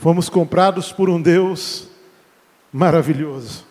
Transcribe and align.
Fomos 0.00 0.30
comprados 0.30 0.90
por 0.90 1.10
um 1.10 1.20
Deus 1.20 1.86
maravilhoso. 2.72 3.66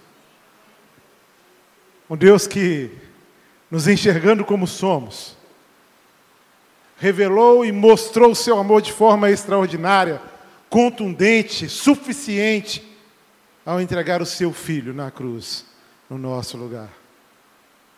Um 2.08 2.16
Deus 2.16 2.46
que, 2.46 2.92
nos 3.72 3.88
enxergando 3.88 4.46
como 4.46 4.68
somos, 4.68 5.36
revelou 6.98 7.66
e 7.66 7.72
mostrou 7.72 8.30
o 8.30 8.36
seu 8.36 8.60
amor 8.60 8.84
de 8.84 8.94
forma 8.94 9.32
extraordinária, 9.32 10.22
contundente, 10.70 11.68
suficiente, 11.68 12.88
ao 13.66 13.82
entregar 13.82 14.22
o 14.22 14.26
seu 14.26 14.54
filho 14.54 14.94
na 14.94 15.10
cruz, 15.10 15.66
no 16.08 16.20
nosso 16.20 16.58
lugar. 16.58 16.90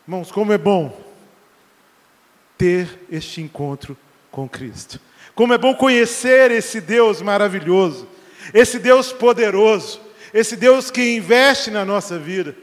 Irmãos, 0.08 0.32
como 0.32 0.54
é 0.54 0.58
bom 0.58 0.98
ter 2.56 2.98
este 3.10 3.42
encontro 3.42 3.94
com 4.30 4.48
Cristo. 4.48 4.98
Como 5.34 5.52
é 5.52 5.58
bom 5.58 5.74
conhecer 5.74 6.50
esse 6.50 6.80
Deus 6.80 7.20
maravilhoso, 7.20 8.08
esse 8.52 8.78
Deus 8.78 9.12
poderoso, 9.12 10.00
esse 10.32 10.56
Deus 10.56 10.90
que 10.90 11.16
investe 11.16 11.70
na 11.70 11.84
nossa 11.84 12.18
vida, 12.18 12.56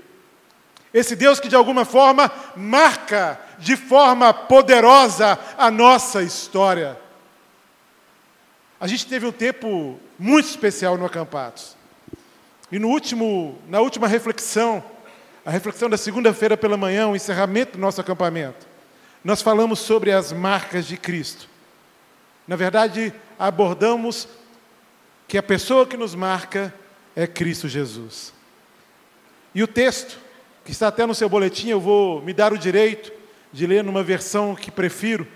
esse 0.93 1.15
Deus 1.15 1.39
que 1.39 1.47
de 1.47 1.55
alguma 1.55 1.85
forma 1.85 2.31
marca 2.55 3.39
de 3.59 3.75
forma 3.75 4.33
poderosa 4.33 5.37
a 5.57 5.69
nossa 5.69 6.23
história. 6.23 6.97
A 8.79 8.87
gente 8.87 9.05
teve 9.05 9.25
um 9.25 9.31
tempo 9.31 9.99
muito 10.17 10.47
especial 10.47 10.97
no 10.97 11.05
Acampados. 11.05 11.75
E 12.71 12.79
no 12.79 12.87
último, 12.87 13.59
na 13.67 13.81
última 13.81 14.07
reflexão, 14.07 14.83
a 15.45 15.51
reflexão 15.51 15.89
da 15.89 15.97
segunda-feira 15.97 16.55
pela 16.55 16.77
manhã, 16.77 17.07
o 17.07 17.15
encerramento 17.15 17.73
do 17.73 17.79
nosso 17.79 17.99
acampamento, 17.99 18.67
nós 19.23 19.41
falamos 19.41 19.79
sobre 19.79 20.11
as 20.11 20.31
marcas 20.31 20.85
de 20.85 20.95
Cristo. 20.95 21.49
Na 22.47 22.55
verdade, 22.55 23.13
abordamos 23.37 24.27
que 25.29 25.37
a 25.37 25.43
pessoa 25.43 25.85
que 25.85 25.95
nos 25.95 26.15
marca 26.15 26.73
é 27.15 27.27
Cristo 27.27 27.69
Jesus. 27.69 28.33
E 29.53 29.61
o 29.61 29.67
texto, 29.67 30.17
que 30.65 30.71
está 30.71 30.87
até 30.87 31.05
no 31.05 31.13
seu 31.13 31.29
boletim, 31.29 31.69
eu 31.69 31.79
vou 31.79 32.19
me 32.23 32.33
dar 32.33 32.51
o 32.51 32.57
direito 32.57 33.13
de 33.53 33.67
ler 33.67 33.83
numa 33.83 34.01
versão 34.01 34.55
que 34.55 34.71
prefiro, 34.71 35.27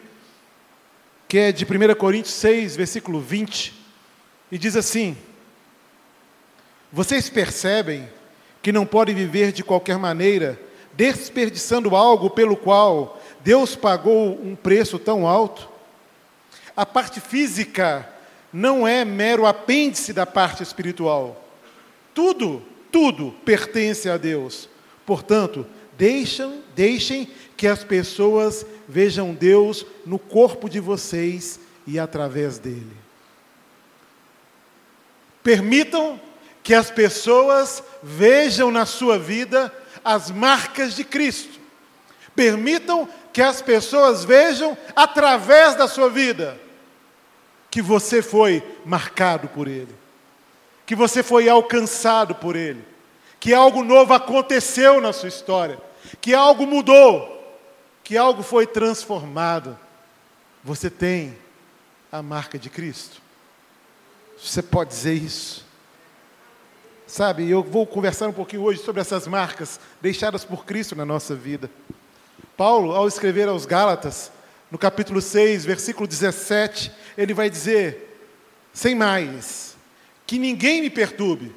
que 1.28 1.38
é 1.38 1.52
de 1.52 1.64
1 1.64 1.94
Coríntios 1.94 2.34
6, 2.34 2.76
versículo 2.76 3.22
20, 3.22 3.72
e 4.52 4.58
diz 4.58 4.76
assim: 4.76 5.16
Vocês 6.92 7.30
percebem 7.30 8.10
que 8.64 8.72
não 8.72 8.88
podem 8.88 9.14
viver 9.14 9.52
de 9.52 9.64
qualquer 9.64 10.00
maneira, 10.00 10.60
desperdiçando 10.94 11.96
algo 11.96 12.32
pelo 12.32 12.58
qual 12.58 13.22
Deus 13.44 13.76
pagou 13.76 14.44
um 14.44 14.56
preço 14.56 14.98
tão 14.98 15.28
alto? 15.28 15.70
A 16.76 16.84
parte 16.84 17.22
física 17.22 18.12
não 18.54 18.88
é 18.88 19.04
mero 19.04 19.48
apêndice 19.48 20.14
da 20.14 20.28
parte 20.28 20.62
espiritual. 20.62 21.44
Tudo, 22.14 22.62
tudo 22.92 23.34
pertence 23.44 24.08
a 24.08 24.16
Deus. 24.16 24.70
Portanto, 25.04 25.66
deixam, 25.98 26.62
deixem 26.76 27.28
que 27.58 27.66
as 27.66 27.84
pessoas 27.84 28.64
vejam 28.88 29.34
Deus 29.34 29.84
no 30.06 30.20
corpo 30.20 30.70
de 30.70 30.80
vocês 30.80 31.60
e 31.88 31.98
através 31.98 32.60
dele. 32.60 32.96
Permitam 35.42 36.22
que 36.62 36.76
as 36.76 36.92
pessoas 36.92 37.84
vejam 38.04 38.72
na 38.72 38.86
sua 38.86 39.18
vida 39.18 39.74
as 40.06 40.30
marcas 40.30 40.96
de 40.96 41.04
Cristo. 41.04 41.60
Permitam 42.36 43.10
que 43.34 43.42
as 43.42 43.62
pessoas 43.62 44.24
vejam 44.24 44.78
através 44.96 45.76
da 45.76 45.88
sua 45.88 46.10
vida 46.10 46.63
que 47.74 47.82
você 47.82 48.22
foi 48.22 48.62
marcado 48.86 49.48
por 49.48 49.68
Ele, 49.68 49.96
que 50.86 50.96
você 50.96 51.24
foi 51.24 51.50
alcançado 51.50 52.36
por 52.36 52.56
Ele, 52.56 52.86
que 53.40 53.52
algo 53.52 53.84
novo 53.84 54.14
aconteceu 54.14 55.02
na 55.02 55.12
sua 55.12 55.28
história, 55.28 55.82
que 56.22 56.36
algo 56.36 56.68
mudou, 56.68 57.58
que 58.04 58.16
algo 58.16 58.44
foi 58.44 58.68
transformado. 58.68 59.76
Você 60.64 60.88
tem 60.88 61.36
a 62.12 62.22
marca 62.22 62.60
de 62.60 62.70
Cristo. 62.70 63.20
Você 64.40 64.62
pode 64.62 64.92
dizer 64.92 65.16
isso. 65.16 65.66
Sabe, 67.08 67.50
eu 67.50 67.64
vou 67.64 67.88
conversar 67.88 68.28
um 68.28 68.34
pouquinho 68.34 68.62
hoje 68.62 68.84
sobre 68.84 69.02
essas 69.02 69.26
marcas 69.26 69.80
deixadas 70.00 70.46
por 70.46 70.64
Cristo 70.64 70.96
na 70.96 71.06
nossa 71.06 71.34
vida. 71.34 71.72
Paulo, 72.56 72.94
ao 72.94 73.08
escrever 73.08 73.48
aos 73.48 73.66
Gálatas, 73.66 74.32
no 74.70 74.78
capítulo 74.78 75.20
6, 75.22 75.66
versículo 75.66 76.08
17, 76.08 76.92
ele 77.18 77.34
vai 77.34 77.50
dizer: 77.50 78.18
sem 78.74 78.96
mais, 78.96 79.76
que 80.26 80.38
ninguém 80.40 80.82
me 80.82 80.90
perturbe, 80.90 81.54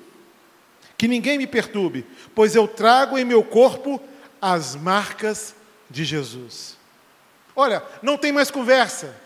que 0.99 1.09
ninguém 1.09 1.39
me 1.39 1.47
perturbe, 1.47 2.06
pois 2.34 2.55
eu 2.55 2.67
trago 2.69 3.19
em 3.19 3.25
meu 3.25 3.43
corpo 3.43 4.00
as 4.41 4.75
marcas 4.75 5.55
de 5.91 6.05
Jesus. 6.05 6.77
Olha, 7.55 7.83
não 8.03 8.19
tem 8.19 8.33
mais 8.33 8.50
conversa, 8.50 9.17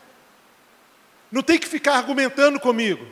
não 1.31 1.43
tem 1.43 1.59
que 1.59 1.67
ficar 1.67 1.97
argumentando 1.97 2.61
comigo. 2.61 3.07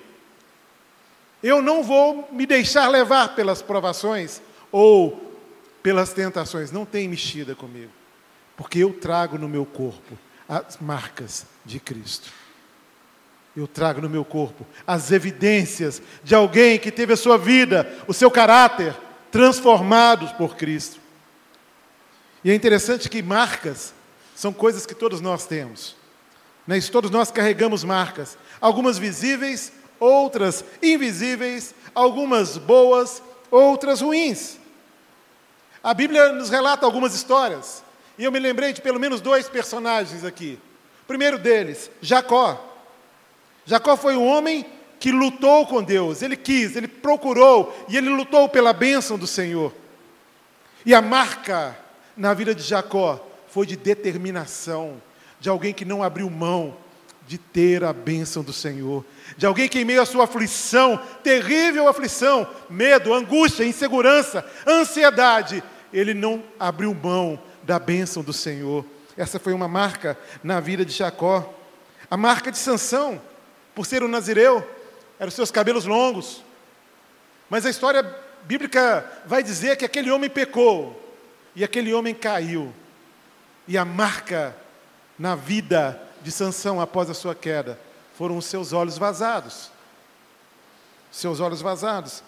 Eu 1.42 1.62
não 1.62 1.82
vou 1.82 2.28
me 2.32 2.46
deixar 2.46 2.88
levar 2.88 3.34
pelas 3.34 3.62
provações 3.62 4.40
ou 4.72 5.28
pelas 5.82 6.12
tentações, 6.12 6.70
não 6.70 6.84
tem 6.84 7.08
mexida 7.08 7.54
comigo, 7.54 7.92
porque 8.56 8.80
eu 8.80 8.92
trago 8.92 9.38
no 9.38 9.48
meu 9.48 9.64
corpo 9.64 10.18
as 10.48 10.78
marcas 10.78 11.46
de 11.64 11.78
Cristo. 11.78 12.32
Eu 13.58 13.66
trago 13.66 14.00
no 14.00 14.08
meu 14.08 14.24
corpo 14.24 14.64
as 14.86 15.10
evidências 15.10 16.00
de 16.22 16.32
alguém 16.32 16.78
que 16.78 16.92
teve 16.92 17.12
a 17.12 17.16
sua 17.16 17.36
vida, 17.36 17.92
o 18.06 18.14
seu 18.14 18.30
caráter 18.30 18.96
transformados 19.32 20.30
por 20.30 20.54
Cristo. 20.54 21.00
E 22.44 22.52
é 22.52 22.54
interessante 22.54 23.10
que 23.10 23.20
marcas 23.20 23.92
são 24.32 24.52
coisas 24.52 24.86
que 24.86 24.94
todos 24.94 25.20
nós 25.20 25.44
temos. 25.44 25.96
Né? 26.68 26.80
Todos 26.82 27.10
nós 27.10 27.32
carregamos 27.32 27.82
marcas, 27.82 28.38
algumas 28.60 28.96
visíveis, 28.96 29.72
outras 29.98 30.64
invisíveis, 30.80 31.74
algumas 31.92 32.56
boas, 32.56 33.20
outras 33.50 34.02
ruins. 34.02 34.56
A 35.82 35.92
Bíblia 35.92 36.32
nos 36.32 36.48
relata 36.48 36.86
algumas 36.86 37.12
histórias 37.12 37.82
e 38.16 38.22
eu 38.22 38.30
me 38.30 38.38
lembrei 38.38 38.72
de 38.72 38.80
pelo 38.80 39.00
menos 39.00 39.20
dois 39.20 39.48
personagens 39.48 40.22
aqui. 40.22 40.60
O 41.02 41.06
primeiro 41.08 41.40
deles, 41.40 41.90
Jacó. 42.00 42.67
Jacó 43.68 43.98
foi 43.98 44.16
um 44.16 44.26
homem 44.26 44.64
que 44.98 45.12
lutou 45.12 45.66
com 45.66 45.82
Deus, 45.82 46.22
ele 46.22 46.38
quis, 46.38 46.74
ele 46.74 46.88
procurou 46.88 47.86
e 47.86 47.98
ele 47.98 48.08
lutou 48.08 48.48
pela 48.48 48.72
bênção 48.72 49.18
do 49.18 49.26
Senhor. 49.26 49.74
E 50.86 50.94
a 50.94 51.02
marca 51.02 51.76
na 52.16 52.32
vida 52.32 52.54
de 52.54 52.62
Jacó 52.62 53.22
foi 53.48 53.66
de 53.66 53.76
determinação, 53.76 55.02
de 55.38 55.50
alguém 55.50 55.74
que 55.74 55.84
não 55.84 56.02
abriu 56.02 56.30
mão 56.30 56.74
de 57.26 57.36
ter 57.36 57.84
a 57.84 57.92
bênção 57.92 58.42
do 58.42 58.54
Senhor, 58.54 59.04
de 59.36 59.44
alguém 59.44 59.68
que 59.68 59.78
em 59.78 59.84
meio 59.84 60.00
à 60.00 60.06
sua 60.06 60.24
aflição, 60.24 60.98
terrível 61.22 61.86
aflição, 61.88 62.48
medo, 62.70 63.12
angústia, 63.12 63.64
insegurança, 63.64 64.42
ansiedade, 64.66 65.62
ele 65.92 66.14
não 66.14 66.42
abriu 66.58 66.94
mão 66.94 67.38
da 67.64 67.78
bênção 67.78 68.22
do 68.22 68.32
Senhor. 68.32 68.82
Essa 69.14 69.38
foi 69.38 69.52
uma 69.52 69.68
marca 69.68 70.16
na 70.42 70.58
vida 70.58 70.86
de 70.86 70.92
Jacó. 70.92 71.54
A 72.10 72.16
marca 72.16 72.50
de 72.50 72.56
Sansão, 72.56 73.20
por 73.78 73.86
ser 73.86 74.02
um 74.02 74.08
nazireu, 74.08 74.68
eram 75.20 75.30
seus 75.30 75.52
cabelos 75.52 75.84
longos. 75.84 76.42
Mas 77.48 77.64
a 77.64 77.70
história 77.70 78.02
bíblica 78.42 79.08
vai 79.24 79.40
dizer 79.40 79.76
que 79.76 79.84
aquele 79.84 80.10
homem 80.10 80.28
pecou 80.28 81.00
e 81.54 81.62
aquele 81.62 81.94
homem 81.94 82.12
caiu. 82.12 82.74
E 83.68 83.78
a 83.78 83.84
marca 83.84 84.56
na 85.16 85.36
vida 85.36 86.02
de 86.22 86.32
Sansão 86.32 86.80
após 86.80 87.08
a 87.08 87.14
sua 87.14 87.36
queda 87.36 87.78
foram 88.16 88.36
os 88.36 88.46
seus 88.46 88.72
olhos 88.72 88.98
vazados. 88.98 89.70
Seus 91.12 91.38
olhos 91.38 91.62
vazados. 91.62 92.24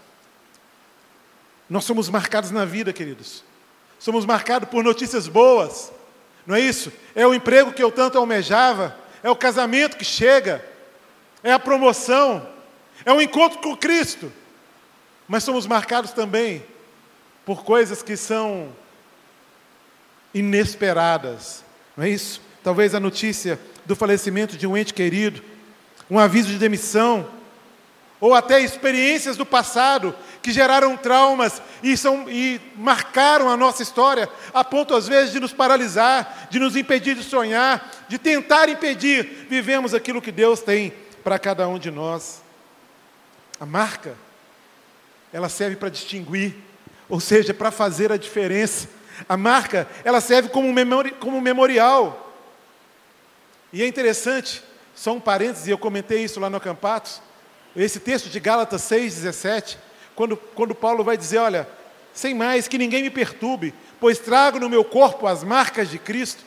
Nós 1.68 1.84
somos 1.84 2.08
marcados 2.08 2.52
na 2.52 2.64
vida, 2.64 2.92
queridos, 2.92 3.42
Somos 3.98 4.24
marcados 4.24 4.68
por 4.68 4.84
notícias 4.84 5.26
boas, 5.26 5.90
não 6.46 6.54
é 6.54 6.60
isso? 6.60 6.92
É 7.12 7.26
o 7.26 7.34
emprego 7.34 7.72
que 7.72 7.82
eu 7.82 7.90
tanto 7.90 8.18
almejava, 8.18 8.96
é 9.20 9.28
o 9.28 9.34
casamento 9.34 9.96
que 9.96 10.04
chega, 10.04 10.69
é 11.42 11.52
a 11.52 11.58
promoção, 11.58 12.46
é 13.04 13.12
o 13.12 13.20
encontro 13.20 13.58
com 13.60 13.76
Cristo. 13.76 14.32
Mas 15.26 15.44
somos 15.44 15.66
marcados 15.66 16.12
também 16.12 16.64
por 17.44 17.64
coisas 17.64 18.02
que 18.02 18.16
são 18.16 18.72
inesperadas, 20.34 21.64
não 21.96 22.04
é 22.04 22.10
isso? 22.10 22.40
Talvez 22.62 22.94
a 22.94 23.00
notícia 23.00 23.58
do 23.84 23.96
falecimento 23.96 24.56
de 24.56 24.66
um 24.66 24.76
ente 24.76 24.92
querido, 24.94 25.42
um 26.10 26.18
aviso 26.18 26.48
de 26.48 26.58
demissão, 26.58 27.28
ou 28.20 28.34
até 28.34 28.60
experiências 28.60 29.36
do 29.36 29.46
passado 29.46 30.14
que 30.42 30.52
geraram 30.52 30.96
traumas 30.96 31.62
e, 31.82 31.96
são, 31.96 32.28
e 32.28 32.60
marcaram 32.76 33.48
a 33.48 33.56
nossa 33.56 33.82
história, 33.82 34.28
a 34.52 34.62
ponto 34.62 34.94
às 34.94 35.08
vezes 35.08 35.32
de 35.32 35.40
nos 35.40 35.52
paralisar, 35.52 36.48
de 36.50 36.58
nos 36.58 36.76
impedir 36.76 37.16
de 37.16 37.24
sonhar, 37.24 37.90
de 38.08 38.18
tentar 38.18 38.68
impedir 38.68 39.46
vivemos 39.48 39.94
aquilo 39.94 40.20
que 40.20 40.30
Deus 40.30 40.60
tem 40.60 40.92
para 41.22 41.38
cada 41.38 41.68
um 41.68 41.78
de 41.78 41.90
nós. 41.90 42.42
A 43.58 43.66
marca, 43.66 44.14
ela 45.32 45.48
serve 45.48 45.76
para 45.76 45.88
distinguir, 45.88 46.54
ou 47.08 47.20
seja, 47.20 47.52
para 47.52 47.70
fazer 47.70 48.10
a 48.10 48.16
diferença. 48.16 48.88
A 49.28 49.36
marca, 49.36 49.88
ela 50.04 50.20
serve 50.20 50.48
como, 50.48 50.72
memori 50.72 51.10
como 51.12 51.40
memorial. 51.40 52.34
E 53.72 53.82
é 53.82 53.86
interessante, 53.86 54.62
só 54.94 55.12
um 55.12 55.20
parênteses, 55.20 55.68
eu 55.68 55.78
comentei 55.78 56.24
isso 56.24 56.40
lá 56.40 56.50
no 56.50 56.56
Acampatos, 56.56 57.22
esse 57.76 58.00
texto 58.00 58.28
de 58.28 58.40
Gálatas 58.40 58.82
6,17, 58.82 59.76
quando, 60.16 60.36
quando 60.36 60.74
Paulo 60.74 61.04
vai 61.04 61.16
dizer, 61.16 61.38
olha, 61.38 61.68
sem 62.12 62.34
mais, 62.34 62.66
que 62.66 62.78
ninguém 62.78 63.02
me 63.02 63.10
perturbe, 63.10 63.72
pois 64.00 64.18
trago 64.18 64.58
no 64.58 64.68
meu 64.68 64.84
corpo 64.84 65.26
as 65.26 65.44
marcas 65.44 65.88
de 65.88 65.98
Cristo. 65.98 66.42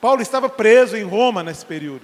Paulo 0.00 0.20
estava 0.20 0.48
preso 0.48 0.96
em 0.96 1.02
Roma 1.02 1.42
nesse 1.42 1.64
período. 1.64 2.02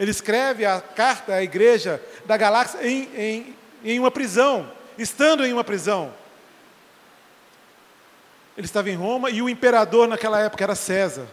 Ele 0.00 0.10
escreve 0.10 0.64
a 0.64 0.80
carta 0.80 1.34
à 1.34 1.42
igreja 1.42 2.02
da 2.24 2.34
galáxia 2.34 2.78
em, 2.82 3.10
em, 3.14 3.56
em 3.84 4.00
uma 4.00 4.10
prisão, 4.10 4.72
estando 4.96 5.44
em 5.44 5.52
uma 5.52 5.62
prisão. 5.62 6.10
Ele 8.56 8.66
estava 8.66 8.88
em 8.88 8.94
Roma 8.94 9.28
e 9.28 9.42
o 9.42 9.48
imperador 9.48 10.08
naquela 10.08 10.40
época 10.40 10.64
era 10.64 10.74
César. 10.74 11.26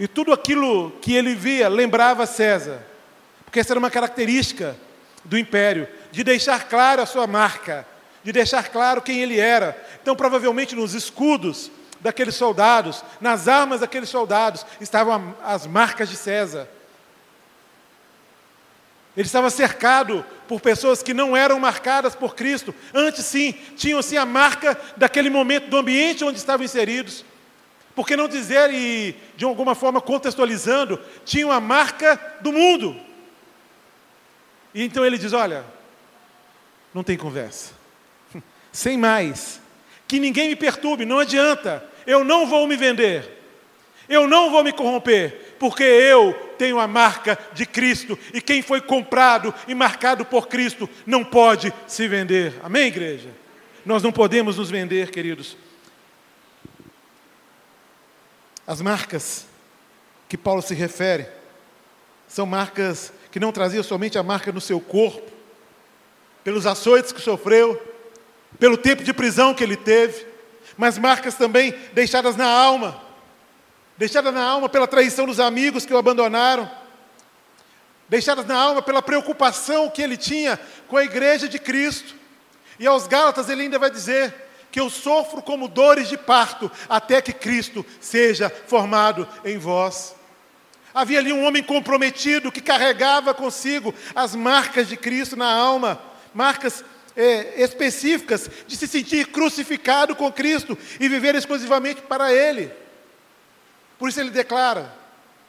E 0.00 0.08
tudo 0.08 0.32
aquilo 0.32 0.90
que 1.00 1.14
ele 1.14 1.32
via 1.32 1.68
lembrava 1.68 2.26
César, 2.26 2.84
porque 3.44 3.60
essa 3.60 3.72
era 3.72 3.78
uma 3.78 3.90
característica 3.90 4.76
do 5.24 5.38
império, 5.38 5.86
de 6.10 6.24
deixar 6.24 6.68
claro 6.68 7.02
a 7.02 7.06
sua 7.06 7.28
marca, 7.28 7.86
de 8.24 8.32
deixar 8.32 8.68
claro 8.68 9.00
quem 9.00 9.20
ele 9.20 9.38
era. 9.38 9.80
Então, 10.02 10.16
provavelmente 10.16 10.74
nos 10.74 10.94
escudos 10.94 11.70
daqueles 12.00 12.34
soldados, 12.34 13.04
nas 13.20 13.46
armas 13.46 13.78
daqueles 13.78 14.08
soldados, 14.08 14.66
estavam 14.80 15.36
as 15.44 15.68
marcas 15.68 16.08
de 16.08 16.16
César. 16.16 16.68
Ele 19.20 19.26
estava 19.26 19.50
cercado 19.50 20.24
por 20.48 20.62
pessoas 20.62 21.02
que 21.02 21.12
não 21.12 21.36
eram 21.36 21.60
marcadas 21.60 22.14
por 22.14 22.34
Cristo. 22.34 22.74
Antes, 22.94 23.26
sim, 23.26 23.52
tinham 23.76 24.00
sim 24.00 24.16
a 24.16 24.24
marca 24.24 24.80
daquele 24.96 25.28
momento, 25.28 25.68
do 25.68 25.76
ambiente 25.76 26.24
onde 26.24 26.38
estavam 26.38 26.64
inseridos. 26.64 27.22
Por 27.94 28.06
que 28.06 28.16
não 28.16 28.26
dizer, 28.26 28.72
e 28.72 29.14
de 29.36 29.44
alguma 29.44 29.74
forma 29.74 30.00
contextualizando, 30.00 30.98
tinham 31.22 31.52
a 31.52 31.60
marca 31.60 32.18
do 32.40 32.50
mundo. 32.50 32.98
E 34.72 34.82
então 34.82 35.04
ele 35.04 35.18
diz: 35.18 35.34
Olha, 35.34 35.66
não 36.94 37.04
tem 37.04 37.18
conversa. 37.18 37.74
Sem 38.72 38.96
mais. 38.96 39.60
Que 40.08 40.18
ninguém 40.18 40.48
me 40.48 40.56
perturbe, 40.56 41.04
não 41.04 41.18
adianta. 41.18 41.84
Eu 42.06 42.24
não 42.24 42.46
vou 42.46 42.66
me 42.66 42.74
vender. 42.74 43.38
Eu 44.08 44.26
não 44.26 44.50
vou 44.50 44.64
me 44.64 44.72
corromper, 44.72 45.49
porque 45.60 45.82
eu 45.82 46.32
tenho 46.56 46.80
a 46.80 46.88
marca 46.88 47.38
de 47.52 47.66
Cristo. 47.66 48.18
E 48.32 48.40
quem 48.40 48.62
foi 48.62 48.80
comprado 48.80 49.54
e 49.68 49.74
marcado 49.74 50.24
por 50.24 50.48
Cristo 50.48 50.88
não 51.04 51.22
pode 51.22 51.70
se 51.86 52.08
vender. 52.08 52.58
Amém, 52.62 52.86
igreja? 52.86 53.28
Nós 53.84 54.02
não 54.02 54.10
podemos 54.10 54.56
nos 54.56 54.70
vender, 54.70 55.10
queridos. 55.10 55.58
As 58.66 58.80
marcas 58.80 59.46
que 60.30 60.38
Paulo 60.38 60.62
se 60.62 60.74
refere 60.74 61.28
são 62.26 62.46
marcas 62.46 63.12
que 63.30 63.38
não 63.38 63.52
traziam 63.52 63.82
somente 63.82 64.16
a 64.16 64.22
marca 64.22 64.50
no 64.50 64.62
seu 64.62 64.80
corpo, 64.80 65.30
pelos 66.42 66.64
açoites 66.64 67.12
que 67.12 67.20
sofreu, 67.20 67.78
pelo 68.58 68.78
tempo 68.78 69.04
de 69.04 69.12
prisão 69.12 69.52
que 69.52 69.62
ele 69.62 69.76
teve, 69.76 70.24
mas 70.78 70.96
marcas 70.96 71.34
também 71.34 71.74
deixadas 71.92 72.34
na 72.34 72.46
alma, 72.46 73.09
deixadas 74.00 74.32
na 74.32 74.42
alma 74.42 74.66
pela 74.66 74.88
traição 74.88 75.26
dos 75.26 75.38
amigos 75.38 75.84
que 75.84 75.92
o 75.92 75.98
abandonaram, 75.98 76.70
deixadas 78.08 78.46
na 78.46 78.56
alma 78.56 78.80
pela 78.80 79.02
preocupação 79.02 79.90
que 79.90 80.00
ele 80.00 80.16
tinha 80.16 80.58
com 80.88 80.96
a 80.96 81.04
igreja 81.04 81.46
de 81.46 81.58
Cristo. 81.58 82.14
E 82.78 82.86
aos 82.86 83.06
Gálatas 83.06 83.50
ele 83.50 83.60
ainda 83.60 83.78
vai 83.78 83.90
dizer 83.90 84.34
que 84.72 84.80
eu 84.80 84.88
sofro 84.88 85.42
como 85.42 85.68
dores 85.68 86.08
de 86.08 86.16
parto 86.16 86.72
até 86.88 87.20
que 87.20 87.34
Cristo 87.34 87.84
seja 88.00 88.48
formado 88.48 89.28
em 89.44 89.58
vós. 89.58 90.16
Havia 90.94 91.18
ali 91.18 91.30
um 91.30 91.44
homem 91.44 91.62
comprometido 91.62 92.50
que 92.50 92.62
carregava 92.62 93.34
consigo 93.34 93.94
as 94.14 94.34
marcas 94.34 94.88
de 94.88 94.96
Cristo 94.96 95.36
na 95.36 95.52
alma, 95.52 96.00
marcas 96.32 96.82
é, 97.14 97.62
específicas 97.62 98.48
de 98.66 98.78
se 98.78 98.88
sentir 98.88 99.26
crucificado 99.26 100.16
com 100.16 100.32
Cristo 100.32 100.78
e 100.98 101.06
viver 101.06 101.34
exclusivamente 101.34 102.00
para 102.00 102.32
Ele. 102.32 102.80
Por 104.00 104.08
isso 104.08 104.18
ele 104.18 104.30
declara: 104.30 104.90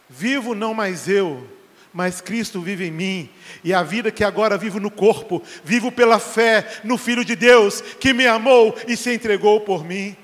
Vivo 0.09 0.53
não 0.53 0.73
mais 0.73 1.07
eu, 1.07 1.49
mas 1.93 2.19
Cristo 2.19 2.59
vive 2.59 2.87
em 2.87 2.91
mim, 2.91 3.29
e 3.63 3.73
a 3.73 3.81
vida 3.81 4.11
que 4.11 4.25
agora 4.25 4.57
vivo 4.57 4.77
no 4.77 4.91
corpo, 4.91 5.41
vivo 5.63 5.89
pela 5.89 6.19
fé 6.19 6.81
no 6.83 6.97
Filho 6.97 7.23
de 7.23 7.33
Deus 7.33 7.79
que 7.79 8.13
me 8.13 8.27
amou 8.27 8.77
e 8.89 8.97
se 8.97 9.13
entregou 9.13 9.61
por 9.61 9.85
mim. 9.85 10.17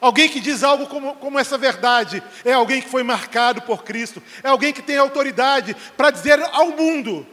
Alguém 0.00 0.28
que 0.28 0.38
diz 0.38 0.62
algo 0.62 0.86
como, 0.86 1.16
como, 1.16 1.38
essa 1.38 1.58
verdade 1.58 2.22
é 2.44 2.52
alguém 2.52 2.80
que 2.80 2.88
foi 2.88 3.02
marcado 3.02 3.60
por 3.62 3.82
Cristo, 3.82 4.22
é 4.40 4.48
alguém 4.48 4.72
que 4.72 4.80
tem 4.80 4.96
autoridade 4.96 5.76
para 5.96 6.12
dizer 6.12 6.40
ao 6.52 6.70
mundo: 6.70 7.26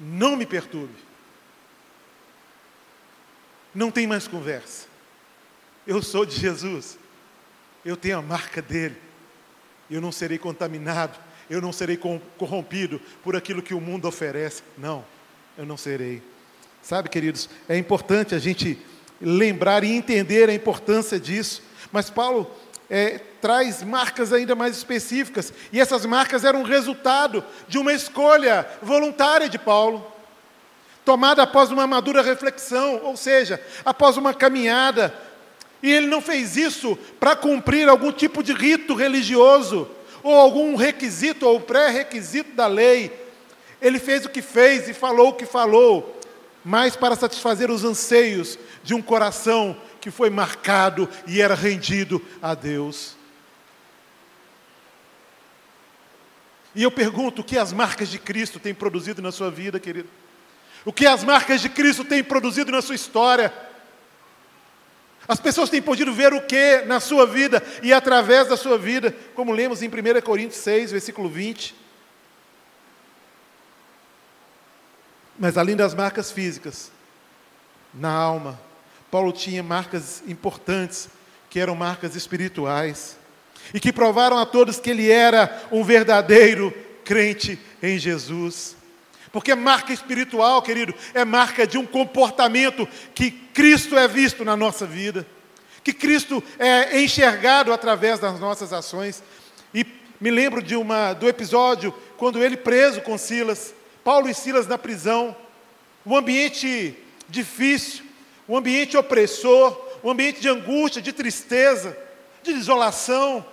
não 0.00 0.36
me 0.36 0.46
perturbe, 0.46 0.96
não 3.74 3.90
tem 3.90 4.06
mais 4.06 4.26
conversa, 4.26 4.86
eu 5.86 6.02
sou 6.02 6.24
de 6.24 6.34
Jesus, 6.34 6.98
eu 7.84 7.96
tenho 7.96 8.18
a 8.18 8.22
marca 8.22 8.60
dele, 8.60 8.96
eu 9.90 10.00
não 10.00 10.12
serei 10.12 10.38
contaminado, 10.38 11.18
eu 11.48 11.60
não 11.60 11.72
serei 11.72 11.98
corrompido 12.38 13.00
por 13.22 13.34
aquilo 13.34 13.62
que 13.62 13.74
o 13.74 13.80
mundo 13.80 14.06
oferece, 14.06 14.62
não, 14.78 15.04
eu 15.58 15.66
não 15.66 15.76
serei. 15.76 16.22
Sabe, 16.82 17.08
queridos, 17.08 17.48
é 17.68 17.76
importante 17.76 18.34
a 18.34 18.38
gente 18.38 18.78
lembrar 19.20 19.84
e 19.84 19.92
entender 19.92 20.48
a 20.48 20.54
importância 20.54 21.20
disso. 21.20 21.62
Mas 21.92 22.08
Paulo 22.08 22.50
é, 22.88 23.20
traz 23.40 23.82
marcas 23.82 24.32
ainda 24.32 24.54
mais 24.54 24.76
específicas, 24.76 25.52
e 25.72 25.80
essas 25.80 26.06
marcas 26.06 26.44
eram 26.44 26.62
resultado 26.62 27.44
de 27.68 27.78
uma 27.78 27.92
escolha 27.92 28.66
voluntária 28.82 29.48
de 29.48 29.58
Paulo, 29.58 30.06
tomada 31.04 31.42
após 31.42 31.70
uma 31.70 31.86
madura 31.86 32.22
reflexão, 32.22 33.00
ou 33.02 33.16
seja, 33.16 33.60
após 33.84 34.16
uma 34.16 34.34
caminhada. 34.34 35.14
E 35.82 35.90
ele 35.90 36.06
não 36.06 36.20
fez 36.20 36.56
isso 36.56 36.98
para 37.18 37.34
cumprir 37.34 37.88
algum 37.88 38.12
tipo 38.12 38.42
de 38.42 38.52
rito 38.52 38.94
religioso, 38.94 39.88
ou 40.22 40.34
algum 40.34 40.76
requisito 40.76 41.46
ou 41.46 41.60
pré-requisito 41.60 42.52
da 42.52 42.66
lei. 42.66 43.10
Ele 43.80 43.98
fez 43.98 44.24
o 44.24 44.28
que 44.28 44.42
fez 44.42 44.88
e 44.88 44.94
falou 44.94 45.30
o 45.30 45.34
que 45.34 45.46
falou, 45.46 46.20
mas 46.62 46.96
para 46.96 47.16
satisfazer 47.16 47.70
os 47.70 47.84
anseios 47.84 48.58
de 48.82 48.94
um 48.94 49.00
coração 49.00 49.76
que 50.00 50.10
foi 50.10 50.28
marcado 50.28 51.08
e 51.26 51.40
era 51.40 51.54
rendido 51.54 52.20
a 52.42 52.54
Deus. 52.54 53.16
E 56.74 56.82
eu 56.82 56.90
pergunto: 56.90 57.40
o 57.40 57.44
que 57.44 57.58
as 57.58 57.72
marcas 57.72 58.08
de 58.08 58.18
Cristo 58.18 58.58
têm 58.58 58.74
produzido 58.74 59.20
na 59.22 59.32
sua 59.32 59.50
vida, 59.50 59.80
querido? 59.80 60.08
O 60.84 60.92
que 60.92 61.06
as 61.06 61.24
marcas 61.24 61.60
de 61.60 61.68
Cristo 61.68 62.04
têm 62.04 62.22
produzido 62.22 62.70
na 62.70 62.80
sua 62.80 62.94
história? 62.94 63.52
As 65.28 65.38
pessoas 65.38 65.70
têm 65.70 65.80
podido 65.80 66.12
ver 66.12 66.32
o 66.32 66.42
que 66.42 66.82
na 66.86 66.98
sua 66.98 67.26
vida 67.26 67.62
e 67.82 67.92
através 67.92 68.48
da 68.48 68.56
sua 68.56 68.76
vida, 68.76 69.14
como 69.34 69.52
lemos 69.52 69.82
em 69.82 69.88
1 69.88 70.20
Coríntios 70.22 70.60
6, 70.62 70.92
versículo 70.92 71.28
20. 71.28 71.74
Mas 75.38 75.56
além 75.56 75.76
das 75.76 75.94
marcas 75.94 76.30
físicas, 76.30 76.90
na 77.94 78.10
alma, 78.10 78.60
Paulo 79.10 79.32
tinha 79.32 79.62
marcas 79.62 80.22
importantes, 80.26 81.08
que 81.48 81.58
eram 81.58 81.74
marcas 81.74 82.14
espirituais, 82.14 83.16
e 83.72 83.80
que 83.80 83.92
provaram 83.92 84.38
a 84.38 84.46
todos 84.46 84.78
que 84.78 84.90
ele 84.90 85.10
era 85.10 85.62
um 85.70 85.82
verdadeiro 85.82 86.72
crente 87.04 87.58
em 87.82 87.98
Jesus. 87.98 88.76
Porque 89.32 89.54
marca 89.54 89.92
espiritual, 89.92 90.60
querido, 90.62 90.94
é 91.14 91.24
marca 91.24 91.66
de 91.66 91.78
um 91.78 91.86
comportamento 91.86 92.88
que 93.14 93.30
Cristo 93.30 93.96
é 93.96 94.08
visto 94.08 94.44
na 94.44 94.56
nossa 94.56 94.84
vida, 94.84 95.26
que 95.84 95.92
Cristo 95.92 96.42
é 96.58 97.00
enxergado 97.00 97.72
através 97.72 98.18
das 98.18 98.40
nossas 98.40 98.72
ações. 98.72 99.22
E 99.72 99.86
me 100.20 100.30
lembro 100.30 100.60
de 100.60 100.74
uma, 100.74 101.12
do 101.12 101.28
episódio 101.28 101.94
quando 102.16 102.42
ele 102.42 102.56
preso 102.56 103.00
com 103.00 103.16
Silas, 103.16 103.72
Paulo 104.02 104.28
e 104.28 104.34
Silas 104.34 104.66
na 104.66 104.76
prisão, 104.76 105.36
um 106.04 106.16
ambiente 106.16 106.96
difícil, 107.28 108.04
um 108.48 108.56
ambiente 108.56 108.96
opressor, 108.96 109.80
um 110.02 110.10
ambiente 110.10 110.40
de 110.40 110.48
angústia, 110.48 111.00
de 111.00 111.12
tristeza, 111.12 111.96
de 112.42 112.52
desolação. 112.52 113.46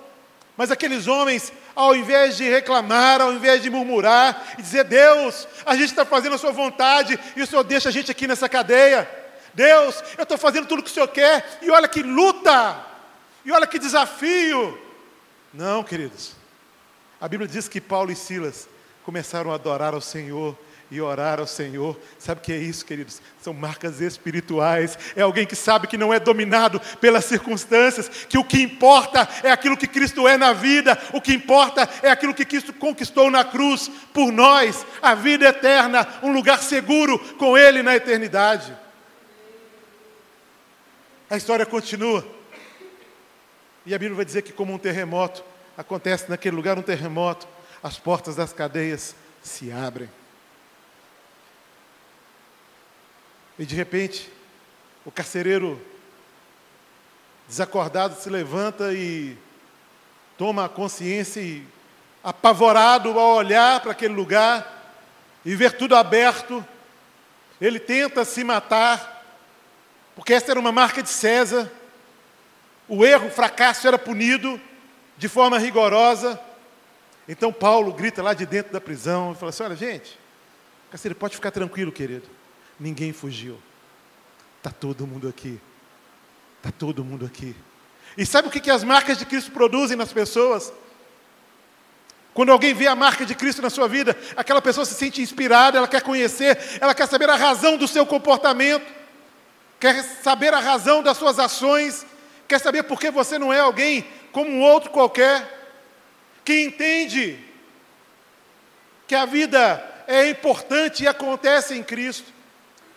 Mas 0.58 0.72
aqueles 0.72 1.08
homens, 1.08 1.54
ao 1.78 1.96
invés 1.96 2.36
de 2.36 2.50
reclamar, 2.50 3.22
ao 3.22 3.32
invés 3.32 3.62
de 3.62 3.70
murmurar 3.70 4.56
e 4.58 4.64
dizer: 4.64 4.84
Deus, 4.84 5.48
a 5.64 5.76
gente 5.76 5.90
está 5.90 6.04
fazendo 6.04 6.34
a 6.34 6.38
Sua 6.40 6.52
vontade 6.52 7.18
e 7.36 7.42
o 7.44 7.46
Senhor 7.46 7.64
deixa 7.64 7.90
a 7.90 7.92
gente 7.92 8.10
aqui 8.10 8.26
nessa 8.26 8.50
cadeia. 8.50 9.08
Deus, 9.54 10.04
eu 10.18 10.24
estou 10.24 10.40
fazendo 10.40 10.66
tudo 10.66 10.80
o 10.80 10.84
que 10.84 10.90
o 10.90 10.94
Senhor 10.94 11.08
quer 11.08 11.60
e 11.62 11.70
olha 11.70 11.88
que 11.88 12.02
luta, 12.02 12.84
e 13.46 13.52
olha 13.52 13.68
que 13.68 13.78
desafio. 13.78 14.76
Não, 15.54 15.84
queridos. 15.84 16.32
A 17.22 17.28
Bíblia 17.28 17.48
diz 17.48 17.68
que 17.68 17.80
Paulo 17.80 18.12
e 18.12 18.16
Silas 18.16 18.68
começaram 19.04 19.52
a 19.52 19.56
adorar 19.56 19.94
ao 19.94 20.02
Senhor 20.02 20.58
e 20.90 21.02
orar 21.02 21.40
ao 21.40 21.48
Senhor. 21.48 22.00
Sabe 22.18 22.40
o 22.40 22.44
que 22.44 22.54
é 22.54 22.58
isso, 22.58 22.86
queridos? 22.86 23.22
São 23.42 23.54
marcas 23.54 24.00
espirituais. 24.00 24.98
É 25.16 25.22
alguém 25.22 25.46
que 25.46 25.56
sabe 25.56 25.88
que 25.88 25.98
não 25.98 26.14
é 26.14 26.20
dominado 26.20 26.80
pelas 27.02 27.26
circunstâncias, 27.26 28.08
que 28.08 28.38
o 28.38 28.44
que 28.44 28.62
importa 28.62 29.28
é 29.44 29.52
aquilo 29.52 29.78
que 29.78 29.88
Cristo 29.88 30.28
é 30.28 30.38
na 30.38 30.54
vida, 30.54 30.98
o 31.14 31.22
que 31.22 31.34
importa 31.34 31.88
é 32.02 32.10
aquilo 32.10 32.34
que 32.34 32.46
Cristo 32.46 32.74
conquistou 32.74 33.30
na 33.30 33.44
cruz 33.44 33.92
por 34.14 34.32
nós, 34.32 34.86
a 35.02 35.14
vida 35.14 35.48
eterna, 35.48 36.08
um 36.24 36.32
lugar 36.32 36.62
seguro 36.62 37.20
com 37.36 37.58
Ele 37.58 37.84
na 37.84 37.96
eternidade. 37.96 38.76
A 41.30 41.36
história 41.36 41.66
continua. 41.66 42.26
E 43.86 43.94
a 43.94 43.98
Bíblia 43.98 44.16
vai 44.16 44.26
dizer 44.26 44.42
que, 44.42 44.54
como 44.54 44.74
um 44.74 44.78
terremoto, 44.78 45.44
acontece 45.78 46.30
naquele 46.30 46.56
lugar 46.56 46.78
um 46.78 46.82
terremoto, 46.82 47.48
as 47.84 47.98
portas 47.98 48.36
das 48.36 48.52
cadeias 48.52 49.16
se 49.42 49.72
abrem. 49.72 50.10
E 53.60 53.66
de 53.66 53.76
repente, 53.76 54.30
o 55.06 55.12
carcereiro 55.12 55.82
desacordado 57.48 58.16
se 58.20 58.30
levanta 58.30 58.94
e 58.94 59.38
toma 60.38 60.66
a 60.66 60.70
consciência 60.70 61.40
e, 61.40 61.66
apavorado 62.24 63.18
ao 63.18 63.36
olhar 63.36 63.80
para 63.80 63.92
aquele 63.92 64.14
lugar 64.14 64.96
e 65.46 65.56
ver 65.56 65.72
tudo 65.72 65.96
aberto, 65.96 66.66
ele 67.60 67.80
tenta 67.80 68.26
se 68.26 68.44
matar, 68.44 69.26
porque 70.16 70.34
essa 70.34 70.52
era 70.52 70.60
uma 70.60 70.72
marca 70.72 71.02
de 71.02 71.10
César. 71.10 71.72
O 72.88 73.06
erro, 73.06 73.28
o 73.28 73.32
fracasso 73.32 73.88
era 73.88 73.98
punido 73.98 74.60
de 75.18 75.28
forma 75.28 75.58
rigorosa. 75.58 76.40
Então 77.28 77.52
Paulo 77.52 77.94
grita 77.94 78.22
lá 78.22 78.34
de 78.34 78.46
dentro 78.46 78.72
da 78.72 78.80
prisão 78.80 79.32
e 79.32 79.36
fala 79.36 79.50
assim: 79.50 79.64
olha, 79.64 79.76
gente, 79.76 80.20
carcereiro, 80.92 81.20
pode 81.20 81.36
ficar 81.36 81.52
tranquilo, 81.52 81.92
querido. 81.92 82.37
Ninguém 82.80 83.12
fugiu. 83.14 83.58
Está 84.58 84.72
todo 84.72 85.08
mundo 85.08 85.28
aqui. 85.28 85.60
Está 86.58 86.72
todo 86.72 87.04
mundo 87.04 87.26
aqui. 87.26 87.56
E 88.18 88.26
sabe 88.26 88.48
o 88.48 88.52
que, 88.52 88.60
que 88.60 88.72
as 88.72 88.84
marcas 88.84 89.18
de 89.18 89.26
Cristo 89.26 89.52
produzem 89.52 89.98
nas 89.98 90.12
pessoas? 90.12 90.72
Quando 92.34 92.52
alguém 92.52 92.74
vê 92.74 92.86
a 92.86 92.96
marca 92.96 93.26
de 93.26 93.34
Cristo 93.34 93.64
na 93.64 93.70
sua 93.70 93.88
vida, 93.88 94.16
aquela 94.36 94.62
pessoa 94.62 94.86
se 94.86 94.94
sente 94.94 95.22
inspirada, 95.22 95.78
ela 95.78 95.88
quer 95.88 96.04
conhecer, 96.04 96.58
ela 96.80 96.94
quer 96.94 97.08
saber 97.08 97.30
a 97.30 97.36
razão 97.36 97.78
do 97.78 97.88
seu 97.88 98.06
comportamento, 98.06 98.86
quer 99.80 100.04
saber 100.04 100.54
a 100.54 100.60
razão 100.60 101.02
das 101.02 101.18
suas 101.18 101.40
ações, 101.40 102.06
quer 102.48 102.60
saber 102.60 102.84
por 102.84 103.00
que 103.00 103.10
você 103.10 103.40
não 103.40 103.52
é 103.52 103.60
alguém 103.60 104.06
como 104.32 104.52
um 104.52 104.62
outro 104.62 104.92
qualquer 104.92 105.58
que 106.46 106.62
entende 106.62 107.40
que 109.08 109.16
a 109.16 109.26
vida 109.26 109.84
é 110.08 110.30
importante 110.30 111.04
e 111.04 111.08
acontece 111.08 111.76
em 111.76 111.84
Cristo, 111.84 112.32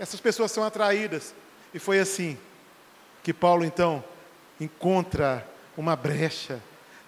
essas 0.01 0.19
pessoas 0.19 0.51
são 0.51 0.65
atraídas. 0.65 1.35
E 1.75 1.79
foi 1.79 2.01
assim 2.01 2.39
que 3.23 3.35
Paulo 3.35 3.65
então 3.65 4.03
encontra 4.59 5.47
uma 5.77 5.95
brecha 5.95 6.59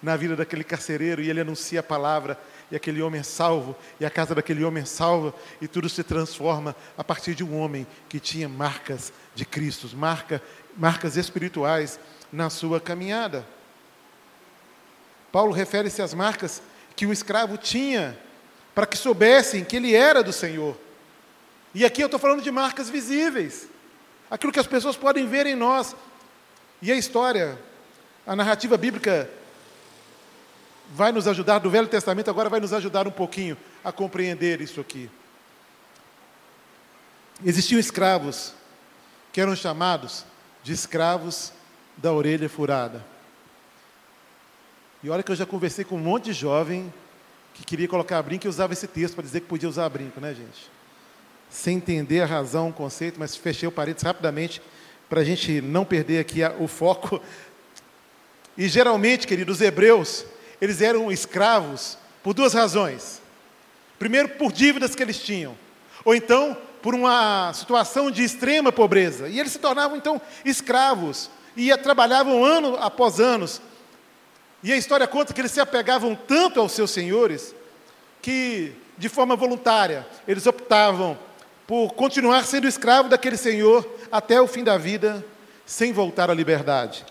na 0.01 0.15
vida 0.15 0.35
daquele 0.35 0.63
carcereiro 0.63 1.21
e 1.21 1.29
ele 1.29 1.41
anuncia 1.41 1.79
a 1.79 1.83
palavra 1.83 2.39
e 2.71 2.75
aquele 2.75 3.01
homem 3.01 3.21
é 3.21 3.23
salvo, 3.23 3.75
e 3.99 4.05
a 4.05 4.09
casa 4.09 4.33
daquele 4.33 4.63
homem 4.63 4.81
é 4.81 4.85
salva, 4.85 5.33
e 5.61 5.67
tudo 5.67 5.87
se 5.87 6.03
transforma 6.03 6.75
a 6.97 7.03
partir 7.03 7.35
de 7.35 7.43
um 7.43 7.59
homem 7.59 7.85
que 8.09 8.19
tinha 8.19 8.49
marcas 8.49 9.13
de 9.35 9.45
Cristo, 9.45 9.95
marca, 9.95 10.41
marcas 10.75 11.15
espirituais 11.15 11.99
na 12.31 12.49
sua 12.49 12.79
caminhada. 12.79 13.45
Paulo 15.31 15.51
refere-se 15.51 16.01
às 16.01 16.15
marcas 16.15 16.63
que 16.95 17.05
o 17.05 17.13
escravo 17.13 17.57
tinha 17.57 18.17
para 18.73 18.87
que 18.87 18.97
soubessem 18.97 19.63
que 19.63 19.75
ele 19.75 19.93
era 19.93 20.23
do 20.23 20.33
Senhor. 20.33 20.75
E 21.73 21.83
aqui 21.83 22.01
eu 22.01 22.05
estou 22.05 22.19
falando 22.19 22.41
de 22.41 22.51
marcas 22.51 22.89
visíveis, 22.89 23.67
aquilo 24.29 24.53
que 24.53 24.59
as 24.59 24.67
pessoas 24.67 24.95
podem 24.95 25.27
ver 25.27 25.47
em 25.47 25.55
nós. 25.55 25.95
E 26.81 26.91
a 26.91 26.95
história, 26.95 27.57
a 28.27 28.35
narrativa 28.35 28.77
bíblica 28.77 29.29
vai 30.93 31.11
nos 31.11 31.27
ajudar, 31.27 31.59
do 31.59 31.69
Velho 31.69 31.87
Testamento 31.87 32.29
agora 32.29 32.49
vai 32.49 32.59
nos 32.59 32.73
ajudar 32.73 33.07
um 33.07 33.11
pouquinho 33.11 33.57
a 33.83 33.91
compreender 33.91 34.61
isso 34.61 34.79
aqui. 34.79 35.09
Existiam 37.43 37.79
escravos 37.79 38.53
que 39.31 39.41
eram 39.41 39.55
chamados 39.55 40.25
de 40.61 40.71
escravos 40.71 41.51
da 41.97 42.11
orelha 42.11 42.47
furada. 42.47 43.03
E 45.03 45.09
olha 45.09 45.23
que 45.23 45.31
eu 45.31 45.35
já 45.35 45.45
conversei 45.45 45.83
com 45.83 45.95
um 45.95 45.99
monte 45.99 46.25
de 46.25 46.33
jovem 46.33 46.93
que 47.53 47.65
queria 47.65 47.87
colocar 47.87 48.21
brinco 48.21 48.45
e 48.45 48.49
usava 48.49 48.73
esse 48.73 48.87
texto 48.87 49.15
para 49.15 49.23
dizer 49.23 49.41
que 49.41 49.47
podia 49.47 49.67
usar 49.67 49.89
brinco, 49.89 50.19
né, 50.21 50.33
gente? 50.33 50.72
Sem 51.53 51.77
entender 51.77 52.21
a 52.21 52.25
razão, 52.25 52.69
o 52.69 52.73
conceito, 52.73 53.19
mas 53.19 53.35
fechei 53.35 53.67
o 53.69 53.71
parênteses 53.71 54.03
rapidamente 54.03 54.61
para 55.07 55.21
a 55.21 55.23
gente 55.23 55.61
não 55.61 55.85
perder 55.85 56.19
aqui 56.19 56.39
o 56.59 56.67
foco. 56.67 57.21
E 58.55 58.67
geralmente, 58.67 59.25
queridos, 59.25 59.55
os 59.55 59.61
hebreus, 59.63 60.27
eles 60.61 60.79
eram 60.79 61.11
escravos 61.11 61.97
por 62.21 62.35
duas 62.35 62.53
razões. 62.53 63.19
Primeiro, 63.97 64.29
por 64.29 64.51
dívidas 64.51 64.93
que 64.93 65.01
eles 65.01 65.17
tinham. 65.17 65.57
Ou 66.05 66.13
então, 66.13 66.55
por 66.79 66.93
uma 66.93 67.51
situação 67.53 68.11
de 68.11 68.23
extrema 68.23 68.71
pobreza. 68.71 69.27
E 69.27 69.39
eles 69.39 69.53
se 69.53 69.57
tornavam, 69.57 69.97
então, 69.97 70.21
escravos. 70.45 71.31
E 71.57 71.75
trabalhavam 71.77 72.45
ano 72.45 72.77
após 72.79 73.19
anos 73.19 73.59
e 74.63 74.71
a 74.71 74.77
história 74.77 75.05
conta 75.05 75.33
que 75.33 75.41
eles 75.41 75.51
se 75.51 75.59
apegavam 75.59 76.15
tanto 76.15 76.59
aos 76.61 76.71
seus 76.71 76.89
senhores 76.89 77.53
que, 78.21 78.73
de 78.97 79.09
forma 79.09 79.35
voluntária, 79.35 80.07
eles 80.25 80.47
optavam 80.47 81.19
por 81.67 81.93
continuar 81.93 82.45
sendo 82.45 82.67
escravo 82.67 83.09
daquele 83.09 83.37
senhor 83.37 83.87
até 84.11 84.41
o 84.41 84.47
fim 84.47 84.63
da 84.63 84.77
vida, 84.77 85.25
sem 85.65 85.93
voltar 85.93 86.29
à 86.29 86.33
liberdade. 86.33 87.05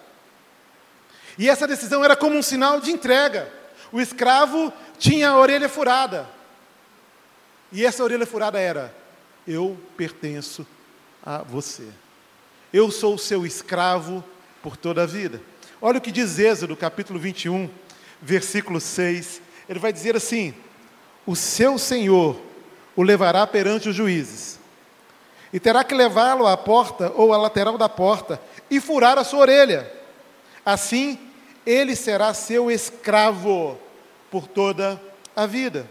E 1.38 1.48
essa 1.48 1.66
decisão 1.66 2.04
era 2.04 2.14
como 2.14 2.36
um 2.36 2.42
sinal 2.42 2.80
de 2.80 2.90
entrega. 2.90 3.50
O 3.90 4.00
escravo 4.00 4.72
tinha 4.98 5.30
a 5.30 5.38
orelha 5.38 5.68
furada. 5.68 6.28
E 7.70 7.84
essa 7.84 8.04
orelha 8.04 8.26
furada 8.26 8.60
era: 8.60 8.94
Eu 9.46 9.78
pertenço 9.96 10.66
a 11.24 11.38
você. 11.38 11.88
Eu 12.72 12.90
sou 12.90 13.14
o 13.14 13.18
seu 13.18 13.46
escravo 13.46 14.22
por 14.62 14.76
toda 14.76 15.02
a 15.02 15.06
vida. 15.06 15.40
Olha 15.80 15.98
o 15.98 16.00
que 16.00 16.12
diz 16.12 16.38
Êxodo, 16.38 16.76
capítulo 16.76 17.18
21, 17.18 17.68
versículo 18.20 18.80
6. 18.80 19.40
Ele 19.68 19.78
vai 19.78 19.92
dizer 19.92 20.14
assim: 20.14 20.54
O 21.26 21.34
seu 21.34 21.78
Senhor 21.78 22.40
o 22.94 23.02
levará 23.02 23.46
perante 23.46 23.88
os 23.88 23.96
juízes, 23.96 24.58
e 25.52 25.60
terá 25.60 25.84
que 25.84 25.94
levá-lo 25.94 26.46
à 26.46 26.56
porta 26.56 27.12
ou 27.14 27.32
à 27.32 27.36
lateral 27.36 27.76
da 27.76 27.88
porta 27.88 28.40
e 28.70 28.80
furar 28.80 29.18
a 29.18 29.24
sua 29.24 29.40
orelha. 29.40 29.90
Assim, 30.64 31.18
ele 31.66 31.94
será 31.94 32.32
seu 32.32 32.70
escravo 32.70 33.78
por 34.30 34.46
toda 34.46 35.00
a 35.36 35.44
vida. 35.44 35.86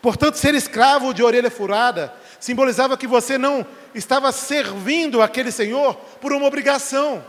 Portanto, 0.00 0.36
ser 0.36 0.54
escravo 0.54 1.12
de 1.12 1.22
orelha 1.22 1.50
furada 1.50 2.14
simbolizava 2.38 2.96
que 2.96 3.06
você 3.06 3.36
não 3.36 3.66
estava 3.94 4.32
servindo 4.32 5.20
aquele 5.20 5.52
Senhor 5.52 5.94
por 6.20 6.32
uma 6.32 6.46
obrigação 6.46 7.22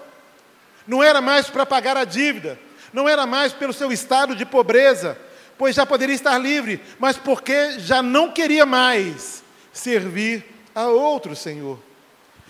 não 0.87 1.03
era 1.03 1.21
mais 1.21 1.49
para 1.49 1.65
pagar 1.65 1.95
a 1.97 2.05
dívida, 2.05 2.59
não 2.91 3.07
era 3.07 3.25
mais 3.25 3.53
pelo 3.53 3.73
seu 3.73 3.91
estado 3.91 4.35
de 4.35 4.45
pobreza, 4.45 5.17
pois 5.61 5.75
já 5.75 5.85
poderia 5.85 6.15
estar 6.15 6.39
livre, 6.39 6.81
mas 6.97 7.17
porque 7.17 7.77
já 7.77 8.01
não 8.01 8.31
queria 8.31 8.65
mais 8.65 9.43
servir 9.71 10.43
a 10.73 10.87
outro 10.87 11.35
Senhor. 11.35 11.77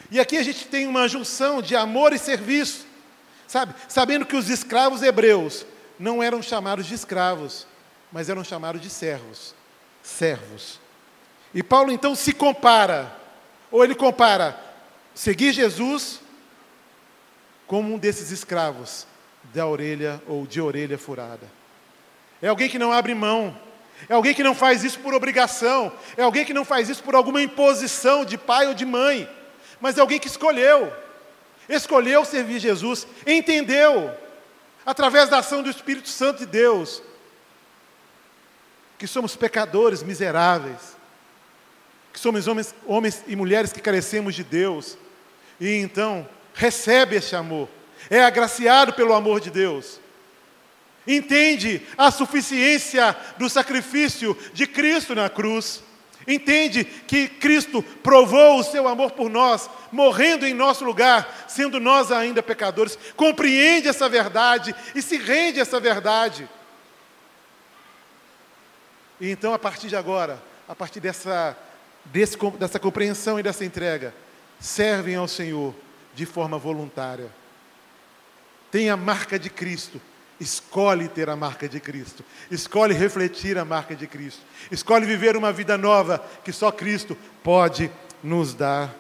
E 0.10 0.18
aqui 0.18 0.38
a 0.38 0.44
gente 0.44 0.66
tem 0.66 0.88
uma 0.88 1.10
junção 1.10 1.62
de 1.62 1.76
amor 1.76 2.14
e 2.14 2.18
serviço, 2.18 2.86
sabe? 3.50 3.76
Sabendo 3.90 4.26
que 4.26 4.38
os 4.38 4.50
escravos 4.50 5.04
hebreus 5.04 5.66
não 6.00 6.24
eram 6.24 6.42
chamados 6.42 6.86
de 6.86 6.94
escravos, 6.94 7.68
mas 8.14 8.30
eram 8.30 8.46
chamados 8.46 8.82
de 8.82 8.90
servos. 8.90 9.54
Servos. 10.02 10.80
E 11.54 11.62
Paulo 11.62 11.92
então 11.92 12.16
se 12.16 12.32
compara, 12.32 13.14
ou 13.70 13.84
ele 13.84 13.94
compara 13.94 14.58
seguir 15.14 15.52
Jesus 15.52 16.22
como 17.68 17.94
um 17.94 17.98
desses 17.98 18.32
escravos 18.32 19.06
da 19.54 19.68
orelha 19.68 20.24
ou 20.26 20.48
de 20.48 20.62
orelha 20.62 20.98
furada. 20.98 21.60
É 22.42 22.48
alguém 22.48 22.68
que 22.68 22.80
não 22.80 22.92
abre 22.92 23.14
mão, 23.14 23.56
é 24.10 24.14
alguém 24.14 24.34
que 24.34 24.44
não 24.44 24.56
faz 24.56 24.84
isso 24.84 25.00
por 25.00 25.14
obrigação, 25.14 25.92
é 26.18 26.24
alguém 26.24 26.44
que 26.44 26.54
não 26.54 26.66
faz 26.66 26.90
isso 26.90 27.04
por 27.04 27.14
alguma 27.16 27.42
imposição 27.42 28.26
de 28.26 28.38
pai 28.38 28.68
ou 28.68 28.74
de 28.74 28.86
mãe, 28.86 29.30
mas 29.80 29.98
é 29.98 30.02
alguém 30.02 30.20
que 30.20 30.28
escolheu, 30.28 30.92
escolheu 31.70 32.26
servir 32.26 32.60
Jesus, 32.60 33.08
entendeu, 33.26 34.12
através 34.86 35.30
da 35.30 35.38
ação 35.38 35.62
do 35.62 35.70
Espírito 35.70 36.10
Santo 36.10 36.40
de 36.40 36.46
Deus, 36.48 37.04
que 38.98 39.06
somos 39.06 39.36
pecadores 39.36 40.02
miseráveis, 40.02 40.98
que 42.12 42.20
somos 42.20 42.48
homens, 42.48 42.76
homens 42.86 43.24
e 43.28 43.36
mulheres 43.36 43.72
que 43.72 43.80
carecemos 43.80 44.34
de 44.36 44.44
Deus, 44.44 44.98
e 45.60 45.76
então 45.76 46.28
recebe 46.56 47.16
esse 47.16 47.36
amor, 47.36 47.70
é 48.10 48.24
agraciado 48.24 48.94
pelo 48.94 49.14
amor 49.14 49.40
de 49.40 49.52
Deus. 49.52 50.01
Entende 51.08 51.82
a 51.98 52.12
suficiência 52.12 53.16
do 53.38 53.50
sacrifício 53.50 54.38
de 54.54 54.68
Cristo 54.68 55.16
na 55.16 55.30
cruz. 55.30 55.82
Entende 56.28 56.84
que 56.84 57.28
Cristo 57.28 57.82
provou 57.82 58.60
o 58.60 58.64
seu 58.64 58.88
amor 58.88 59.12
por 59.12 59.30
nós, 59.30 59.70
morrendo 59.92 60.46
em 60.46 60.54
nosso 60.54 60.86
lugar, 60.86 61.46
sendo 61.48 61.80
nós 61.80 62.12
ainda 62.12 62.44
pecadores. 62.44 62.98
Compreende 63.16 63.88
essa 63.88 64.08
verdade 64.08 64.76
e 64.94 65.02
se 65.02 65.18
rende 65.18 65.60
a 65.60 65.64
essa 65.64 65.80
verdade. 65.80 66.48
E 69.20 69.30
então, 69.30 69.54
a 69.54 69.60
partir 69.60 69.88
de 69.88 69.96
agora, 69.96 70.42
a 70.68 70.76
partir 70.76 71.00
dessa, 71.00 71.58
desse, 72.06 72.38
dessa 72.60 72.80
compreensão 72.80 73.40
e 73.40 73.44
dessa 73.44 73.66
entrega, 73.66 74.14
servem 74.60 75.16
ao 75.16 75.28
Senhor 75.28 75.74
de 76.14 76.26
forma 76.26 76.58
voluntária. 76.58 77.32
Tem 78.70 78.90
a 78.90 78.98
marca 78.98 79.38
de 79.38 79.50
Cristo, 79.50 80.00
escolhe 80.42 81.08
ter 81.08 81.30
a 81.30 81.36
marca 81.36 81.70
de 81.70 81.80
Cristo, 81.80 82.26
escolhe 82.50 82.96
refletir 82.96 83.58
a 83.58 83.64
marca 83.64 83.96
de 83.96 84.08
Cristo, 84.08 84.42
escolhe 84.72 85.06
viver 85.06 85.38
uma 85.38 85.54
vida 85.54 85.78
nova 85.78 86.22
que 86.44 86.52
só 86.52 86.72
Cristo 86.72 87.16
pode 87.44 87.92
nos 88.24 88.56
dar. 88.56 88.94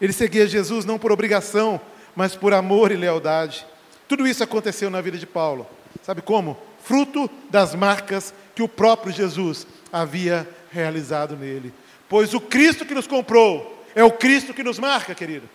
Ele 0.00 0.12
seguia 0.12 0.46
Jesus 0.46 0.84
não 0.84 0.98
por 0.98 1.10
obrigação, 1.10 1.80
mas 2.14 2.36
por 2.36 2.54
amor 2.54 2.92
e 2.92 2.96
lealdade. 2.96 3.66
Tudo 4.06 4.26
isso 4.26 4.44
aconteceu 4.44 4.88
na 4.88 5.00
vida 5.00 5.18
de 5.18 5.26
Paulo. 5.26 5.66
Sabe 6.02 6.22
como? 6.22 6.56
Fruto 6.84 7.28
das 7.50 7.74
marcas 7.74 8.32
que 8.54 8.62
o 8.62 8.68
próprio 8.68 9.12
Jesus 9.12 9.66
havia 9.92 10.48
realizado 10.70 11.36
nele. 11.36 11.74
Pois 12.08 12.32
o 12.32 12.40
Cristo 12.40 12.86
que 12.86 12.94
nos 12.94 13.08
comprou 13.08 13.84
é 13.94 14.04
o 14.04 14.12
Cristo 14.12 14.54
que 14.54 14.62
nos 14.62 14.78
marca, 14.78 15.14
querido. 15.14 15.48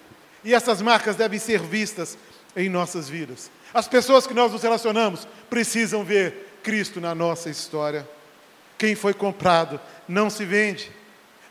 E 0.43 0.53
essas 0.53 0.81
marcas 0.81 1.15
devem 1.15 1.39
ser 1.39 1.61
vistas 1.61 2.17
em 2.55 2.69
nossas 2.69 3.09
vidas. 3.09 3.49
As 3.73 3.87
pessoas 3.87 4.27
que 4.27 4.33
nós 4.33 4.51
nos 4.51 4.63
relacionamos 4.63 5.27
precisam 5.49 6.03
ver 6.03 6.57
Cristo 6.63 6.99
na 6.99 7.15
nossa 7.15 7.49
história. 7.49 8.07
Quem 8.77 8.95
foi 8.95 9.13
comprado 9.13 9.79
não 10.07 10.29
se 10.29 10.45
vende, 10.45 10.91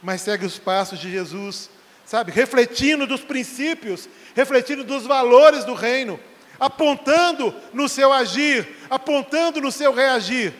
mas 0.02 0.21
segue 0.21 0.45
os 0.45 0.59
passos 0.59 0.99
de 0.99 1.11
Jesus, 1.11 1.71
sabe? 2.04 2.33
Refletindo 2.33 3.07
dos 3.07 3.23
princípios, 3.23 4.09
refletindo 4.35 4.85
dos 4.85 5.07
valores 5.07 5.64
do 5.64 5.75
reino, 5.75 6.19
apontando 6.59 7.54
no 7.73 7.88
seu 7.88 8.12
agir, 8.12 8.69
apontando 8.90 9.61
no 9.61 9.73
seu 9.73 9.95
reagir 9.95 10.52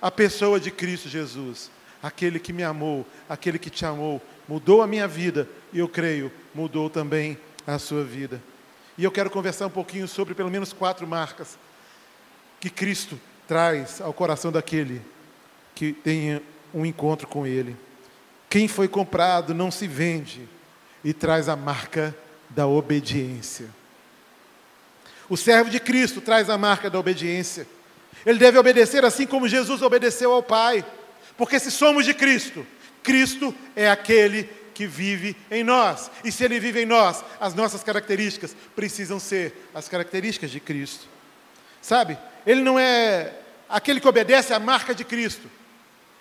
a 0.00 0.10
pessoa 0.10 0.60
de 0.60 0.70
Cristo 0.70 1.08
Jesus, 1.08 1.70
aquele 2.02 2.38
que 2.38 2.52
me 2.52 2.62
amou, 2.62 3.06
aquele 3.28 3.58
que 3.58 3.70
te 3.70 3.84
amou, 3.84 4.20
mudou 4.46 4.82
a 4.82 4.86
minha 4.86 5.08
vida 5.08 5.48
e 5.72 5.78
eu 5.78 5.88
creio, 5.88 6.30
mudou 6.54 6.88
também 6.90 7.38
a 7.66 7.78
sua 7.78 8.04
vida. 8.04 8.40
E 8.98 9.04
eu 9.04 9.12
quero 9.12 9.30
conversar 9.30 9.66
um 9.66 9.70
pouquinho 9.70 10.08
sobre 10.08 10.34
pelo 10.34 10.50
menos 10.50 10.72
quatro 10.72 11.06
marcas 11.06 11.56
que 12.58 12.68
Cristo 12.68 13.18
traz 13.46 14.00
ao 14.00 14.12
coração 14.12 14.50
daquele 14.50 15.00
que 15.72 15.92
tenha 15.92 16.42
um 16.74 16.84
encontro 16.84 17.28
com 17.28 17.46
Ele. 17.46 17.76
Quem 18.50 18.66
foi 18.66 18.88
comprado 18.88 19.54
não 19.54 19.70
se 19.70 19.86
vende 19.86 20.48
e 21.04 21.12
traz 21.12 21.48
a 21.48 21.54
marca 21.54 22.14
da 22.50 22.66
obediência. 22.66 23.66
O 25.28 25.36
servo 25.36 25.70
de 25.70 25.78
Cristo 25.78 26.20
traz 26.20 26.50
a 26.50 26.58
marca 26.58 26.90
da 26.90 26.98
obediência. 26.98 27.68
Ele 28.26 28.38
deve 28.38 28.58
obedecer 28.58 29.04
assim 29.04 29.26
como 29.26 29.46
Jesus 29.46 29.80
obedeceu 29.80 30.32
ao 30.32 30.42
Pai. 30.42 30.84
Porque 31.36 31.60
se 31.60 31.70
somos 31.70 32.04
de 32.04 32.14
Cristo, 32.14 32.66
Cristo 33.02 33.54
é 33.76 33.88
aquele 33.88 34.50
que 34.78 34.86
vive 34.86 35.36
em 35.50 35.64
nós. 35.64 36.08
E 36.22 36.30
se 36.30 36.44
ele 36.44 36.60
vive 36.60 36.82
em 36.82 36.86
nós, 36.86 37.24
as 37.40 37.52
nossas 37.52 37.82
características 37.82 38.54
precisam 38.76 39.18
ser 39.18 39.68
as 39.74 39.88
características 39.88 40.52
de 40.52 40.60
Cristo. 40.60 41.08
Sabe? 41.82 42.16
Ele 42.46 42.62
não 42.62 42.78
é 42.78 43.32
aquele 43.68 43.98
que 43.98 44.06
obedece 44.06 44.54
à 44.54 44.60
marca 44.60 44.94
de 44.94 45.04
Cristo. 45.04 45.50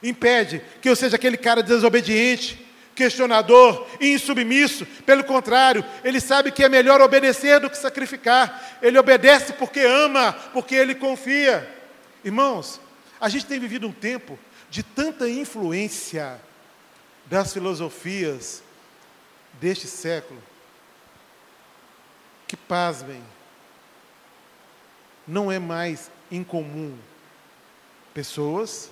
Impede 0.02 0.60
que 0.82 0.90
eu 0.90 0.96
seja 0.96 1.18
aquele 1.18 1.38
cara 1.38 1.62
desobediente, 1.62 2.66
questionador, 2.96 3.86
insubmisso. 4.02 4.88
Pelo 5.06 5.24
contrário, 5.24 5.86
ele 6.04 6.20
sabe 6.20 6.52
que 6.52 6.64
é 6.64 6.68
melhor 6.68 7.00
obedecer 7.00 7.60
do 7.60 7.70
que 7.70 7.78
sacrificar. 7.78 8.80
Ele 8.82 8.98
obedece 8.98 9.54
porque 9.54 9.82
ama, 9.82 10.34
porque 10.52 10.74
ele 10.74 10.96
confia. 10.96 11.70
Irmãos, 12.26 12.82
a 13.22 13.30
gente 13.30 13.46
tem 13.46 13.60
vivido 13.60 13.88
um 13.88 13.94
tempo 13.94 14.40
de 14.68 14.82
tanta 14.82 15.30
influência 15.30 16.42
das 17.30 17.54
filosofias 17.54 18.64
deste 19.60 19.88
século 19.88 20.42
que, 22.48 22.56
pasmem, 22.56 23.24
não 25.28 25.52
é 25.52 25.60
mais 25.60 26.10
incomum 26.32 26.98
pessoas 28.14 28.90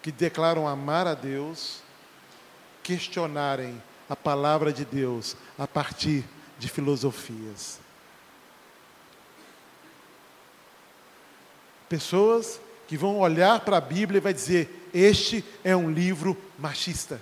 que 0.00 0.10
declaram 0.10 0.66
amar 0.66 1.06
a 1.06 1.14
Deus 1.14 1.82
questionarem 2.82 3.80
a 4.08 4.16
palavra 4.16 4.72
de 4.72 4.84
Deus 4.84 5.36
a 5.58 5.66
partir 5.66 6.24
de 6.58 6.68
filosofias. 6.68 7.78
Pessoas 11.88 12.60
que 12.86 12.96
vão 12.96 13.18
olhar 13.18 13.60
para 13.60 13.78
a 13.78 13.80
Bíblia 13.80 14.18
e 14.18 14.20
vai 14.20 14.34
dizer: 14.34 14.88
"Este 14.92 15.44
é 15.64 15.74
um 15.74 15.90
livro 15.90 16.36
machista". 16.58 17.20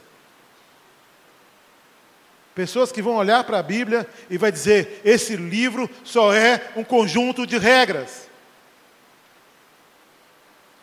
Pessoas 2.55 2.91
que 2.91 3.01
vão 3.01 3.15
olhar 3.15 3.45
para 3.45 3.59
a 3.59 3.63
Bíblia 3.63 4.09
e 4.29 4.37
vai 4.37 4.51
dizer: 4.51 5.01
"Esse 5.05 5.37
livro 5.37 5.89
só 6.05 6.33
é 6.33 6.71
um 6.77 6.85
conjunto 6.85 7.47
de 7.47 7.59
regras". 7.59 8.29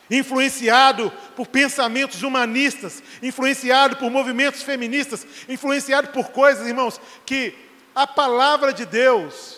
Influenciado 0.10 1.12
por 1.36 1.48
pensamentos 1.48 2.24
humanistas, 2.24 3.04
influenciado 3.22 3.98
por 3.98 4.10
movimentos 4.10 4.64
feministas, 4.64 5.28
influenciado 5.50 6.10
por 6.10 6.30
coisas, 6.30 6.66
irmãos, 6.66 7.00
que 7.26 7.54
a 7.94 8.08
palavra 8.08 8.72
de 8.72 8.86
Deus 8.86 9.58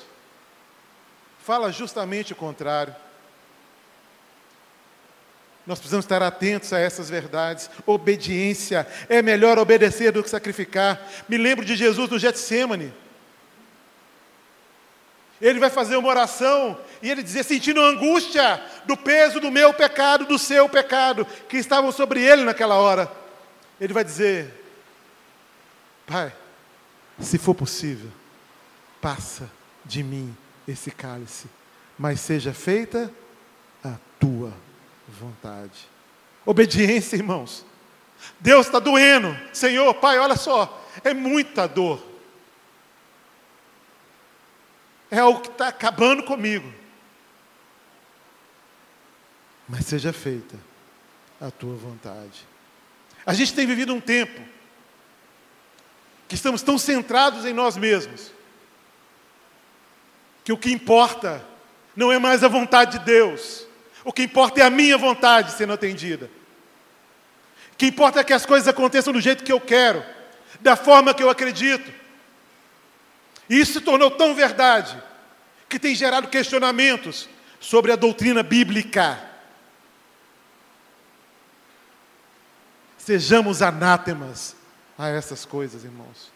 fala 1.44 1.72
justamente 1.72 2.34
o 2.34 2.36
contrário. 2.36 2.96
Nós 5.66 5.78
precisamos 5.78 6.06
estar 6.06 6.22
atentos 6.24 6.74
a 6.74 6.80
essas 6.80 7.10
verdades. 7.10 7.70
Obediência. 7.86 8.88
É 9.08 9.22
melhor 9.22 9.60
obedecer 9.60 10.12
do 10.12 10.24
que 10.24 10.30
sacrificar. 10.30 11.00
Me 11.28 11.38
lembro 11.38 11.64
de 11.64 11.76
Jesus 11.76 12.10
no 12.10 12.18
Getsemane. 12.18 12.94
Ele 15.42 15.60
vai 15.60 15.70
fazer 15.70 15.96
uma 15.96 16.10
oração 16.10 16.78
e 17.02 17.10
ele 17.10 17.24
dizia, 17.24 17.44
sentindo 17.44 17.82
angústia 17.82 18.62
do 18.86 18.98
peso 18.98 19.40
do 19.40 19.50
meu 19.50 19.74
pecado, 19.74 20.26
do 20.26 20.38
seu 20.38 20.68
pecado, 20.68 21.26
que 21.48 21.58
estavam 21.58 21.92
sobre 21.92 22.22
ele 22.22 22.44
naquela 22.44 22.76
hora. 22.76 23.10
Ele 23.80 23.94
vai 23.94 24.04
dizer: 24.04 24.54
Pai, 26.06 26.34
se 27.22 27.38
for 27.38 27.56
possível, 27.56 28.10
passa 29.00 29.50
de 29.86 30.04
mim 30.04 30.36
esse 30.68 30.92
cálice, 30.92 31.48
mas 31.98 32.20
seja 32.20 32.54
feita 32.54 33.10
a 33.84 33.96
tua 34.20 34.54
vontade. 35.10 35.88
Obediência, 36.46 37.16
irmãos. 37.16 37.66
Deus 38.40 38.66
está 38.66 38.80
doendo. 38.80 39.38
Senhor, 39.54 39.94
Pai, 39.96 40.20
olha 40.20 40.36
só, 40.36 40.86
é 41.04 41.14
muita 41.14 41.68
dor. 41.68 42.06
É 45.12 45.20
algo 45.20 45.42
que 45.42 45.50
está 45.50 45.68
acabando 45.70 46.24
comigo. 46.24 46.72
Mas 49.68 49.86
seja 49.86 50.14
feita 50.14 50.58
a 51.40 51.50
tua 51.52 51.76
vontade. 51.76 52.48
A 53.26 53.34
gente 53.34 53.54
tem 53.54 53.66
vivido 53.66 53.94
um 53.94 54.02
tempo 54.02 54.42
que 56.28 56.36
estamos 56.36 56.62
tão 56.62 56.78
centrados 56.78 57.46
em 57.46 57.54
nós 57.54 57.76
mesmos, 57.76 58.32
que 60.44 60.54
o 60.54 60.58
que 60.58 60.72
importa 60.72 61.44
não 61.96 62.12
é 62.12 62.20
mais 62.20 62.44
a 62.44 62.48
vontade 62.48 63.00
de 63.00 63.06
Deus, 63.06 63.68
o 64.04 64.14
que 64.14 64.24
importa 64.24 64.62
é 64.62 64.64
a 64.64 64.70
minha 64.70 64.98
vontade 64.98 65.52
sendo 65.52 65.74
atendida. 65.74 66.30
O 67.74 67.76
que 67.78 67.88
importa 67.88 68.20
é 68.20 68.24
que 68.24 68.34
as 68.34 68.46
coisas 68.46 68.68
aconteçam 68.68 69.14
do 69.14 69.22
jeito 69.22 69.44
que 69.44 69.52
eu 69.52 69.60
quero, 69.60 70.04
da 70.62 70.76
forma 70.76 71.14
que 71.14 71.24
eu 71.24 71.30
acredito. 71.30 71.92
E 73.50 73.60
isso 73.60 73.74
se 73.74 73.82
tornou 73.82 74.12
tão 74.12 74.36
verdade 74.36 75.02
que 75.68 75.80
tem 75.80 75.96
gerado 75.96 76.28
questionamentos 76.28 77.28
sobre 77.60 77.92
a 77.92 77.96
doutrina 77.96 78.44
bíblica. 78.44 79.20
Sejamos 82.98 83.62
anátemas 83.62 84.56
a 84.98 85.10
essas 85.10 85.46
coisas, 85.46 85.84
irmãos. 85.84 86.32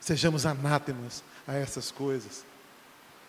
Sejamos 0.00 0.44
anátemas 0.44 1.22
a 1.46 1.54
essas 1.54 1.90
coisas. 1.90 2.44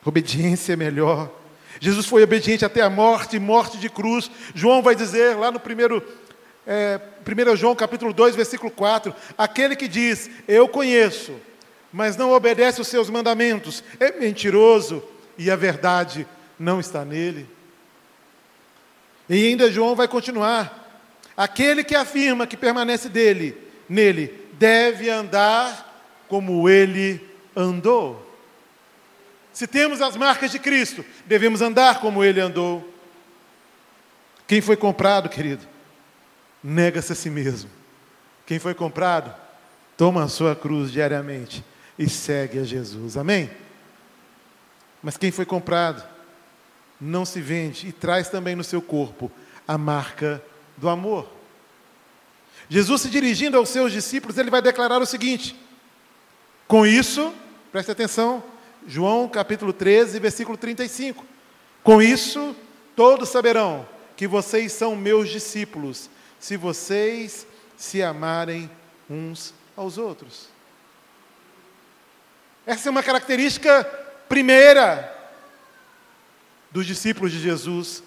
Obediência 0.04 0.74
é 0.74 0.76
melhor 0.76 1.32
Jesus 1.80 2.06
foi 2.06 2.24
obediente 2.24 2.66
até 2.66 2.82
a 2.82 2.90
morte, 2.90 3.40
morte 3.40 3.78
de 3.78 3.90
cruz. 3.90 4.30
João 4.54 4.82
vai 4.82 4.96
dizer 4.96 5.36
lá 5.38 5.52
no 5.52 5.60
primeiro, 5.60 6.04
é, 6.66 7.00
1 7.26 7.56
João 7.56 7.76
capítulo 7.76 8.14
2, 8.14 8.36
versículo 8.36 8.72
4, 8.72 9.14
aquele 9.38 9.76
que 9.76 9.88
diz, 9.88 10.30
eu 10.48 10.68
conheço, 10.68 11.34
mas 11.92 12.16
não 12.18 12.32
obedece 12.32 12.82
os 12.82 12.88
seus 12.88 13.10
mandamentos, 13.10 13.84
é 14.00 14.12
mentiroso 14.12 15.04
e 15.38 15.50
a 15.52 15.56
verdade 15.56 16.28
não 16.60 16.80
está 16.80 17.04
nele. 17.04 17.48
E 19.30 19.48
ainda 19.48 19.72
João 19.72 19.96
vai 19.96 20.08
continuar. 20.08 20.82
Aquele 21.36 21.84
que 21.84 21.96
afirma 21.96 22.46
que 22.46 22.56
permanece 22.56 23.10
dele, 23.10 23.58
nele, 23.90 24.48
deve 24.54 25.10
andar 25.10 25.92
como 26.28 26.70
ele 26.70 27.22
andou. 27.56 28.33
Se 29.54 29.68
temos 29.68 30.02
as 30.02 30.18
marcas 30.18 30.52
de 30.52 30.58
Cristo, 30.58 31.06
devemos 31.28 31.62
andar 31.62 32.02
como 32.02 32.24
ele 32.24 32.42
andou. 32.42 32.92
Quem 34.48 34.60
foi 34.62 34.76
comprado, 34.76 35.30
querido, 35.30 35.66
nega-se 36.63 37.12
a 37.12 37.16
si 37.16 37.30
mesmo. 37.30 37.70
Quem 38.48 38.58
foi 38.58 38.74
comprado, 38.74 39.34
toma 39.96 40.24
a 40.24 40.28
sua 40.28 40.56
cruz 40.56 40.92
diariamente 40.92 41.63
e 41.98 42.10
segue 42.10 42.60
a 42.60 42.63
Jesus. 42.63 43.16
Amém? 43.16 43.50
Mas 45.04 45.18
quem 45.18 45.32
foi 45.32 45.46
comprado, 45.46 46.04
não 47.00 47.24
se 47.26 47.39
vende 47.39 47.88
e 47.88 47.92
traz 47.92 48.30
também 48.30 48.56
no 48.56 48.63
seu 48.63 48.82
corpo 48.82 49.32
a 49.68 49.78
marca 49.78 50.42
do 50.78 50.89
amor. 50.89 51.30
Jesus 52.70 53.02
se 53.02 53.10
dirigindo 53.10 53.58
aos 53.58 53.70
seus 53.70 53.92
discípulos, 53.92 54.38
ele 54.38 54.50
vai 54.50 54.62
declarar 54.62 55.02
o 55.02 55.06
seguinte: 55.06 55.56
Com 56.68 56.88
isso, 56.88 57.34
preste 57.72 57.92
atenção, 57.92 58.44
João 58.88 59.28
capítulo 59.28 59.72
13, 59.72 60.19
versículo 60.19 60.58
35. 60.58 61.26
Com 61.84 62.02
isso, 62.02 62.56
todos 62.96 63.30
saberão 63.30 63.88
que 64.15 64.28
vocês 64.28 64.72
são 64.72 64.96
meus 64.96 65.30
discípulos, 65.30 66.10
se 66.39 66.58
vocês 66.58 67.48
se 67.78 68.02
amarem 68.02 68.69
uns 69.10 69.54
aos 69.76 69.98
outros. 69.98 70.48
Essa 72.65 72.89
é 72.89 72.91
uma 72.91 73.04
característica 73.04 73.84
primeira 74.30 75.12
dos 76.72 76.86
discípulos 76.86 77.32
de 77.32 77.39
Jesus. 77.39 78.04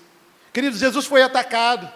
Queridos, 0.53 0.81
Jesus 0.81 1.07
foi 1.07 1.23
atacado, 1.23 1.91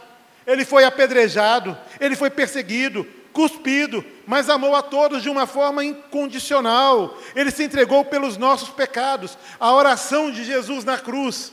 ele 0.47 0.64
foi 0.64 0.85
apedrejado, 0.85 1.77
ele 1.99 2.14
foi 2.14 2.31
perseguido, 2.31 3.07
cuspido, 3.33 4.05
mas 4.31 4.49
amou 4.49 4.77
a 4.77 4.81
todos 4.81 5.25
de 5.25 5.29
uma 5.29 5.45
forma 5.45 5.85
incondicional. 5.85 7.19
Ele 7.35 7.51
se 7.51 7.64
entregou 7.64 8.05
pelos 8.05 8.37
nossos 8.37 8.69
pecados. 8.69 9.37
A 9.59 9.73
oração 9.73 10.31
de 10.31 10.45
Jesus 10.45 10.85
na 10.85 10.97
cruz. 10.97 11.53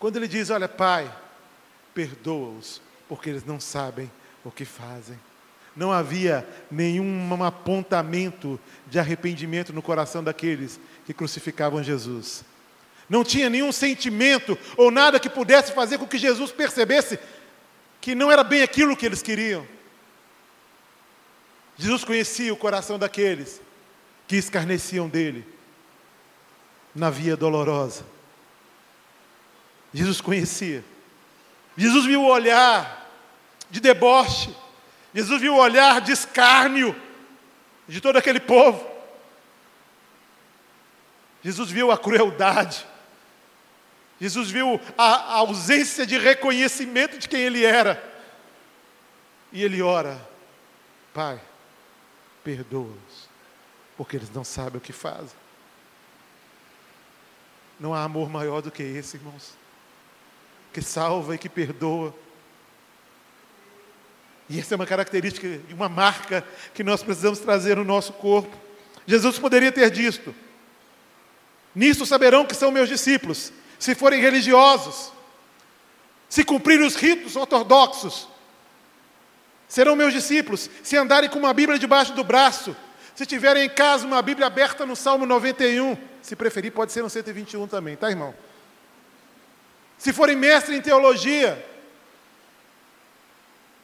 Quando 0.00 0.16
ele 0.16 0.26
diz: 0.26 0.50
Olha, 0.50 0.68
Pai, 0.68 1.08
perdoa-os, 1.94 2.82
porque 3.08 3.30
eles 3.30 3.44
não 3.44 3.60
sabem 3.60 4.10
o 4.44 4.50
que 4.50 4.64
fazem. 4.64 5.16
Não 5.76 5.92
havia 5.92 6.44
nenhum 6.68 7.44
apontamento 7.44 8.58
de 8.88 8.98
arrependimento 8.98 9.72
no 9.72 9.80
coração 9.80 10.24
daqueles 10.24 10.80
que 11.06 11.14
crucificavam 11.14 11.84
Jesus. 11.84 12.44
Não 13.08 13.22
tinha 13.22 13.48
nenhum 13.48 13.70
sentimento 13.70 14.58
ou 14.76 14.90
nada 14.90 15.20
que 15.20 15.30
pudesse 15.30 15.70
fazer 15.70 15.98
com 15.98 16.06
que 16.08 16.18
Jesus 16.18 16.50
percebesse 16.50 17.16
que 18.00 18.12
não 18.16 18.32
era 18.32 18.42
bem 18.42 18.62
aquilo 18.62 18.96
que 18.96 19.06
eles 19.06 19.22
queriam. 19.22 19.77
Jesus 21.78 22.04
conhecia 22.04 22.52
o 22.52 22.56
coração 22.56 22.98
daqueles 22.98 23.60
que 24.26 24.36
escarneciam 24.36 25.08
dele 25.08 25.46
na 26.94 27.08
via 27.08 27.36
dolorosa. 27.36 28.04
Jesus 29.94 30.20
conhecia. 30.20 30.84
Jesus 31.76 32.04
viu 32.04 32.22
o 32.22 32.28
olhar 32.28 33.08
de 33.70 33.80
deboche. 33.80 34.54
Jesus 35.14 35.40
viu 35.40 35.54
o 35.54 35.58
olhar 35.58 36.00
de 36.00 36.12
escárnio 36.12 36.94
de 37.86 38.00
todo 38.00 38.16
aquele 38.16 38.40
povo. 38.40 38.84
Jesus 41.42 41.70
viu 41.70 41.92
a 41.92 41.96
crueldade. 41.96 42.84
Jesus 44.20 44.50
viu 44.50 44.80
a, 44.98 45.04
a 45.04 45.34
ausência 45.36 46.04
de 46.04 46.18
reconhecimento 46.18 47.18
de 47.18 47.28
quem 47.28 47.40
ele 47.40 47.64
era. 47.64 48.02
E 49.52 49.62
ele 49.62 49.80
ora: 49.80 50.20
Pai, 51.14 51.40
perdoa-os, 52.48 53.28
porque 53.94 54.16
eles 54.16 54.30
não 54.30 54.42
sabem 54.42 54.78
o 54.78 54.80
que 54.80 54.90
fazem. 54.90 55.36
Não 57.78 57.92
há 57.92 58.02
amor 58.02 58.30
maior 58.30 58.62
do 58.62 58.70
que 58.70 58.82
esse, 58.82 59.18
irmãos, 59.18 59.52
que 60.72 60.80
salva 60.80 61.34
e 61.34 61.38
que 61.38 61.48
perdoa. 61.50 62.14
E 64.48 64.58
essa 64.58 64.72
é 64.72 64.76
uma 64.76 64.86
característica, 64.86 65.46
uma 65.74 65.90
marca 65.90 66.42
que 66.72 66.82
nós 66.82 67.02
precisamos 67.02 67.38
trazer 67.38 67.76
no 67.76 67.84
nosso 67.84 68.14
corpo. 68.14 68.56
Jesus 69.06 69.38
poderia 69.38 69.70
ter 69.70 69.90
dito: 69.90 70.34
Nisto 71.74 72.06
saberão 72.06 72.46
que 72.46 72.54
são 72.54 72.70
meus 72.70 72.88
discípulos, 72.88 73.52
se 73.78 73.94
forem 73.94 74.22
religiosos, 74.22 75.12
se 76.30 76.42
cumprirem 76.42 76.86
os 76.86 76.94
ritos 76.94 77.36
ortodoxos, 77.36 78.26
serão 79.68 79.94
meus 79.94 80.12
discípulos, 80.12 80.70
se 80.82 80.96
andarem 80.96 81.28
com 81.28 81.38
uma 81.38 81.52
Bíblia 81.52 81.78
debaixo 81.78 82.12
do 82.14 82.24
braço, 82.24 82.74
se 83.14 83.26
tiverem 83.26 83.66
em 83.66 83.68
casa 83.68 84.06
uma 84.06 84.22
Bíblia 84.22 84.46
aberta 84.46 84.86
no 84.86 84.96
Salmo 84.96 85.26
91, 85.26 85.96
se 86.22 86.34
preferir, 86.34 86.72
pode 86.72 86.92
ser 86.92 87.02
no 87.02 87.10
121 87.10 87.66
também, 87.66 87.96
tá, 87.96 88.08
irmão? 88.08 88.34
Se 89.98 90.12
forem 90.12 90.36
mestres 90.36 90.78
em 90.78 90.80
teologia. 90.80 91.64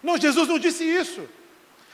Não, 0.03 0.17
Jesus 0.17 0.49
não 0.49 0.59
disse 0.59 0.85
isso. 0.85 1.29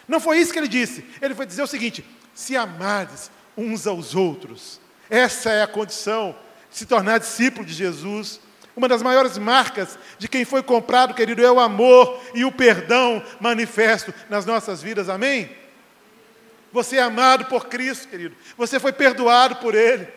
Não 0.06 0.20
foi 0.20 0.38
isso 0.38 0.52
que 0.52 0.58
ele 0.58 0.68
disse. 0.68 1.04
Ele 1.22 1.34
foi 1.34 1.46
dizer 1.46 1.62
o 1.62 1.66
seguinte: 1.66 2.04
se 2.34 2.56
amares 2.56 3.30
uns 3.56 3.86
aos 3.86 4.14
outros, 4.14 4.80
essa 5.08 5.50
é 5.50 5.62
a 5.62 5.66
condição 5.66 6.36
se 6.70 6.84
tornar 6.84 7.18
discípulo 7.18 7.64
de 7.64 7.72
Jesus. 7.72 8.40
Uma 8.80 8.88
das 8.88 9.02
maiores 9.02 9.36
marcas 9.36 9.98
de 10.18 10.26
quem 10.26 10.42
foi 10.42 10.62
comprado, 10.62 11.12
querido, 11.12 11.44
é 11.44 11.52
o 11.52 11.60
amor 11.60 12.18
e 12.34 12.46
o 12.46 12.50
perdão 12.50 13.22
manifesto 13.38 14.14
nas 14.30 14.46
nossas 14.46 14.82
vidas, 14.82 15.10
amém? 15.10 15.50
Você 16.72 16.96
é 16.96 17.02
amado 17.02 17.44
por 17.44 17.66
Cristo, 17.66 18.08
querido, 18.08 18.34
você 18.56 18.80
foi 18.80 18.90
perdoado 18.90 19.56
por 19.56 19.74
Ele. 19.74 20.08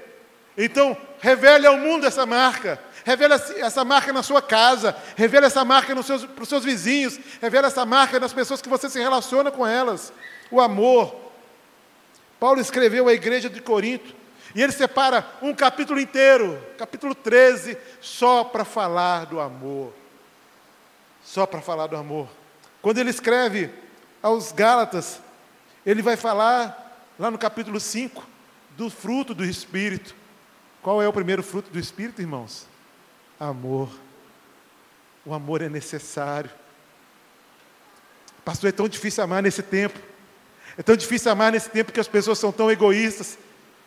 Então, 0.58 0.95
revele 1.19 1.67
ao 1.67 1.78
mundo 1.78 2.08
essa 2.08 2.26
marca, 2.26 2.80
revela 3.04 3.36
essa 3.36 3.84
marca 3.84 4.13
na 4.13 4.23
sua 4.23 4.41
casa, 4.41 4.95
revela 5.17 5.47
essa 5.47 5.65
marca 5.65 5.93
nos 5.93 6.06
seus, 6.06 6.23
para 6.23 6.43
os 6.43 6.47
seus 6.47 6.63
vizinhos, 6.63 7.19
revela 7.41 7.67
essa 7.67 7.86
marca 7.86 8.17
nas 8.17 8.32
pessoas 8.32 8.62
que 8.62 8.69
você 8.69 8.89
se 8.89 8.97
relaciona 8.97 9.52
com 9.52 9.67
elas. 9.67 10.13
O 10.49 10.62
amor. 10.62 11.13
Paulo 12.39 12.62
escreveu 12.62 13.10
à 13.10 13.13
igreja 13.13 13.49
de 13.49 13.62
Corinto, 13.62 14.15
e 14.56 14.62
ele 14.62 14.72
separa 14.72 15.26
um 15.42 15.54
capítulo 15.54 16.00
inteiro, 16.00 16.62
capítulo 16.78 17.16
13, 17.16 17.76
só 18.00 18.44
para 18.44 18.63
falar 18.63 19.26
do 19.26 19.39
amor. 19.39 19.92
Só 21.24 21.46
para 21.46 21.62
falar 21.62 21.88
do 21.88 21.96
amor. 21.96 22.30
Quando 22.82 23.00
ele 23.00 23.10
escreve 23.10 23.72
aos 24.22 24.52
Gálatas, 24.52 25.20
ele 25.86 26.02
vai 26.04 26.16
falar, 26.16 27.10
lá 27.18 27.32
no 27.32 27.38
capítulo 27.38 27.80
5, 27.80 28.24
do 28.78 28.89
fruto 28.89 29.34
do 29.34 29.44
Espírito. 29.44 30.13
Qual 30.84 31.02
é 31.02 31.08
o 31.08 31.13
primeiro 31.13 31.42
fruto 31.42 31.72
do 31.72 31.80
Espírito, 31.80 32.22
irmãos? 32.22 32.68
Amor. 33.39 33.89
O 35.26 35.34
amor 35.34 35.63
é 35.63 35.70
necessário. 35.70 36.50
Pastor, 38.46 38.70
é 38.70 38.74
tão 38.74 38.88
difícil 38.88 39.24
amar 39.24 39.42
nesse 39.42 39.63
tempo. 39.63 40.00
É 40.78 40.84
tão 40.84 40.96
difícil 40.96 41.32
amar 41.32 41.52
nesse 41.52 41.70
tempo 41.70 41.92
que 41.92 42.00
as 42.00 42.08
pessoas 42.08 42.38
são 42.38 42.52
tão 42.52 42.70
egoístas 42.70 43.38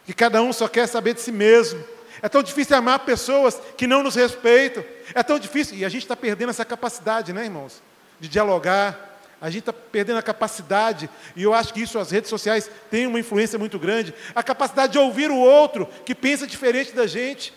que 0.07 0.15
cada 0.15 0.41
um 0.41 0.53
só 0.53 0.69
quer 0.69 0.87
saber 0.87 1.15
de 1.15 1.21
si 1.21 1.33
mesmo. 1.33 1.85
É 2.23 2.29
tão 2.29 2.43
difícil 2.43 2.77
amar 2.77 3.01
pessoas 3.01 3.61
que 3.77 3.87
não 3.87 4.03
nos 4.03 4.15
respeitam. 4.15 4.85
É 5.13 5.23
tão 5.23 5.39
difícil, 5.39 5.77
e 5.77 5.85
a 5.85 5.89
gente 5.89 6.03
está 6.03 6.17
perdendo 6.17 6.51
essa 6.51 6.65
capacidade, 6.65 7.33
né, 7.33 7.45
irmãos? 7.45 7.83
De 8.21 8.29
dialogar. 8.29 9.19
A 9.41 9.51
gente 9.51 9.69
está 9.69 9.73
perdendo 9.73 10.19
a 10.19 10.23
capacidade, 10.23 11.11
e 11.35 11.43
eu 11.43 11.53
acho 11.53 11.75
que 11.75 11.83
isso 11.83 11.99
as 11.99 12.11
redes 12.11 12.31
sociais 12.31 12.71
têm 12.91 13.07
uma 13.07 13.21
influência 13.21 13.59
muito 13.59 13.79
grande, 13.79 14.15
a 14.35 14.43
capacidade 14.43 14.93
de 14.93 14.99
ouvir 14.99 15.31
o 15.31 15.37
outro 15.37 15.87
que 16.07 16.15
pensa 16.15 16.47
diferente 16.47 16.93
da 16.93 17.07
gente. 17.07 17.53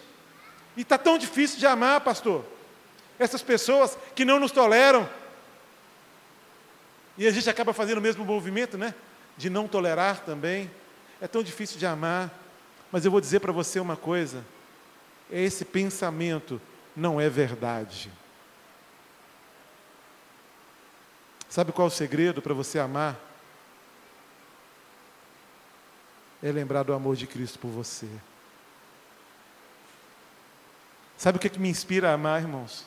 E 0.75 0.81
está 0.81 0.97
tão 0.97 1.17
difícil 1.17 1.57
de 1.57 1.65
amar, 1.65 2.01
pastor. 2.01 2.43
Essas 3.17 3.41
pessoas 3.41 3.97
que 4.13 4.25
não 4.25 4.39
nos 4.39 4.51
toleram. 4.51 5.07
E 7.17 7.27
a 7.27 7.31
gente 7.31 7.49
acaba 7.49 7.73
fazendo 7.73 7.99
o 7.99 8.01
mesmo 8.01 8.25
movimento, 8.25 8.77
né? 8.77 8.93
De 9.38 9.49
não 9.49 9.67
tolerar 9.67 10.21
também. 10.25 10.69
É 11.21 11.27
tão 11.27 11.43
difícil 11.43 11.77
de 11.77 11.86
amar. 11.86 12.32
Mas 12.91 13.05
eu 13.05 13.12
vou 13.12 13.21
dizer 13.21 13.39
para 13.39 13.51
você 13.51 13.79
uma 13.79 13.95
coisa: 13.95 14.43
esse 15.29 15.63
pensamento 15.63 16.62
não 16.95 17.19
é 17.19 17.29
verdade. 17.29 18.12
Sabe 21.49 21.71
qual 21.71 21.88
é 21.88 21.91
o 21.91 21.93
segredo 21.93 22.41
para 22.41 22.53
você 22.53 22.77
amar? 22.77 23.17
É 26.41 26.51
lembrar 26.51 26.84
do 26.84 26.93
amor 26.93 27.15
de 27.15 27.27
Cristo 27.27 27.60
por 27.60 27.69
você. 27.69 28.08
Sabe 31.17 31.38
o 31.38 31.41
que, 31.41 31.47
é 31.47 31.49
que 31.49 31.60
me 31.60 31.67
inspira 31.67 32.12
a 32.12 32.13
amar, 32.13 32.41
irmãos? 32.41 32.86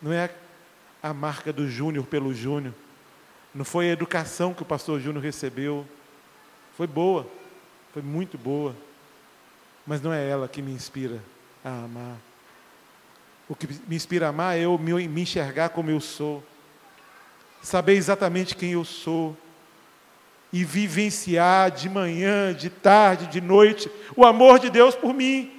Não 0.00 0.12
é 0.12 0.32
a 1.02 1.12
marca 1.12 1.52
do 1.52 1.68
Júnior 1.68 2.06
pelo 2.06 2.32
Júnior. 2.32 2.74
Não 3.52 3.64
foi 3.64 3.88
a 3.88 3.92
educação 3.92 4.54
que 4.54 4.62
o 4.62 4.66
pastor 4.66 5.00
Júnior 5.00 5.24
recebeu. 5.24 5.86
Foi 6.80 6.86
boa. 6.86 7.26
Foi 7.92 8.00
muito 8.00 8.38
boa. 8.38 8.74
Mas 9.86 10.00
não 10.00 10.14
é 10.14 10.26
ela 10.26 10.48
que 10.48 10.62
me 10.62 10.72
inspira 10.72 11.22
a 11.62 11.68
amar. 11.68 12.16
O 13.46 13.54
que 13.54 13.66
me 13.86 13.94
inspira 13.94 14.24
a 14.24 14.28
amar 14.30 14.56
é 14.56 14.62
eu 14.62 14.78
me 14.78 15.20
enxergar 15.20 15.68
como 15.68 15.90
eu 15.90 16.00
sou, 16.00 16.42
saber 17.62 17.96
exatamente 17.96 18.56
quem 18.56 18.72
eu 18.72 18.82
sou 18.82 19.36
e 20.50 20.64
vivenciar 20.64 21.70
de 21.70 21.86
manhã, 21.86 22.54
de 22.54 22.70
tarde, 22.70 23.26
de 23.26 23.42
noite 23.42 23.90
o 24.16 24.24
amor 24.24 24.58
de 24.58 24.70
Deus 24.70 24.94
por 24.94 25.12
mim. 25.12 25.52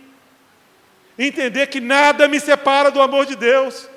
Entender 1.20 1.68
que 1.68 1.80
nada 1.80 2.28
me 2.28 2.40
separa 2.40 2.90
do 2.90 3.00
amor 3.00 3.28
de 3.28 3.36
Deus. 3.36 3.88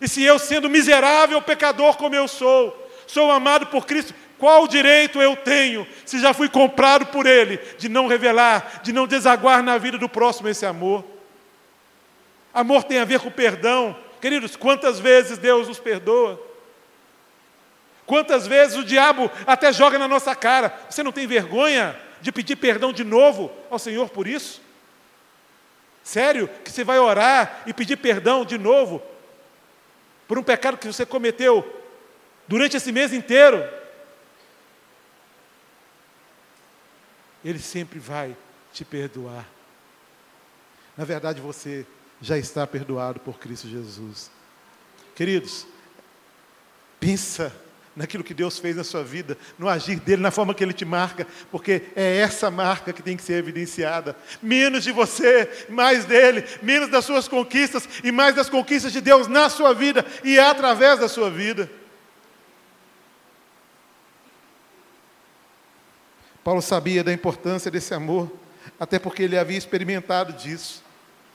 E 0.00 0.06
se 0.06 0.22
eu, 0.22 0.38
sendo 0.38 0.70
miserável 0.70 1.42
pecador 1.42 1.96
como 1.96 2.14
eu 2.14 2.28
sou, 2.28 2.88
sou 3.04 3.32
amado 3.32 3.66
por 3.66 3.84
Cristo, 3.84 4.14
qual 4.38 4.68
direito 4.68 5.20
eu 5.20 5.36
tenho, 5.36 5.86
se 6.06 6.20
já 6.20 6.32
fui 6.32 6.48
comprado 6.48 7.06
por 7.06 7.26
Ele, 7.26 7.58
de 7.76 7.88
não 7.88 8.06
revelar, 8.06 8.80
de 8.82 8.92
não 8.92 9.06
desaguar 9.06 9.62
na 9.62 9.76
vida 9.78 9.98
do 9.98 10.08
próximo 10.08 10.48
esse 10.48 10.64
amor? 10.64 11.04
Amor 12.54 12.84
tem 12.84 12.98
a 12.98 13.04
ver 13.04 13.20
com 13.20 13.30
perdão. 13.30 13.96
Queridos, 14.20 14.56
quantas 14.56 14.98
vezes 14.98 15.38
Deus 15.38 15.68
nos 15.68 15.78
perdoa? 15.78 16.40
Quantas 18.06 18.46
vezes 18.46 18.76
o 18.76 18.84
diabo 18.84 19.30
até 19.46 19.72
joga 19.72 19.98
na 19.98 20.08
nossa 20.08 20.34
cara? 20.34 20.72
Você 20.88 21.02
não 21.02 21.12
tem 21.12 21.26
vergonha 21.26 21.98
de 22.20 22.32
pedir 22.32 22.56
perdão 22.56 22.92
de 22.92 23.04
novo 23.04 23.52
ao 23.68 23.78
Senhor 23.78 24.08
por 24.08 24.26
isso? 24.26 24.62
Sério? 26.02 26.48
Que 26.64 26.70
você 26.70 26.84
vai 26.84 26.98
orar 26.98 27.62
e 27.66 27.72
pedir 27.74 27.96
perdão 27.96 28.44
de 28.44 28.56
novo 28.56 29.02
por 30.26 30.38
um 30.38 30.42
pecado 30.42 30.78
que 30.78 30.86
você 30.86 31.04
cometeu 31.04 31.82
durante 32.46 32.76
esse 32.76 32.90
mês 32.92 33.12
inteiro? 33.12 33.77
Ele 37.44 37.58
sempre 37.58 37.98
vai 37.98 38.36
te 38.72 38.84
perdoar. 38.84 39.46
Na 40.96 41.04
verdade, 41.04 41.40
você 41.40 41.86
já 42.20 42.36
está 42.36 42.66
perdoado 42.66 43.20
por 43.20 43.38
Cristo 43.38 43.68
Jesus. 43.68 44.30
Queridos, 45.14 45.66
pensa 46.98 47.54
naquilo 47.98 48.22
que 48.22 48.32
Deus 48.32 48.58
fez 48.58 48.76
na 48.76 48.84
sua 48.84 49.02
vida, 49.02 49.36
no 49.58 49.68
agir 49.68 49.98
dele, 49.98 50.22
na 50.22 50.30
forma 50.30 50.54
que 50.54 50.62
ele 50.62 50.72
te 50.72 50.84
marca, 50.84 51.26
porque 51.50 51.82
é 51.96 52.18
essa 52.18 52.48
marca 52.48 52.92
que 52.92 53.02
tem 53.02 53.16
que 53.16 53.22
ser 53.24 53.34
evidenciada. 53.34 54.16
Menos 54.40 54.84
de 54.84 54.92
você, 54.92 55.66
mais 55.68 56.04
dele, 56.04 56.44
menos 56.62 56.88
das 56.88 57.04
suas 57.04 57.26
conquistas 57.26 57.88
e 58.04 58.12
mais 58.12 58.36
das 58.36 58.48
conquistas 58.48 58.92
de 58.92 59.00
Deus 59.00 59.26
na 59.26 59.50
sua 59.50 59.74
vida 59.74 60.06
e 60.22 60.38
através 60.38 61.00
da 61.00 61.08
sua 61.08 61.28
vida. 61.28 61.68
Paulo 66.48 66.62
sabia 66.62 67.04
da 67.04 67.12
importância 67.12 67.70
desse 67.70 67.92
amor, 67.92 68.32
até 68.80 68.98
porque 68.98 69.22
ele 69.22 69.36
havia 69.36 69.58
experimentado 69.58 70.32
disso, 70.32 70.82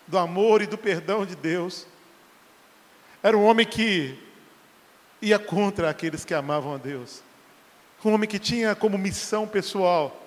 do 0.08 0.18
amor 0.18 0.64
e 0.64 0.66
do 0.66 0.76
perdão 0.76 1.24
de 1.24 1.36
Deus. 1.36 1.86
Era 3.22 3.38
um 3.38 3.44
homem 3.44 3.64
que 3.64 4.18
ia 5.22 5.38
contra 5.38 5.88
aqueles 5.88 6.26
que 6.26 6.34
amavam 6.34 6.74
a 6.74 6.78
Deus. 6.80 7.22
Um 8.04 8.12
homem 8.12 8.28
que 8.28 8.40
tinha 8.40 8.74
como 8.74 8.98
missão 8.98 9.48
pessoal, 9.48 10.20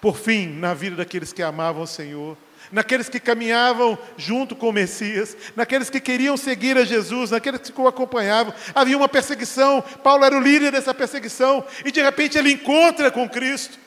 por 0.00 0.16
fim, 0.16 0.46
na 0.46 0.72
vida 0.72 0.96
daqueles 0.96 1.30
que 1.30 1.42
amavam 1.42 1.82
o 1.82 1.86
Senhor, 1.86 2.38
naqueles 2.70 3.08
que 3.08 3.20
caminhavam 3.20 3.98
junto 4.16 4.54
com 4.56 4.68
o 4.68 4.72
Messias, 4.72 5.36
naqueles 5.54 5.90
que 5.90 6.00
queriam 6.00 6.36
seguir 6.36 6.76
a 6.76 6.84
Jesus, 6.84 7.30
naqueles 7.30 7.60
que 7.60 7.80
o 7.80 7.88
acompanhavam. 7.88 8.54
Havia 8.74 8.96
uma 8.96 9.08
perseguição, 9.08 9.82
Paulo 10.02 10.24
era 10.24 10.36
o 10.36 10.40
líder 10.40 10.72
dessa 10.72 10.94
perseguição, 10.94 11.64
e 11.84 11.90
de 11.90 12.02
repente 12.02 12.38
ele 12.38 12.52
encontra 12.52 13.10
com 13.10 13.28
Cristo, 13.28 13.78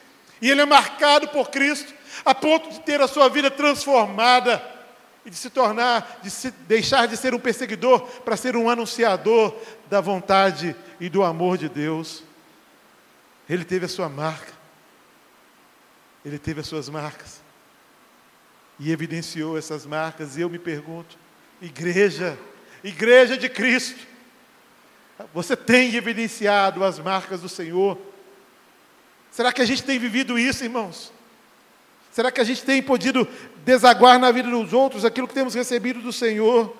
e 0.41 0.49
ele 0.49 0.61
é 0.61 0.65
marcado 0.65 1.27
por 1.29 1.49
Cristo, 1.49 1.93
a 2.25 2.33
ponto 2.33 2.69
de 2.69 2.79
ter 2.81 3.01
a 3.01 3.07
sua 3.07 3.29
vida 3.29 3.49
transformada 3.49 4.61
e 5.25 5.29
de 5.29 5.35
se 5.35 5.49
tornar, 5.49 6.19
de 6.23 6.29
se 6.29 6.51
deixar 6.51 7.07
de 7.07 7.17
ser 7.17 7.33
um 7.33 7.39
perseguidor 7.39 8.01
para 8.21 8.37
ser 8.37 8.55
um 8.55 8.69
anunciador 8.69 9.53
da 9.89 9.99
vontade 9.99 10.75
e 10.99 11.09
do 11.09 11.23
amor 11.23 11.57
de 11.57 11.67
Deus. 11.67 12.23
Ele 13.49 13.63
teve 13.63 13.85
a 13.85 13.89
sua 13.89 14.09
marca. 14.09 14.53
Ele 16.25 16.39
teve 16.39 16.61
as 16.61 16.67
suas 16.67 16.89
marcas 16.89 17.36
e 18.79 18.91
evidenciou 18.91 19.57
essas 19.57 19.85
marcas. 19.85 20.37
E 20.37 20.41
eu 20.41 20.49
me 20.49 20.59
pergunto, 20.59 21.17
igreja, 21.61 22.37
igreja 22.83 23.37
de 23.37 23.49
Cristo, 23.49 24.05
você 25.33 25.55
tem 25.55 25.95
evidenciado 25.95 26.83
as 26.83 26.99
marcas 26.99 27.41
do 27.41 27.49
Senhor? 27.49 27.97
Será 29.31 29.51
que 29.51 29.61
a 29.61 29.65
gente 29.65 29.83
tem 29.83 29.97
vivido 29.97 30.37
isso, 30.37 30.63
irmãos? 30.63 31.11
Será 32.11 32.31
que 32.31 32.41
a 32.41 32.43
gente 32.43 32.63
tem 32.63 32.81
podido 32.81 33.27
desaguar 33.63 34.17
na 34.19 34.31
vida 34.31 34.49
dos 34.49 34.73
outros 34.73 35.05
aquilo 35.05 35.27
que 35.27 35.33
temos 35.33 35.53
recebido 35.53 36.01
do 36.01 36.13
Senhor? 36.13 36.75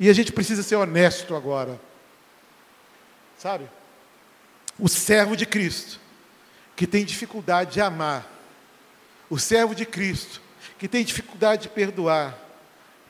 E 0.00 0.08
a 0.08 0.12
gente 0.12 0.32
precisa 0.32 0.62
ser 0.62 0.76
honesto 0.76 1.34
agora. 1.34 1.78
Sabe? 3.36 3.68
O 4.78 4.88
servo 4.88 5.36
de 5.36 5.44
Cristo, 5.44 6.00
que 6.76 6.86
tem 6.86 7.04
dificuldade 7.04 7.74
de 7.74 7.80
amar, 7.80 8.37
o 9.30 9.38
servo 9.38 9.74
de 9.74 9.84
Cristo, 9.84 10.40
que 10.78 10.88
tem 10.88 11.04
dificuldade 11.04 11.62
de 11.62 11.68
perdoar, 11.68 12.38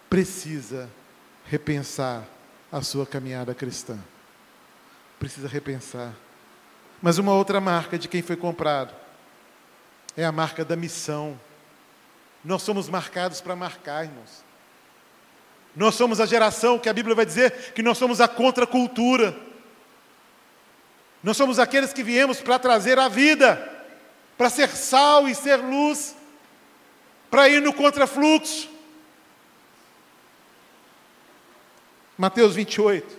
precisa 0.09 0.91
repensar 1.45 2.25
a 2.73 2.83
sua 2.83 3.07
caminhada 3.07 3.55
cristã. 3.55 3.99
Precisa 5.19 5.49
repensar. 5.49 6.13
Mas 7.01 7.19
uma 7.19 7.33
outra 7.33 7.61
marca 7.61 7.99
de 7.99 8.09
quem 8.09 8.23
foi 8.23 8.37
comprado 8.37 8.95
é 10.17 10.25
a 10.25 10.33
marca 10.33 10.65
da 10.65 10.77
missão. 10.77 11.39
Nós 12.45 12.63
somos 12.63 12.89
marcados 12.89 13.41
para 13.41 13.55
marcar, 13.55 14.05
irmãos. 14.05 14.45
Nós 15.77 15.95
somos 15.95 16.21
a 16.21 16.27
geração 16.27 16.79
que 16.79 16.89
a 16.89 16.93
Bíblia 16.93 17.15
vai 17.15 17.25
dizer 17.25 17.73
que 17.73 17.83
nós 17.83 17.99
somos 17.99 18.21
a 18.21 18.27
contracultura. 18.27 19.37
Nós 21.23 21.37
somos 21.37 21.59
aqueles 21.59 21.93
que 21.93 22.03
viemos 22.03 22.41
para 22.41 22.59
trazer 22.59 22.99
a 22.99 23.09
vida 23.09 23.78
para 24.39 24.49
ser 24.49 24.69
sal 24.69 25.29
e 25.29 25.35
ser 25.35 25.57
luz, 25.57 26.15
para 27.29 27.49
ir 27.49 27.61
no 27.61 27.75
contrafluxo. 27.75 28.71
Mateus 32.17 32.55
28, 32.55 33.19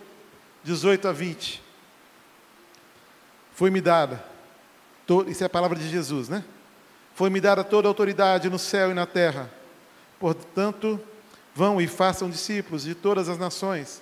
18 0.64 1.08
a 1.10 1.12
20. 1.12 1.62
Foi-me 3.54 3.82
dada, 3.82 4.24
isso 5.28 5.44
é 5.44 5.46
a 5.46 5.50
palavra 5.50 5.78
de 5.78 5.90
Jesus, 5.90 6.30
né? 6.30 6.44
Foi-me 7.14 7.42
dada 7.42 7.66
toda 7.66 7.90
a 7.90 7.92
autoridade 7.92 8.50
no 8.50 8.58
céu 8.58 8.92
e 8.92 8.94
na 8.94 9.06
terra. 9.06 9.52
Portanto, 10.18 11.00
vão 11.54 11.82
e 11.82 11.88
façam 11.88 12.30
discípulos 12.30 12.84
de 12.84 12.96
todas 12.96 13.28
as 13.28 13.38
nações 13.38 14.02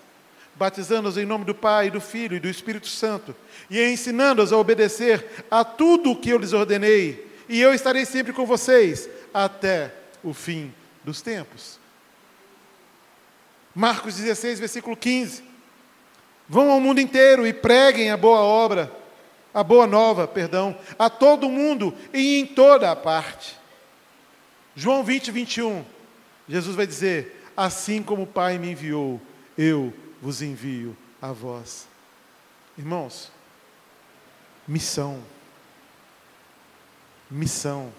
batizando-os 0.58 1.18
em 1.18 1.26
nome 1.26 1.46
do 1.46 1.54
Pai, 1.54 1.92
do 1.92 2.02
Filho 2.02 2.36
e 2.36 2.40
do 2.40 2.50
Espírito 2.50 2.88
Santo, 2.88 3.36
e 3.70 3.82
ensinando-os 3.82 4.52
a 4.52 4.58
obedecer 4.58 5.46
a 5.50 5.64
tudo 5.64 6.12
o 6.12 6.16
que 6.16 6.30
eu 6.30 6.38
lhes 6.38 6.54
ordenei, 6.54 7.28
e 7.48 7.62
eu 7.62 7.74
estarei 7.74 8.06
sempre 8.06 8.34
com 8.34 8.46
vocês 8.46 9.10
até 9.34 9.94
o 10.24 10.34
fim 10.34 10.74
dos 11.04 11.22
tempos. 11.22 11.80
Marcos 13.74 14.16
16, 14.16 14.60
versículo 14.60 14.98
15. 14.98 15.44
Vão 16.50 16.72
ao 16.72 16.80
mundo 16.80 17.00
inteiro 17.00 17.46
e 17.46 17.54
preguem 17.54 18.10
a 18.10 18.18
boa 18.18 18.40
obra, 18.40 18.92
a 19.54 19.64
boa 19.64 19.86
nova, 19.86 20.28
perdão, 20.28 20.78
a 20.98 21.10
todo 21.10 21.50
mundo 21.50 21.94
e 22.14 22.40
em 22.40 22.46
toda 22.46 22.92
a 22.92 22.96
parte. 22.96 23.56
João 24.76 25.04
20, 25.04 25.32
21. 25.32 25.86
Jesus 26.50 26.76
vai 26.76 26.88
dizer: 26.88 27.44
Assim 27.56 28.02
como 28.02 28.24
o 28.24 28.28
Pai 28.28 28.58
me 28.58 28.72
enviou, 28.72 29.22
eu 29.58 29.94
vos 30.22 30.42
envio 30.42 30.96
a 31.22 31.32
vós. 31.32 31.88
Irmãos, 32.78 33.32
missão. 34.68 35.22
Missão. 37.30 37.94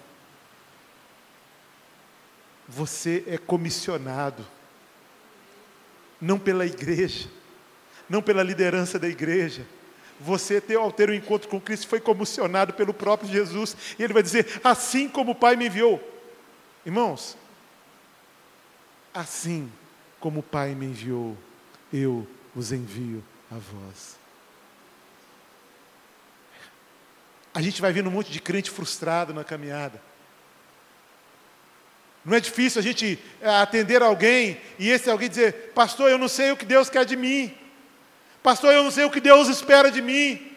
Você 2.69 3.25
é 3.27 3.39
comissionado, 3.39 4.47
não 6.21 6.39
pela 6.39 6.67
igreja, 6.67 7.29
não 8.09 8.21
pela 8.21 8.43
liderança 8.43 8.99
da 8.99 9.09
igreja. 9.09 9.67
Você, 10.21 10.63
ao 10.75 10.93
ter 10.93 11.09
o 11.09 11.13
um 11.13 11.15
encontro 11.15 11.49
com 11.49 11.61
Cristo, 11.61 11.89
foi 11.89 12.01
comissionado 12.01 12.75
pelo 12.75 12.93
próprio 12.93 13.31
Jesus. 13.31 13.77
E 13.99 14.03
ele 14.03 14.13
vai 14.13 14.23
dizer: 14.23 14.61
Assim 14.63 15.09
como 15.09 15.33
o 15.33 15.35
Pai 15.35 15.57
me 15.57 15.67
enviou. 15.67 16.03
Irmãos, 16.85 17.37
assim 19.15 19.71
como 20.21 20.41
o 20.41 20.43
Pai 20.43 20.75
me 20.75 20.87
enviou, 20.87 21.37
eu 21.93 22.27
os 22.55 22.73
envio 22.73 23.23
a 23.51 23.55
vós. 23.55 24.17
A 27.55 27.63
gente 27.63 27.81
vai 27.81 27.93
vendo 27.93 28.09
um 28.09 28.13
monte 28.13 28.31
de 28.31 28.41
crente 28.41 28.71
frustrado 28.71 29.35
na 29.35 29.43
caminhada. 29.43 30.01
Não 32.25 32.37
é 32.37 32.41
difícil 32.41 32.79
a 32.79 32.83
gente 32.83 33.19
eh, 33.41 33.49
atender 33.49 34.03
alguém 34.03 34.61
e 34.79 34.91
esse 34.91 35.11
alguém 35.11 35.29
dizer: 35.29 35.73
Pastor, 35.75 36.11
eu 36.11 36.19
não 36.19 36.29
sei 36.29 36.53
o 36.53 36.57
que 36.57 36.67
Deus 36.67 36.91
quer 36.91 37.05
de 37.05 37.17
mim. 37.17 37.55
Pastor, 38.43 38.73
eu 38.73 38.85
não 38.85 38.91
sei 38.91 39.05
o 39.05 39.11
que 39.11 39.21
Deus 39.21 39.49
espera 39.49 39.91
de 39.91 40.03
mim. 40.03 40.53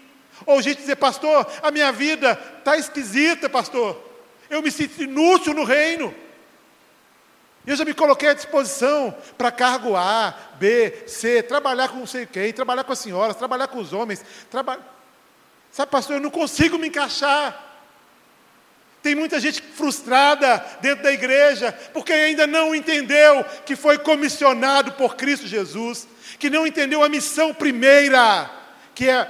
Ou 0.46 0.62
gente 0.62 0.80
dizer: 0.80 0.98
Pastor, 0.98 1.50
a 1.62 1.72
minha 1.72 1.92
vida 1.92 2.40
está 2.60 2.78
esquisita, 2.78 3.50
pastor. 3.50 4.10
Eu 4.50 4.62
me 4.62 4.70
sinto 4.70 5.02
inútil 5.02 5.54
no 5.54 5.64
reino. 5.64 6.14
Eu 7.66 7.76
já 7.76 7.86
me 7.86 7.94
coloquei 7.94 8.30
à 8.30 8.34
disposição 8.34 9.16
para 9.38 9.52
cargo 9.52 9.96
A, 9.96 10.34
B, 10.56 11.04
C, 11.06 11.44
trabalhar 11.44 11.90
com 11.90 12.00
não 12.00 12.08
sei 12.08 12.26
quem, 12.26 12.52
trabalhar 12.52 12.84
com 12.84 12.92
as 12.92 13.00
senhoras, 13.00 13.36
trabalhar 13.36 13.68
com 13.68 13.80
os 13.80 13.94
homens. 13.94 14.24
Traba... 14.50 14.80
Sabe, 15.72 15.92
pastor, 15.92 16.16
eu 16.16 16.22
não 16.22 16.32
consigo 16.32 16.78
me 16.78 16.88
encaixar. 16.88 17.70
Tem 19.04 19.16
muita 19.16 19.40
gente 19.40 19.62
frustrada 19.62 20.64
dentro 20.82 21.04
da 21.04 21.12
igreja, 21.12 21.72
porque 21.94 22.14
ainda 22.14 22.48
não 22.48 22.74
entendeu 22.74 23.44
que 23.66 23.76
foi 23.76 23.98
comissionado 23.98 24.94
por 24.94 25.16
Cristo 25.16 25.48
Jesus, 25.48 26.08
que 26.40 26.50
não 26.50 26.66
entendeu 26.66 27.04
a 27.04 27.10
missão 27.10 27.54
primeira, 27.54 28.50
que 28.94 29.08
é 29.08 29.28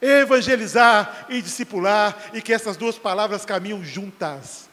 evangelizar 0.00 1.26
e 1.28 1.42
discipular, 1.42 2.16
e 2.32 2.40
que 2.40 2.52
essas 2.52 2.76
duas 2.76 2.98
palavras 2.98 3.44
caminham 3.44 3.84
juntas. 3.84 4.69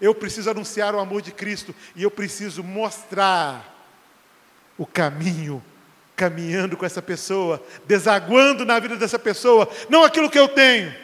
Eu 0.00 0.14
preciso 0.14 0.50
anunciar 0.50 0.94
o 0.94 0.98
amor 0.98 1.22
de 1.22 1.32
Cristo 1.32 1.74
e 1.94 2.02
eu 2.02 2.10
preciso 2.10 2.62
mostrar 2.62 3.72
o 4.76 4.86
caminho, 4.86 5.62
caminhando 6.16 6.76
com 6.76 6.84
essa 6.84 7.00
pessoa, 7.00 7.62
desaguando 7.86 8.64
na 8.64 8.78
vida 8.78 8.96
dessa 8.96 9.18
pessoa, 9.18 9.68
não 9.88 10.04
aquilo 10.04 10.30
que 10.30 10.38
eu 10.38 10.48
tenho, 10.48 10.94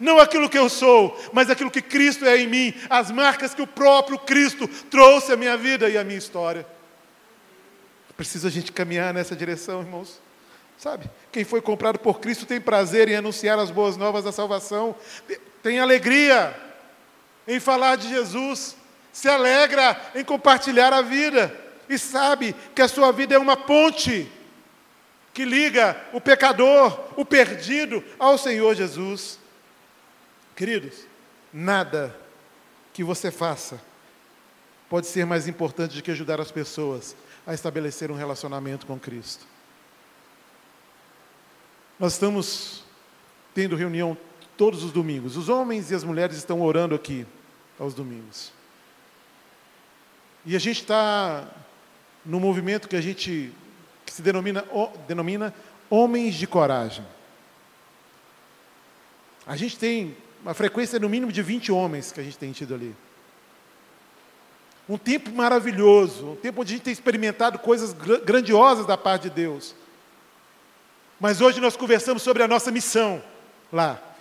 não 0.00 0.18
aquilo 0.18 0.48
que 0.48 0.58
eu 0.58 0.68
sou, 0.68 1.18
mas 1.32 1.50
aquilo 1.50 1.70
que 1.70 1.82
Cristo 1.82 2.24
é 2.24 2.38
em 2.38 2.46
mim, 2.46 2.74
as 2.88 3.10
marcas 3.10 3.54
que 3.54 3.62
o 3.62 3.66
próprio 3.66 4.18
Cristo 4.18 4.66
trouxe 4.90 5.32
à 5.32 5.36
minha 5.36 5.56
vida 5.56 5.88
e 5.88 5.98
à 5.98 6.04
minha 6.04 6.18
história. 6.18 6.66
Precisa 8.16 8.48
a 8.48 8.50
gente 8.50 8.72
caminhar 8.72 9.12
nessa 9.12 9.34
direção, 9.34 9.80
irmãos. 9.80 10.20
Sabe? 10.78 11.08
Quem 11.30 11.44
foi 11.44 11.60
comprado 11.60 11.98
por 11.98 12.18
Cristo 12.18 12.44
tem 12.44 12.60
prazer 12.60 13.08
em 13.08 13.14
anunciar 13.14 13.58
as 13.58 13.70
boas 13.70 13.96
novas 13.96 14.24
da 14.24 14.32
salvação, 14.32 14.96
tem 15.62 15.78
alegria 15.78 16.54
em 17.46 17.60
falar 17.60 17.96
de 17.96 18.08
Jesus, 18.08 18.76
se 19.12 19.28
alegra 19.28 20.00
em 20.14 20.24
compartilhar 20.24 20.92
a 20.92 21.02
vida 21.02 21.54
e 21.88 21.98
sabe 21.98 22.54
que 22.74 22.82
a 22.82 22.88
sua 22.88 23.12
vida 23.12 23.34
é 23.34 23.38
uma 23.38 23.56
ponte 23.56 24.30
que 25.34 25.44
liga 25.44 26.00
o 26.12 26.20
pecador, 26.20 26.98
o 27.16 27.24
perdido, 27.24 28.04
ao 28.18 28.36
Senhor 28.36 28.74
Jesus. 28.74 29.38
Queridos, 30.54 31.06
nada 31.52 32.14
que 32.92 33.02
você 33.02 33.30
faça 33.30 33.80
pode 34.88 35.06
ser 35.06 35.24
mais 35.24 35.48
importante 35.48 35.96
do 35.96 36.02
que 36.02 36.10
ajudar 36.10 36.40
as 36.40 36.50
pessoas 36.50 37.16
a 37.46 37.54
estabelecer 37.54 38.10
um 38.10 38.14
relacionamento 38.14 38.86
com 38.86 38.98
Cristo. 38.98 39.46
Nós 41.98 42.12
estamos 42.12 42.84
tendo 43.54 43.76
reunião 43.76 44.16
todos 44.62 44.84
os 44.84 44.92
domingos. 44.92 45.36
Os 45.36 45.48
homens 45.48 45.90
e 45.90 45.94
as 45.96 46.04
mulheres 46.04 46.36
estão 46.36 46.62
orando 46.62 46.94
aqui 46.94 47.26
aos 47.80 47.94
domingos. 47.94 48.52
E 50.46 50.54
a 50.54 50.58
gente 50.60 50.82
está 50.82 51.48
no 52.24 52.38
movimento 52.38 52.88
que 52.88 52.94
a 52.94 53.00
gente 53.00 53.52
que 54.06 54.12
se 54.12 54.22
denomina, 54.22 54.64
denomina 55.08 55.52
homens 55.90 56.36
de 56.36 56.46
coragem. 56.46 57.04
A 59.44 59.56
gente 59.56 59.76
tem 59.76 60.16
uma 60.40 60.54
frequência 60.54 60.96
no 61.00 61.08
mínimo 61.08 61.32
de 61.32 61.42
20 61.42 61.72
homens 61.72 62.12
que 62.12 62.20
a 62.20 62.22
gente 62.22 62.38
tem 62.38 62.52
tido 62.52 62.72
ali. 62.72 62.94
Um 64.88 64.96
tempo 64.96 65.32
maravilhoso, 65.32 66.24
um 66.24 66.36
tempo 66.36 66.60
onde 66.60 66.72
a 66.72 66.76
gente 66.76 66.84
tem 66.84 66.92
experimentado 66.92 67.58
coisas 67.58 67.92
grandiosas 68.24 68.86
da 68.86 68.96
parte 68.96 69.24
de 69.24 69.30
Deus. 69.30 69.74
Mas 71.18 71.40
hoje 71.40 71.60
nós 71.60 71.76
conversamos 71.76 72.22
sobre 72.22 72.44
a 72.44 72.46
nossa 72.46 72.70
missão 72.70 73.20
lá. 73.72 74.11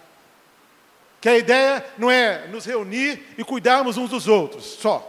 Que 1.22 1.30
a 1.30 1.38
ideia 1.38 1.86
não 2.00 2.10
é 2.10 2.48
nos 2.48 2.66
reunir 2.66 3.24
e 3.38 3.44
cuidarmos 3.44 3.96
uns 3.96 4.10
dos 4.10 4.28
outros, 4.28 4.66
só. 4.66 5.08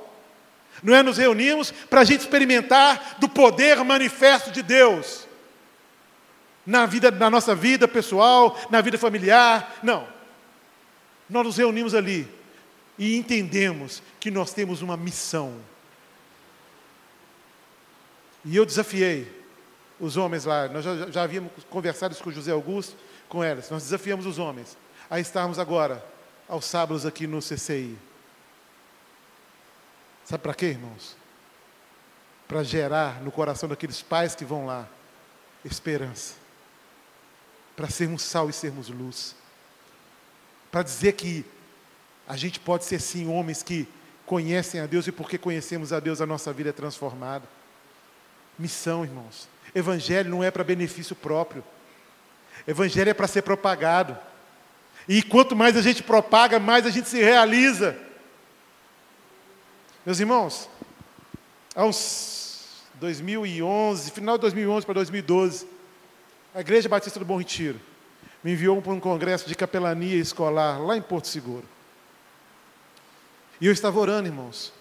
Não 0.82 0.94
é 0.94 1.02
nos 1.02 1.16
reunirmos 1.16 1.72
para 1.88 2.02
a 2.02 2.04
gente 2.04 2.20
experimentar 2.20 3.16
do 3.18 3.30
poder 3.30 3.82
manifesto 3.82 4.50
de 4.50 4.62
Deus 4.62 5.26
na 6.66 6.84
vida, 6.84 7.10
na 7.10 7.30
nossa 7.30 7.54
vida 7.54 7.88
pessoal, 7.88 8.60
na 8.68 8.82
vida 8.82 8.98
familiar. 8.98 9.78
Não. 9.82 10.06
Nós 11.30 11.46
nos 11.46 11.56
reunimos 11.56 11.94
ali 11.94 12.28
e 12.98 13.16
entendemos 13.16 14.02
que 14.20 14.30
nós 14.30 14.52
temos 14.52 14.82
uma 14.82 14.98
missão. 14.98 15.54
E 18.44 18.54
eu 18.54 18.66
desafiei 18.66 19.40
os 19.98 20.18
homens 20.18 20.44
lá, 20.44 20.68
nós 20.68 20.84
já, 20.84 21.10
já 21.10 21.22
havíamos 21.22 21.52
conversado 21.70 22.12
isso 22.12 22.22
com 22.22 22.32
José 22.32 22.50
Augusto, 22.50 22.96
com 23.28 23.42
elas, 23.42 23.70
nós 23.70 23.84
desafiamos 23.84 24.26
os 24.26 24.38
homens 24.38 24.76
a 25.12 25.20
estarmos 25.20 25.58
agora, 25.58 26.02
aos 26.48 26.64
sábados 26.64 27.04
aqui 27.04 27.26
no 27.26 27.40
CCI. 27.40 27.98
Sabe 30.24 30.42
para 30.42 30.54
quê, 30.54 30.68
irmãos? 30.68 31.14
Para 32.48 32.62
gerar 32.62 33.20
no 33.20 33.30
coração 33.30 33.68
daqueles 33.68 34.00
pais 34.00 34.34
que 34.34 34.44
vão 34.44 34.64
lá 34.64 34.88
esperança. 35.62 36.36
Para 37.76 37.90
sermos 37.90 38.22
sal 38.22 38.48
e 38.48 38.52
sermos 38.54 38.88
luz 38.88 39.36
para 40.72 40.82
dizer 40.82 41.12
que 41.12 41.44
a 42.26 42.34
gente 42.34 42.58
pode 42.58 42.86
ser 42.86 42.98
sim 42.98 43.28
homens 43.28 43.62
que 43.62 43.86
conhecem 44.24 44.80
a 44.80 44.86
Deus 44.86 45.06
e 45.06 45.12
porque 45.12 45.36
conhecemos 45.36 45.92
a 45.92 46.00
Deus 46.00 46.22
a 46.22 46.26
nossa 46.26 46.50
vida 46.50 46.70
é 46.70 46.72
transformada. 46.72 47.46
Missão, 48.58 49.04
irmãos. 49.04 49.46
Evangelho 49.74 50.30
não 50.30 50.42
é 50.42 50.50
para 50.50 50.64
benefício 50.64 51.14
próprio. 51.14 51.62
Evangelho 52.66 53.10
é 53.10 53.14
para 53.14 53.28
ser 53.28 53.42
propagado. 53.42 54.16
E 55.08 55.22
quanto 55.22 55.56
mais 55.56 55.76
a 55.76 55.82
gente 55.82 56.02
propaga, 56.02 56.58
mais 56.58 56.86
a 56.86 56.90
gente 56.90 57.08
se 57.08 57.20
realiza. 57.20 57.96
Meus 60.04 60.20
irmãos, 60.20 60.68
há 61.74 61.84
uns 61.84 62.82
2011, 62.94 64.10
final 64.10 64.36
de 64.36 64.42
2011 64.42 64.86
para 64.86 64.94
2012, 64.94 65.66
a 66.54 66.60
Igreja 66.60 66.88
Batista 66.88 67.18
do 67.18 67.24
Bom 67.24 67.36
Retiro 67.36 67.80
me 68.42 68.52
enviou 68.52 68.80
para 68.82 68.92
um 68.92 69.00
congresso 69.00 69.48
de 69.48 69.54
capelania 69.54 70.16
escolar 70.16 70.80
lá 70.80 70.96
em 70.96 71.02
Porto 71.02 71.28
Seguro. 71.28 71.64
E 73.60 73.66
eu 73.66 73.72
estava 73.72 73.98
orando, 73.98 74.28
irmãos, 74.28 74.72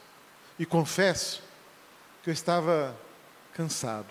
e 0.57 0.65
confesso 0.65 1.43
que 2.23 2.29
eu 2.29 2.33
estava 2.33 2.95
cansado. 3.53 4.07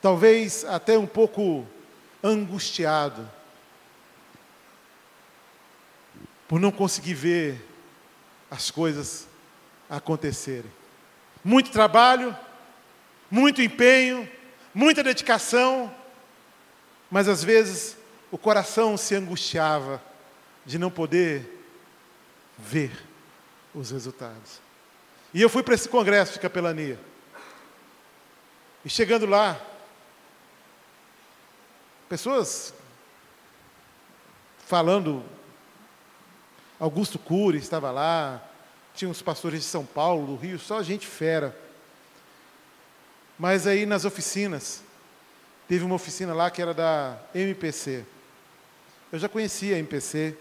Talvez 0.00 0.64
até 0.64 0.96
um 0.96 1.06
pouco 1.06 1.66
angustiado 2.22 3.28
por 6.46 6.58
não 6.58 6.70
conseguir 6.70 7.14
ver 7.14 7.64
as 8.50 8.70
coisas 8.70 9.28
acontecerem. 9.88 10.70
Muito 11.44 11.70
trabalho, 11.70 12.36
muito 13.30 13.60
empenho, 13.60 14.28
muita 14.74 15.02
dedicação, 15.02 15.94
mas 17.10 17.28
às 17.28 17.44
vezes 17.44 17.96
o 18.30 18.38
coração 18.38 18.96
se 18.96 19.14
angustiava 19.14 20.02
de 20.64 20.78
não 20.78 20.90
poder 20.90 21.64
ver 22.58 22.92
os 23.74 23.90
resultados. 23.90 24.60
E 25.32 25.40
eu 25.40 25.48
fui 25.48 25.62
para 25.62 25.74
esse 25.74 25.88
congresso 25.88 26.32
de 26.32 26.40
capelania. 26.40 26.98
E 28.84 28.90
chegando 28.90 29.26
lá, 29.26 29.60
pessoas 32.08 32.74
falando, 34.66 35.22
Augusto 36.78 37.18
Cury 37.18 37.58
estava 37.58 37.90
lá, 37.90 38.42
tinha 38.94 39.10
uns 39.10 39.22
pastores 39.22 39.60
de 39.60 39.66
São 39.66 39.84
Paulo, 39.84 40.26
do 40.26 40.36
Rio, 40.36 40.58
só 40.58 40.82
gente 40.82 41.06
fera. 41.06 41.56
Mas 43.38 43.66
aí 43.66 43.86
nas 43.86 44.04
oficinas, 44.04 44.82
Teve 45.68 45.84
uma 45.84 45.96
oficina 45.96 46.32
lá 46.32 46.50
que 46.50 46.62
era 46.62 46.72
da 46.72 47.18
MPC. 47.34 48.02
Eu 49.12 49.18
já 49.18 49.28
conhecia 49.28 49.76
a 49.76 49.78
MPC. 49.78 50.34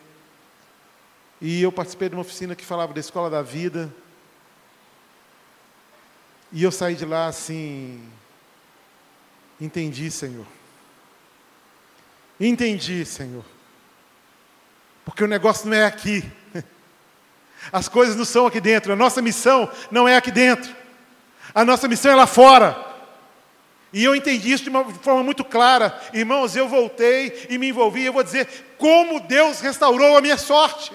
E 1.42 1.62
eu 1.62 1.70
participei 1.70 2.08
de 2.08 2.16
uma 2.16 2.22
oficina 2.22 2.56
que 2.56 2.64
falava 2.64 2.94
da 2.94 3.00
escola 3.02 3.30
da 3.30 3.42
vida. 3.42 3.94
E 6.50 6.64
eu 6.64 6.72
saí 6.72 6.96
de 6.96 7.04
lá 7.04 7.28
assim. 7.28 8.10
Entendi, 9.60 10.10
Senhor. 10.10 10.46
Entendi, 12.40 13.06
Senhor. 13.06 13.44
Porque 15.04 15.24
o 15.24 15.28
negócio 15.28 15.68
não 15.68 15.76
é 15.76 15.86
aqui. 15.86 16.24
As 17.72 17.88
coisas 17.88 18.16
não 18.16 18.26
são 18.26 18.46
aqui 18.46 18.62
dentro. 18.62 18.94
A 18.94 18.96
nossa 18.96 19.22
missão 19.22 19.70
não 19.90 20.08
é 20.08 20.16
aqui 20.16 20.32
dentro. 20.32 20.76
A 21.54 21.66
nossa 21.66 21.88
missão 21.88 22.12
é 22.12 22.16
lá 22.16 22.28
fora. 22.28 22.86
E 23.92 24.04
eu 24.04 24.16
entendi 24.16 24.52
isso 24.52 24.64
de 24.64 24.70
uma 24.70 24.86
forma 24.86 25.24
muito 25.24 25.44
clara. 25.44 26.00
Irmãos, 26.14 26.56
eu 26.56 26.68
voltei 26.68 27.48
e 27.50 27.58
me 27.58 27.70
envolvi. 27.70 28.06
Eu 28.06 28.14
vou 28.14 28.24
dizer 28.24 28.48
como 28.78 29.20
Deus 29.22 29.60
restaurou 29.60 30.18
a 30.18 30.22
minha 30.22 30.38
sorte. 30.38 30.92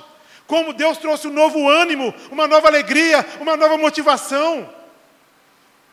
Como 0.46 0.72
Deus 0.72 0.98
trouxe 0.98 1.26
um 1.26 1.32
novo 1.32 1.68
ânimo, 1.68 2.14
uma 2.30 2.46
nova 2.46 2.68
alegria, 2.68 3.24
uma 3.40 3.56
nova 3.56 3.78
motivação. 3.78 4.68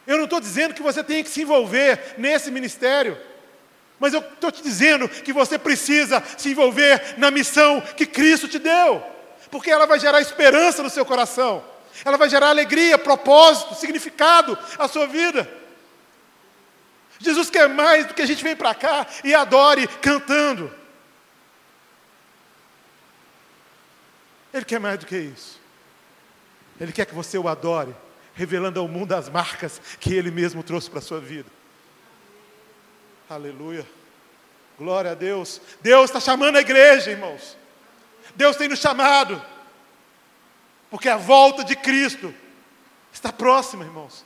Eu 0.05 0.17
não 0.17 0.25
estou 0.25 0.39
dizendo 0.39 0.73
que 0.73 0.81
você 0.81 1.03
tem 1.03 1.23
que 1.23 1.29
se 1.29 1.41
envolver 1.41 2.15
nesse 2.17 2.51
ministério. 2.51 3.17
Mas 3.99 4.13
eu 4.13 4.21
estou 4.21 4.51
te 4.51 4.63
dizendo 4.63 5.09
que 5.09 5.33
você 5.33 5.57
precisa 5.57 6.23
se 6.37 6.49
envolver 6.49 7.15
na 7.17 7.29
missão 7.29 7.81
que 7.81 8.05
Cristo 8.05 8.47
te 8.47 8.57
deu. 8.57 9.03
porque 9.51 9.71
ela 9.71 9.87
vai 9.87 9.99
gerar 9.99 10.21
esperança 10.21 10.83
no 10.83 10.91
seu 10.91 11.03
coração, 11.03 11.63
ela 12.05 12.17
vai 12.17 12.29
gerar 12.29 12.49
alegria, 12.49 12.99
propósito, 12.99 13.73
significado 13.73 14.57
à 14.77 14.87
sua 14.87 15.07
vida. 15.07 15.49
Jesus 17.19 17.49
quer 17.49 17.67
mais 17.67 18.05
do 18.05 18.13
que 18.13 18.21
a 18.21 18.25
gente 18.27 18.43
vem 18.43 18.55
para 18.55 18.73
cá 18.73 19.05
e 19.23 19.33
adore 19.33 19.87
cantando. 20.01 20.71
Ele 24.53 24.65
quer 24.65 24.79
mais 24.79 24.99
do 24.99 25.05
que 25.05 25.17
isso. 25.17 25.59
Ele 26.79 26.93
quer 26.93 27.05
que 27.05 27.13
você 27.13 27.37
o 27.37 27.47
adore, 27.47 27.93
revelando 28.33 28.79
ao 28.79 28.87
mundo 28.87 29.13
as 29.13 29.27
marcas 29.27 29.81
que 29.99 30.13
ele 30.13 30.31
mesmo 30.31 30.63
trouxe 30.63 30.89
para 30.89 30.99
a 30.99 31.01
sua 31.01 31.19
vida. 31.19 31.58
Aleluia. 33.29 33.85
Glória 34.75 35.11
a 35.11 35.13
Deus. 35.13 35.61
Deus 35.81 36.05
está 36.05 36.19
chamando 36.19 36.55
a 36.55 36.61
igreja, 36.61 37.11
irmãos. 37.11 37.55
Deus 38.35 38.55
tem 38.55 38.67
nos 38.67 38.79
chamado. 38.79 39.39
Porque 40.89 41.07
a 41.07 41.15
volta 41.15 41.63
de 41.63 41.75
Cristo 41.75 42.33
está 43.13 43.31
próxima, 43.31 43.85
irmãos. 43.85 44.25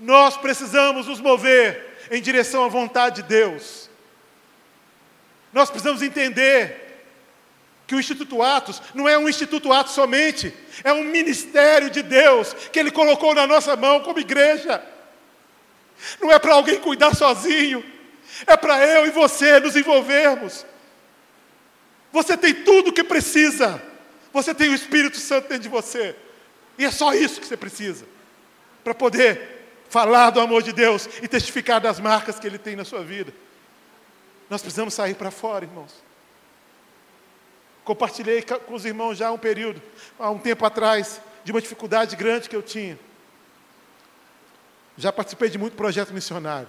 Nós 0.00 0.38
precisamos 0.38 1.06
nos 1.06 1.20
mover 1.20 2.08
em 2.10 2.22
direção 2.22 2.64
à 2.64 2.68
vontade 2.68 3.16
de 3.16 3.28
Deus. 3.28 3.90
Nós 5.52 5.68
precisamos 5.68 6.00
entender 6.00 7.04
que 7.86 7.94
o 7.94 8.00
Instituto 8.00 8.42
Atos 8.42 8.80
não 8.94 9.06
é 9.06 9.18
um 9.18 9.28
Instituto 9.28 9.70
Atos 9.70 9.92
somente, 9.92 10.54
é 10.82 10.94
um 10.94 11.04
ministério 11.04 11.90
de 11.90 12.00
Deus 12.02 12.54
que 12.72 12.78
Ele 12.78 12.90
colocou 12.90 13.34
na 13.34 13.46
nossa 13.46 13.76
mão 13.76 14.00
como 14.00 14.18
igreja. 14.18 14.82
Não 16.20 16.30
é 16.30 16.38
para 16.38 16.54
alguém 16.54 16.78
cuidar 16.80 17.14
sozinho, 17.14 17.84
é 18.46 18.56
para 18.56 18.86
eu 18.86 19.06
e 19.06 19.10
você 19.10 19.60
nos 19.60 19.76
envolvermos. 19.76 20.66
Você 22.10 22.36
tem 22.36 22.54
tudo 22.54 22.90
o 22.90 22.92
que 22.92 23.04
precisa, 23.04 23.82
você 24.32 24.54
tem 24.54 24.68
o 24.68 24.74
Espírito 24.74 25.16
Santo 25.18 25.48
dentro 25.48 25.62
de 25.62 25.68
você, 25.68 26.14
e 26.78 26.84
é 26.84 26.90
só 26.90 27.14
isso 27.14 27.40
que 27.40 27.46
você 27.46 27.56
precisa 27.56 28.06
para 28.82 28.94
poder 28.94 29.62
falar 29.88 30.30
do 30.30 30.40
amor 30.40 30.62
de 30.62 30.72
Deus 30.72 31.08
e 31.22 31.28
testificar 31.28 31.80
das 31.80 32.00
marcas 32.00 32.38
que 32.38 32.46
Ele 32.46 32.58
tem 32.58 32.74
na 32.74 32.84
sua 32.84 33.02
vida. 33.02 33.32
Nós 34.48 34.60
precisamos 34.60 34.94
sair 34.94 35.14
para 35.14 35.30
fora, 35.30 35.64
irmãos. 35.64 36.02
Compartilhei 37.84 38.42
com 38.42 38.74
os 38.74 38.84
irmãos 38.84 39.18
já 39.18 39.30
um 39.30 39.38
período, 39.38 39.82
há 40.18 40.30
um 40.30 40.38
tempo 40.38 40.64
atrás, 40.64 41.20
de 41.44 41.52
uma 41.52 41.60
dificuldade 41.60 42.14
grande 42.16 42.48
que 42.48 42.56
eu 42.56 42.62
tinha. 42.62 42.98
Já 44.96 45.12
participei 45.12 45.48
de 45.48 45.58
muito 45.58 45.76
projeto 45.76 46.12
missionário. 46.12 46.68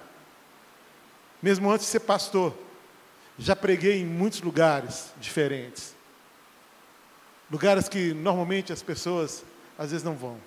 Mesmo 1.41 1.69
antes 1.69 1.85
de 1.85 1.91
ser 1.91 1.99
pastor, 2.01 2.57
já 3.37 3.55
preguei 3.55 4.01
em 4.01 4.05
muitos 4.05 4.41
lugares 4.41 5.11
diferentes. 5.19 5.93
Lugares 7.51 7.89
que 7.89 8.13
normalmente 8.13 8.71
as 8.71 8.81
pessoas 8.81 9.43
às 9.77 9.91
vezes 9.91 10.03
não 10.03 10.15
vão. 10.15 10.39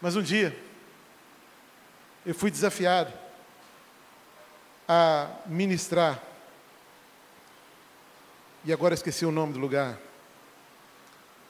Mas 0.00 0.16
um 0.16 0.22
dia, 0.22 0.56
eu 2.24 2.34
fui 2.34 2.50
desafiado 2.50 3.12
a 4.88 5.28
ministrar. 5.46 6.20
E 8.64 8.72
agora 8.72 8.94
esqueci 8.94 9.24
o 9.24 9.30
nome 9.30 9.52
do 9.52 9.58
lugar. 9.58 9.98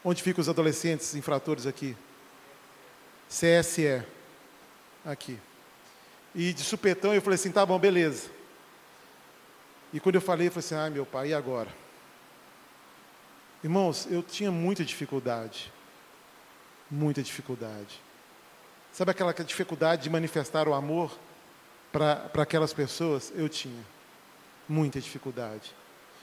Onde 0.04 0.22
ficam 0.22 0.40
os 0.40 0.48
adolescentes 0.48 1.14
infratores 1.14 1.66
aqui? 1.66 1.96
CSE. 3.28 4.02
Aqui. 5.04 5.38
E 6.34 6.52
de 6.52 6.62
supetão 6.62 7.14
eu 7.14 7.20
falei 7.20 7.34
assim: 7.34 7.50
tá 7.50 7.64
bom, 7.64 7.78
beleza. 7.78 8.30
E 9.92 10.00
quando 10.00 10.14
eu 10.14 10.20
falei, 10.20 10.48
eu 10.48 10.52
falei 10.52 10.64
assim: 10.64 10.74
ai 10.74 10.90
meu 10.90 11.04
pai, 11.04 11.28
e 11.28 11.34
agora? 11.34 11.68
Irmãos, 13.62 14.06
eu 14.10 14.22
tinha 14.22 14.50
muita 14.50 14.84
dificuldade. 14.84 15.72
Muita 16.90 17.22
dificuldade. 17.22 18.00
Sabe 18.92 19.10
aquela 19.10 19.32
dificuldade 19.32 20.02
de 20.02 20.10
manifestar 20.10 20.68
o 20.68 20.74
amor 20.74 21.16
para 21.90 22.42
aquelas 22.42 22.72
pessoas? 22.72 23.32
Eu 23.34 23.48
tinha 23.48 23.84
muita 24.68 25.00
dificuldade. 25.00 25.74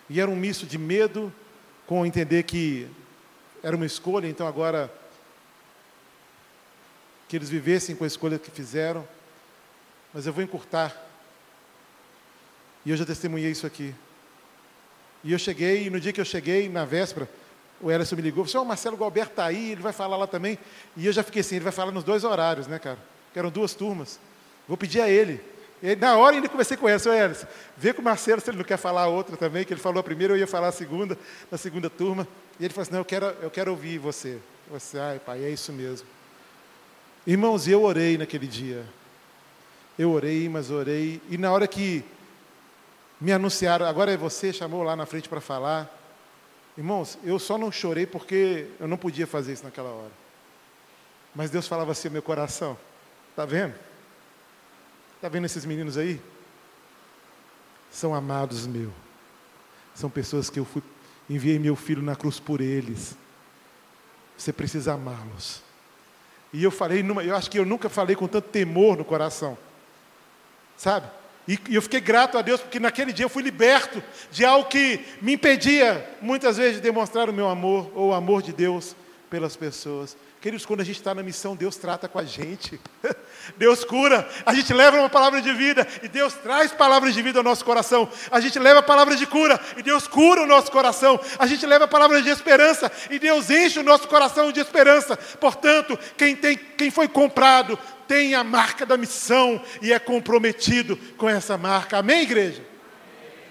E 0.10 0.20
era 0.20 0.30
um 0.30 0.36
misto 0.36 0.66
de 0.66 0.78
medo 0.78 1.34
com 1.88 2.06
entender 2.06 2.44
que 2.44 2.88
era 3.64 3.76
uma 3.76 3.86
escolha, 3.86 4.28
então 4.28 4.48
agora 4.48 4.94
que 7.30 7.36
eles 7.36 7.50
vivessem 7.50 7.96
com 7.96 8.04
a 8.04 8.08
escolha 8.08 8.40
que 8.40 8.50
fizeram. 8.52 9.08
Mas 10.12 10.26
eu 10.26 10.34
vou 10.34 10.44
encurtar. 10.44 10.94
E 12.84 12.90
eu 12.90 12.98
já 12.98 13.06
testemunhei 13.06 13.52
isso 13.52 13.68
aqui. 13.68 13.94
E 15.24 15.32
eu 15.32 15.38
cheguei, 15.38 15.86
e 15.86 15.90
no 15.90 16.00
dia 16.00 16.12
que 16.12 16.20
eu 16.20 16.26
cheguei, 16.26 16.68
na 16.68 16.86
véspera, 16.86 17.30
o 17.80 17.92
Ellison 17.92 18.16
me 18.16 18.22
ligou, 18.24 18.46
falou, 18.46 18.66
o 18.66 18.68
Marcelo 18.68 18.98
Galberto 18.98 19.32
está 19.32 19.46
aí, 19.46 19.72
ele 19.72 19.82
vai 19.82 19.94
falar 19.94 20.18
lá 20.18 20.26
também. 20.26 20.58
E 20.98 21.06
eu 21.06 21.14
já 21.14 21.22
fiquei 21.22 21.42
assim, 21.42 21.58
ele 21.58 21.64
vai 21.64 21.72
falar 21.72 21.92
nos 21.92 22.04
dois 22.04 22.24
horários, 22.24 22.66
né, 22.66 22.80
cara? 22.80 22.98
Que 23.32 23.38
eram 23.38 23.52
duas 23.52 23.76
turmas. 23.76 24.20
Vou 24.68 24.76
pedir 24.76 25.02
a 25.02 25.08
ele. 25.08 25.40
E 25.84 25.96
na 25.96 26.18
hora 26.18 26.36
ainda 26.36 26.50
conversei 26.50 26.76
com 26.76 26.90
ele, 26.90 26.98
seu 26.98 27.14
Ellison, 27.14 27.48
vê 27.78 27.94
com 27.94 28.02
o 28.02 28.06
Marcelo 28.06 28.42
se 28.42 28.50
ele 28.50 28.58
não 28.58 28.66
quer 28.66 28.78
falar 28.78 29.04
a 29.04 29.08
outra 29.08 29.38
também, 29.38 29.64
que 29.64 29.72
ele 29.72 29.80
falou 29.80 30.00
a 30.00 30.04
primeira, 30.04 30.34
eu 30.34 30.38
ia 30.38 30.48
falar 30.48 30.70
a 30.70 30.72
segunda, 30.72 31.18
na 31.52 31.58
segunda 31.60 31.90
turma. 31.92 32.28
E 32.60 32.66
ele 32.66 32.74
falou 32.74 32.84
assim, 32.84 32.92
não, 32.92 33.00
eu 33.00 33.06
quero, 33.06 33.26
eu 33.42 33.52
quero 33.52 33.72
ouvir 33.72 34.00
você. 34.00 34.30
Eu 34.30 34.42
falei 34.66 34.78
assim, 34.78 34.98
ai 34.98 35.20
pai, 35.20 35.44
é 35.44 35.50
isso 35.50 35.72
mesmo. 35.72 36.08
Irmãos, 37.30 37.68
eu 37.68 37.84
orei 37.84 38.18
naquele 38.18 38.48
dia. 38.48 38.84
Eu 40.00 40.10
orei, 40.10 40.50
mas 40.50 40.72
orei. 40.72 41.22
E 41.30 41.38
na 41.38 41.52
hora 41.52 41.68
que 41.68 42.04
me 43.22 43.32
anunciaram, 43.32 43.86
agora 43.86 44.12
é 44.12 44.18
você, 44.18 44.52
chamou 44.52 44.82
lá 44.82 44.96
na 44.96 45.06
frente 45.06 45.30
para 45.30 45.40
falar. 45.40 45.96
Irmãos, 46.76 47.20
eu 47.24 47.38
só 47.38 47.56
não 47.56 47.72
chorei 47.72 48.08
porque 48.08 48.72
eu 48.80 48.88
não 48.88 48.98
podia 48.98 49.28
fazer 49.28 49.54
isso 49.54 49.64
naquela 49.64 49.92
hora. 49.92 50.12
Mas 51.36 51.52
Deus 51.52 51.68
falava 51.68 51.92
assim 51.92 52.08
ao 52.08 52.14
meu 52.14 52.24
coração. 52.24 52.76
Está 53.30 53.46
vendo? 53.46 53.76
Está 55.18 55.30
vendo 55.30 55.46
esses 55.46 55.66
meninos 55.66 56.00
aí? 56.00 56.20
São 57.92 58.16
amados 58.16 58.66
meus. 58.66 58.92
São 59.94 60.10
pessoas 60.10 60.50
que 60.50 60.60
eu 60.60 60.66
fui, 60.66 60.82
enviei 61.30 61.60
meu 61.60 61.76
filho 61.76 62.02
na 62.02 62.16
cruz 62.16 62.40
por 62.40 62.60
eles. 62.60 63.16
Você 64.36 64.52
precisa 64.52 64.94
amá-los. 64.94 65.69
E 66.52 66.64
eu 66.64 66.72
falei, 66.72 67.06
eu 67.26 67.36
acho 67.36 67.50
que 67.50 67.60
eu 67.60 67.66
nunca 67.66 67.90
falei 67.90 68.16
com 68.16 68.28
tanto 68.28 68.50
temor 68.50 68.98
no 68.98 69.06
coração. 69.06 69.58
Sabe? 70.76 71.08
E, 71.48 71.60
e 71.70 71.76
eu 71.76 71.82
fiquei 71.82 72.00
grato 72.00 72.38
a 72.38 72.42
Deus, 72.42 72.62
porque 72.62 72.80
naquele 72.80 73.12
dia 73.12 73.26
eu 73.26 73.30
fui 73.30 73.44
liberto 73.44 74.04
de 74.32 74.46
algo 74.46 74.70
que 74.70 75.06
me 75.22 75.34
impedia, 75.34 76.08
muitas 76.22 76.58
vezes, 76.58 76.76
de 76.76 76.82
demonstrar 76.82 77.30
o 77.30 77.34
meu 77.34 77.50
amor, 77.50 77.92
ou 77.96 78.10
o 78.10 78.14
amor 78.14 78.42
de 78.42 78.54
Deus 78.54 78.96
pelas 79.30 79.56
pessoas. 79.56 80.18
Queridos, 80.42 80.66
quando 80.66 80.80
a 80.82 80.84
gente 80.84 80.96
está 80.96 81.14
na 81.14 81.22
missão, 81.22 81.56
Deus 81.56 81.76
trata 81.76 82.08
com 82.08 82.18
a 82.18 82.24
gente. 82.24 82.80
Deus 83.58 83.84
cura. 83.84 84.28
A 84.46 84.54
gente 84.54 84.74
leva 84.74 84.98
uma 84.98 85.10
palavra 85.10 85.42
de 85.42 85.54
vida 85.54 85.88
e 86.02 86.08
Deus 86.08 86.34
traz 86.34 86.72
palavras 86.72 87.14
de 87.14 87.22
vida 87.22 87.40
ao 87.40 87.44
nosso 87.44 87.64
coração. 87.64 88.10
A 88.32 88.40
gente 88.40 88.58
leva 88.58 88.82
palavras 88.82 89.20
de 89.20 89.28
cura 89.28 89.60
e 89.78 89.84
Deus 89.84 90.08
cura 90.08 90.42
o 90.44 90.48
nosso 90.48 90.72
coração. 90.72 91.20
A 91.38 91.46
gente 91.46 91.66
leva 91.66 91.88
palavras 91.88 92.24
de 92.24 92.30
esperança 92.30 92.92
e 93.10 93.20
Deus 93.20 93.50
enche 93.50 93.80
o 93.80 93.84
nosso 93.84 94.08
coração 94.08 94.52
de 94.52 94.60
esperança. 94.60 95.18
Portanto, 95.18 95.98
quem, 96.18 96.36
tem, 96.36 96.58
quem 96.58 96.90
foi 96.90 97.08
comprado 97.08 97.78
tem 98.08 98.34
a 98.34 98.44
marca 98.44 98.86
da 98.86 98.98
missão 98.98 99.62
e 99.82 99.94
é 99.94 100.00
comprometido 100.00 100.98
com 101.18 101.30
essa 101.30 101.58
marca. 101.58 101.98
Amém, 101.98 102.22
igreja? 102.22 102.64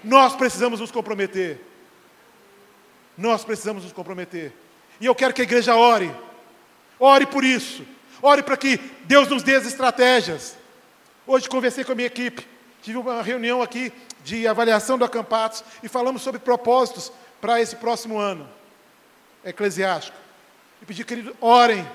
Nós 0.03 0.35
precisamos 0.35 0.79
nos 0.79 0.91
comprometer. 0.91 1.61
Nós 3.17 3.45
precisamos 3.45 3.83
nos 3.83 3.93
comprometer. 3.93 4.53
E 4.99 5.05
eu 5.05 5.15
quero 5.15 5.33
que 5.33 5.41
a 5.41 5.43
igreja 5.43 5.75
ore. 5.75 6.13
Ore 6.99 7.25
por 7.25 7.43
isso. 7.43 7.85
Ore 8.21 8.43
para 8.43 8.57
que 8.57 8.77
Deus 9.05 9.27
nos 9.27 9.43
dê 9.43 9.55
as 9.55 9.65
estratégias. 9.65 10.57
Hoje 11.25 11.47
conversei 11.47 11.83
com 11.83 11.91
a 11.91 11.95
minha 11.95 12.07
equipe. 12.07 12.45
Tive 12.81 12.97
uma 12.97 13.21
reunião 13.21 13.61
aqui 13.61 13.91
de 14.23 14.47
avaliação 14.47 14.97
do 14.97 15.05
acampados 15.05 15.63
e 15.81 15.87
falamos 15.87 16.21
sobre 16.21 16.39
propósitos 16.39 17.11
para 17.39 17.61
esse 17.61 17.75
próximo 17.75 18.17
ano 18.17 18.49
eclesiástico. 19.43 20.17
E 20.81 20.85
pedi, 20.85 21.03
querido, 21.03 21.35
orem 21.39 21.87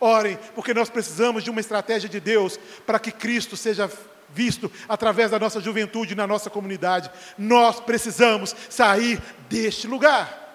Orem, 0.00 0.38
porque 0.54 0.74
nós 0.74 0.90
precisamos 0.90 1.42
de 1.42 1.50
uma 1.50 1.60
estratégia 1.60 2.08
de 2.08 2.20
Deus 2.20 2.58
para 2.84 2.98
que 2.98 3.10
Cristo 3.10 3.56
seja 3.56 3.90
visto 4.28 4.70
através 4.88 5.30
da 5.30 5.38
nossa 5.38 5.60
juventude 5.60 6.14
na 6.14 6.26
nossa 6.26 6.50
comunidade. 6.50 7.10
Nós 7.38 7.80
precisamos 7.80 8.54
sair 8.68 9.20
deste 9.48 9.86
lugar. 9.86 10.45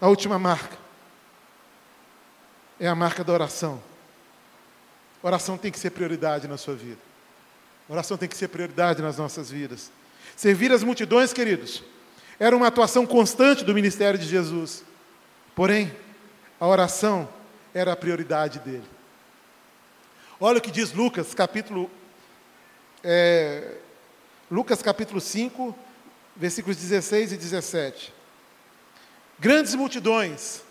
A 0.00 0.08
última 0.08 0.38
marca 0.38 0.76
é 2.78 2.86
a 2.86 2.94
marca 2.94 3.22
da 3.22 3.32
oração. 3.32 3.82
Oração 5.22 5.56
tem 5.56 5.72
que 5.72 5.78
ser 5.78 5.90
prioridade 5.90 6.46
na 6.46 6.56
sua 6.56 6.74
vida. 6.74 7.00
Oração 7.88 8.16
tem 8.16 8.28
que 8.28 8.36
ser 8.36 8.48
prioridade 8.48 9.00
nas 9.00 9.16
nossas 9.16 9.50
vidas. 9.50 9.90
Servir 10.36 10.72
as 10.72 10.82
multidões, 10.82 11.32
queridos, 11.32 11.82
era 12.38 12.56
uma 12.56 12.66
atuação 12.66 13.06
constante 13.06 13.64
do 13.64 13.74
ministério 13.74 14.18
de 14.18 14.26
Jesus. 14.26 14.84
Porém, 15.54 15.94
a 16.58 16.66
oração 16.66 17.28
era 17.72 17.92
a 17.92 17.96
prioridade 17.96 18.58
dele. 18.58 18.84
Olha 20.40 20.58
o 20.58 20.60
que 20.60 20.70
diz 20.70 20.92
Lucas, 20.92 21.32
capítulo, 21.32 21.90
é, 23.02 23.76
Lucas 24.50 24.82
capítulo 24.82 25.20
5, 25.20 25.76
versículos 26.36 26.76
16 26.76 27.32
e 27.32 27.36
17. 27.36 28.12
Grandes 29.44 29.74
multidões 29.74 30.62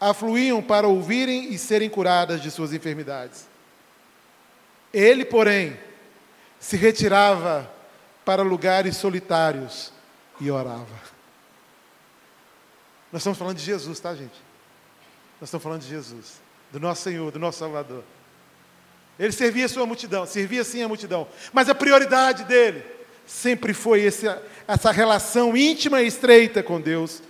afluíam 0.00 0.62
para 0.62 0.88
ouvirem 0.88 1.52
e 1.52 1.58
serem 1.58 1.90
curadas 1.90 2.40
de 2.40 2.50
suas 2.50 2.72
enfermidades. 2.72 3.46
Ele, 4.94 5.26
porém, 5.26 5.78
se 6.58 6.78
retirava 6.78 7.70
para 8.24 8.42
lugares 8.42 8.96
solitários 8.96 9.92
e 10.40 10.50
orava. 10.50 10.86
Nós 13.12 13.20
estamos 13.20 13.38
falando 13.38 13.58
de 13.58 13.64
Jesus, 13.64 14.00
tá, 14.00 14.14
gente? 14.14 14.40
Nós 15.38 15.48
estamos 15.48 15.62
falando 15.62 15.82
de 15.82 15.88
Jesus, 15.88 16.40
do 16.72 16.80
nosso 16.80 17.02
Senhor, 17.02 17.30
do 17.30 17.38
nosso 17.38 17.58
Salvador. 17.58 18.04
Ele 19.18 19.32
servia 19.32 19.66
a 19.66 19.68
sua 19.68 19.84
multidão, 19.84 20.24
servia 20.24 20.64
sim 20.64 20.82
a 20.82 20.88
multidão, 20.88 21.28
mas 21.52 21.68
a 21.68 21.74
prioridade 21.74 22.44
dele 22.44 22.82
sempre 23.26 23.74
foi 23.74 24.00
esse, 24.00 24.24
essa 24.66 24.90
relação 24.92 25.54
íntima 25.54 26.00
e 26.00 26.06
estreita 26.06 26.62
com 26.62 26.80
Deus. 26.80 27.27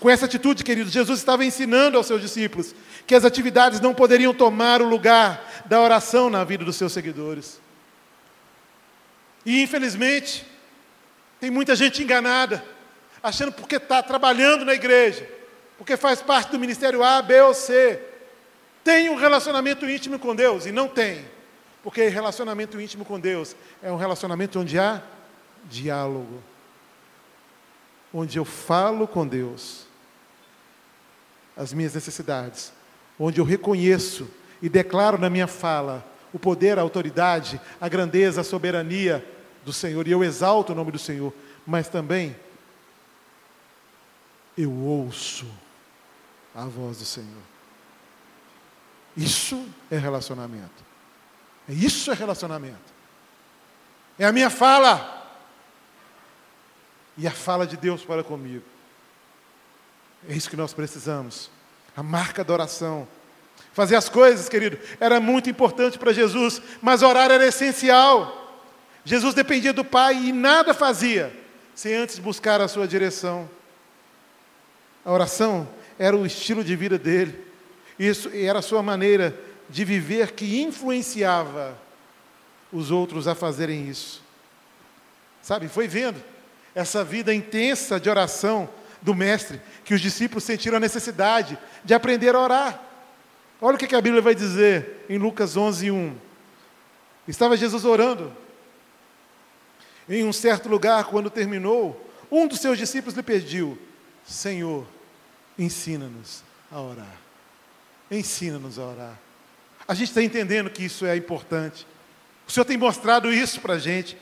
Com 0.00 0.08
essa 0.08 0.24
atitude, 0.24 0.64
queridos, 0.64 0.94
Jesus 0.94 1.18
estava 1.18 1.44
ensinando 1.44 1.98
aos 1.98 2.06
seus 2.06 2.22
discípulos 2.22 2.74
que 3.06 3.14
as 3.14 3.22
atividades 3.22 3.80
não 3.80 3.92
poderiam 3.92 4.32
tomar 4.32 4.80
o 4.80 4.88
lugar 4.88 5.62
da 5.66 5.78
oração 5.78 6.30
na 6.30 6.42
vida 6.42 6.64
dos 6.64 6.76
seus 6.76 6.94
seguidores. 6.94 7.60
E 9.44 9.62
infelizmente, 9.62 10.46
tem 11.38 11.50
muita 11.50 11.76
gente 11.76 12.02
enganada, 12.02 12.64
achando 13.22 13.52
porque 13.52 13.76
está 13.76 14.02
trabalhando 14.02 14.64
na 14.64 14.72
igreja, 14.72 15.28
porque 15.76 15.98
faz 15.98 16.22
parte 16.22 16.50
do 16.50 16.58
ministério 16.58 17.04
A, 17.04 17.20
B 17.20 17.38
ou 17.42 17.52
C, 17.52 18.00
tem 18.82 19.10
um 19.10 19.16
relacionamento 19.16 19.88
íntimo 19.88 20.18
com 20.18 20.34
Deus, 20.34 20.64
e 20.64 20.72
não 20.72 20.88
tem, 20.88 21.26
porque 21.82 22.08
relacionamento 22.08 22.80
íntimo 22.80 23.04
com 23.04 23.20
Deus 23.20 23.54
é 23.82 23.92
um 23.92 23.96
relacionamento 23.96 24.60
onde 24.60 24.78
há 24.78 25.02
diálogo, 25.66 26.42
onde 28.14 28.38
eu 28.38 28.46
falo 28.46 29.06
com 29.06 29.26
Deus 29.26 29.89
as 31.60 31.74
minhas 31.74 31.94
necessidades, 31.94 32.72
onde 33.18 33.38
eu 33.38 33.44
reconheço 33.44 34.26
e 34.62 34.68
declaro 34.68 35.18
na 35.18 35.28
minha 35.28 35.46
fala 35.46 36.02
o 36.32 36.38
poder, 36.38 36.78
a 36.78 36.82
autoridade, 36.82 37.60
a 37.78 37.86
grandeza, 37.86 38.40
a 38.40 38.44
soberania 38.44 39.22
do 39.62 39.70
Senhor, 39.70 40.08
e 40.08 40.10
eu 40.10 40.24
exalto 40.24 40.72
o 40.72 40.74
nome 40.74 40.90
do 40.90 40.98
Senhor, 40.98 41.34
mas 41.66 41.86
também 41.86 42.34
eu 44.56 44.72
ouço 44.72 45.46
a 46.54 46.64
voz 46.64 46.96
do 46.96 47.04
Senhor. 47.04 47.42
Isso 49.14 49.68
é 49.90 49.98
relacionamento. 49.98 50.82
Isso 51.68 52.10
é 52.10 52.14
relacionamento. 52.14 52.90
É 54.18 54.24
a 54.24 54.32
minha 54.32 54.48
fala. 54.48 55.18
E 57.18 57.26
a 57.26 57.30
fala 57.30 57.66
de 57.66 57.76
Deus 57.76 58.02
para 58.02 58.24
comigo. 58.24 58.64
É 60.28 60.34
isso 60.34 60.50
que 60.50 60.56
nós 60.56 60.72
precisamos. 60.72 61.50
A 61.96 62.02
marca 62.02 62.44
da 62.44 62.52
oração. 62.52 63.06
Fazer 63.72 63.96
as 63.96 64.08
coisas, 64.08 64.48
querido, 64.48 64.78
era 64.98 65.20
muito 65.20 65.48
importante 65.48 65.98
para 65.98 66.12
Jesus, 66.12 66.60
mas 66.82 67.02
orar 67.02 67.30
era 67.30 67.46
essencial. 67.46 68.36
Jesus 69.04 69.34
dependia 69.34 69.72
do 69.72 69.84
Pai 69.84 70.14
e 70.14 70.32
nada 70.32 70.74
fazia 70.74 71.32
sem 71.74 71.94
antes 71.94 72.18
buscar 72.18 72.60
a 72.60 72.68
sua 72.68 72.86
direção. 72.86 73.48
A 75.04 75.10
oração 75.10 75.66
era 75.98 76.16
o 76.16 76.26
estilo 76.26 76.62
de 76.62 76.76
vida 76.76 76.98
dele. 76.98 77.42
Isso 77.98 78.30
era 78.34 78.58
a 78.58 78.62
sua 78.62 78.82
maneira 78.82 79.34
de 79.68 79.84
viver 79.84 80.32
que 80.32 80.60
influenciava 80.60 81.78
os 82.72 82.90
outros 82.90 83.26
a 83.26 83.34
fazerem 83.34 83.88
isso. 83.88 84.22
Sabe, 85.40 85.68
foi 85.68 85.88
vendo 85.88 86.22
essa 86.74 87.02
vida 87.02 87.32
intensa 87.32 87.98
de 87.98 88.10
oração 88.10 88.68
do 89.02 89.14
Mestre 89.14 89.60
que 89.84 89.94
os 89.94 90.00
discípulos 90.00 90.44
sentiram 90.44 90.76
a 90.76 90.80
necessidade 90.80 91.58
de 91.84 91.94
aprender 91.94 92.34
a 92.34 92.40
orar. 92.40 92.82
Olha 93.60 93.76
o 93.76 93.78
que 93.78 93.94
a 93.94 94.00
Bíblia 94.00 94.22
vai 94.22 94.34
dizer 94.34 95.04
em 95.08 95.18
Lucas 95.18 95.56
11, 95.56 95.90
1. 95.90 96.16
Estava 97.28 97.56
Jesus 97.56 97.84
orando 97.84 98.32
em 100.08 100.24
um 100.24 100.32
certo 100.32 100.68
lugar, 100.68 101.04
quando 101.04 101.30
terminou, 101.30 102.10
um 102.30 102.48
dos 102.48 102.58
seus 102.58 102.76
discípulos 102.76 103.14
lhe 103.14 103.22
pediu: 103.22 103.78
Senhor, 104.26 104.86
ensina-nos 105.58 106.42
a 106.70 106.80
orar. 106.80 107.16
Ensina-nos 108.10 108.78
a 108.78 108.82
orar. 108.82 109.18
A 109.86 109.94
gente 109.94 110.08
está 110.08 110.22
entendendo 110.22 110.70
que 110.70 110.84
isso 110.84 111.06
é 111.06 111.16
importante. 111.16 111.86
O 112.46 112.50
Senhor 112.50 112.64
tem 112.64 112.76
mostrado 112.76 113.32
isso 113.32 113.60
para 113.60 113.74
a 113.74 113.78
gente. 113.78 114.16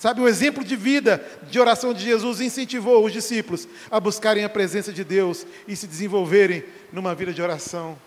Sabe, 0.00 0.22
o 0.22 0.26
exemplo 0.26 0.64
de 0.64 0.76
vida 0.76 1.22
de 1.42 1.60
oração 1.60 1.92
de 1.92 2.02
Jesus 2.02 2.40
incentivou 2.40 3.04
os 3.04 3.12
discípulos 3.12 3.68
a 3.90 4.00
buscarem 4.00 4.42
a 4.42 4.48
presença 4.48 4.94
de 4.94 5.04
Deus 5.04 5.46
e 5.68 5.76
se 5.76 5.86
desenvolverem 5.86 6.64
numa 6.90 7.14
vida 7.14 7.34
de 7.34 7.42
oração. 7.42 7.98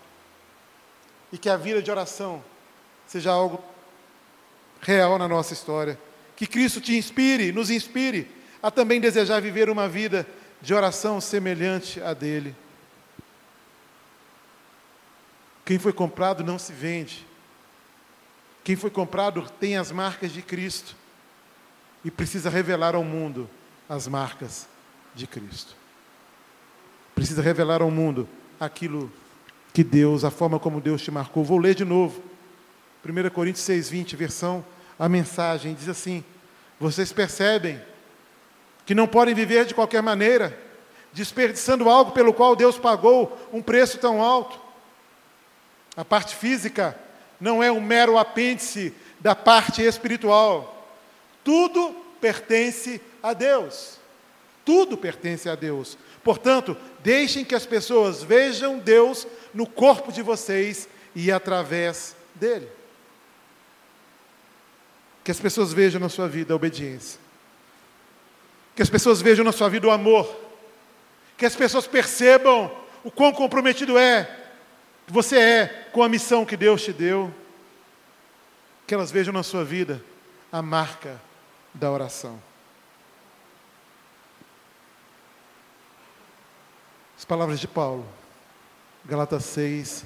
E 1.32 1.38
que 1.38 1.48
a 1.48 1.56
vida 1.56 1.80
de 1.80 1.92
oração 1.92 2.42
seja 3.06 3.30
algo 3.30 3.62
real 4.80 5.16
na 5.20 5.28
nossa 5.28 5.52
história. 5.52 5.96
Que 6.34 6.48
Cristo 6.48 6.80
te 6.80 6.96
inspire, 6.96 7.52
nos 7.52 7.70
inspire 7.70 8.26
a 8.60 8.72
também 8.72 9.00
desejar 9.00 9.40
viver 9.40 9.70
uma 9.70 9.88
vida 9.88 10.26
de 10.60 10.74
oração 10.74 11.20
semelhante 11.20 12.02
a 12.02 12.12
dele. 12.12 12.56
Quem 15.64 15.78
foi 15.78 15.92
comprado 15.92 16.42
não 16.42 16.58
se 16.58 16.72
vende. 16.72 17.24
Quem 18.64 18.74
foi 18.74 18.90
comprado 18.90 19.48
tem 19.60 19.76
as 19.76 19.92
marcas 19.92 20.32
de 20.32 20.42
Cristo 20.42 21.03
e 22.04 22.10
precisa 22.10 22.50
revelar 22.50 22.94
ao 22.94 23.02
mundo 23.02 23.48
as 23.88 24.06
marcas 24.06 24.68
de 25.14 25.26
Cristo. 25.26 25.74
Precisa 27.14 27.40
revelar 27.40 27.80
ao 27.80 27.90
mundo 27.90 28.28
aquilo 28.60 29.10
que 29.72 29.82
Deus, 29.82 30.24
a 30.24 30.30
forma 30.30 30.58
como 30.58 30.80
Deus 30.80 31.02
te 31.02 31.10
marcou. 31.10 31.44
Vou 31.44 31.58
ler 31.58 31.74
de 31.74 31.84
novo. 31.84 32.22
1 33.04 33.30
Coríntios 33.30 33.64
6:20, 33.64 34.16
versão 34.16 34.64
a 34.98 35.08
mensagem 35.08 35.74
diz 35.74 35.88
assim: 35.88 36.24
Vocês 36.78 37.12
percebem 37.12 37.80
que 38.86 38.94
não 38.94 39.06
podem 39.06 39.34
viver 39.34 39.64
de 39.64 39.74
qualquer 39.74 40.02
maneira, 40.02 40.58
desperdiçando 41.12 41.88
algo 41.88 42.12
pelo 42.12 42.32
qual 42.32 42.54
Deus 42.54 42.78
pagou 42.78 43.36
um 43.52 43.62
preço 43.62 43.98
tão 43.98 44.22
alto. 44.22 44.60
A 45.96 46.04
parte 46.04 46.34
física 46.34 46.98
não 47.40 47.62
é 47.62 47.70
um 47.70 47.80
mero 47.80 48.18
apêndice 48.18 48.94
da 49.20 49.34
parte 49.34 49.82
espiritual. 49.82 50.73
Tudo 51.44 51.94
pertence 52.20 53.00
a 53.22 53.34
Deus. 53.34 53.98
Tudo 54.64 54.96
pertence 54.96 55.48
a 55.48 55.54
Deus. 55.54 55.98
Portanto, 56.22 56.74
deixem 57.00 57.44
que 57.44 57.54
as 57.54 57.66
pessoas 57.66 58.22
vejam 58.22 58.78
Deus 58.78 59.26
no 59.52 59.66
corpo 59.66 60.10
de 60.10 60.22
vocês 60.22 60.88
e 61.14 61.30
através 61.30 62.16
dele. 62.34 62.66
Que 65.22 65.30
as 65.30 65.38
pessoas 65.38 65.72
vejam 65.72 66.00
na 66.00 66.08
sua 66.08 66.26
vida 66.26 66.54
a 66.54 66.56
obediência. 66.56 67.20
Que 68.74 68.82
as 68.82 68.88
pessoas 68.88 69.20
vejam 69.20 69.44
na 69.44 69.52
sua 69.52 69.68
vida 69.68 69.86
o 69.86 69.90
amor. 69.90 70.34
Que 71.36 71.44
as 71.44 71.54
pessoas 71.54 71.86
percebam 71.86 72.74
o 73.04 73.10
quão 73.10 73.32
comprometido 73.32 73.98
é 73.98 74.40
você 75.06 75.38
é 75.38 75.88
com 75.92 76.02
a 76.02 76.08
missão 76.08 76.46
que 76.46 76.56
Deus 76.56 76.82
te 76.82 76.92
deu. 76.92 77.32
Que 78.86 78.94
elas 78.94 79.10
vejam 79.10 79.32
na 79.32 79.42
sua 79.42 79.62
vida 79.62 80.02
a 80.50 80.62
marca 80.62 81.20
da 81.74 81.90
oração. 81.90 82.40
As 87.16 87.24
palavras 87.24 87.58
de 87.58 87.68
Paulo, 87.68 88.06
Galatas 89.04 89.44
6, 89.44 90.04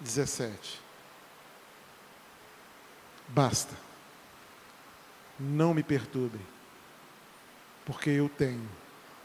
17. 0.00 0.80
Basta 3.28 3.86
não 5.38 5.74
me 5.74 5.82
perturbem, 5.82 6.40
porque 7.84 8.10
eu 8.10 8.28
tenho 8.28 8.68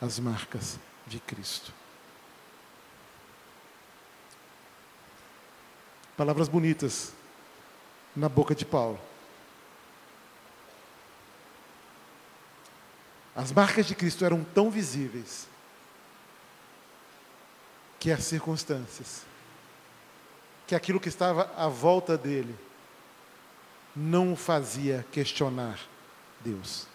as 0.01 0.19
marcas 0.19 0.77
de 1.07 1.19
Cristo. 1.19 1.73
Palavras 6.17 6.47
bonitas 6.47 7.13
na 8.15 8.27
boca 8.27 8.53
de 8.53 8.65
Paulo. 8.65 8.99
As 13.35 13.51
marcas 13.51 13.85
de 13.85 13.95
Cristo 13.95 14.25
eram 14.25 14.43
tão 14.43 14.69
visíveis 14.69 15.47
que 17.99 18.11
as 18.11 18.23
circunstâncias, 18.23 19.21
que 20.67 20.75
aquilo 20.75 20.99
que 20.99 21.07
estava 21.07 21.51
à 21.55 21.67
volta 21.67 22.17
dele, 22.17 22.55
não 23.95 24.33
o 24.33 24.35
fazia 24.35 25.05
questionar 25.11 25.79
Deus. 26.41 26.87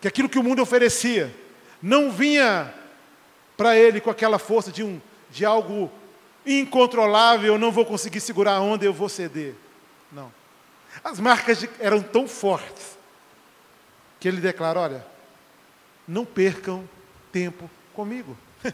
Que 0.00 0.08
aquilo 0.08 0.28
que 0.28 0.38
o 0.38 0.42
mundo 0.42 0.62
oferecia 0.62 1.34
não 1.80 2.10
vinha 2.10 2.74
para 3.56 3.76
ele 3.76 4.00
com 4.00 4.10
aquela 4.10 4.38
força 4.38 4.72
de, 4.72 4.82
um, 4.82 5.00
de 5.30 5.44
algo 5.44 5.90
incontrolável, 6.44 7.52
eu 7.52 7.58
não 7.58 7.70
vou 7.70 7.84
conseguir 7.84 8.20
segurar 8.20 8.54
a 8.54 8.60
onda, 8.60 8.84
eu 8.84 8.92
vou 8.92 9.08
ceder. 9.08 9.54
Não. 10.10 10.32
As 11.04 11.20
marcas 11.20 11.60
de, 11.60 11.70
eram 11.78 12.02
tão 12.02 12.26
fortes 12.26 12.92
que 14.22 14.28
ele 14.28 14.40
declara: 14.40 14.78
olha, 14.78 15.06
não 16.06 16.24
percam 16.24 16.88
tempo 17.32 17.68
comigo. 17.92 18.38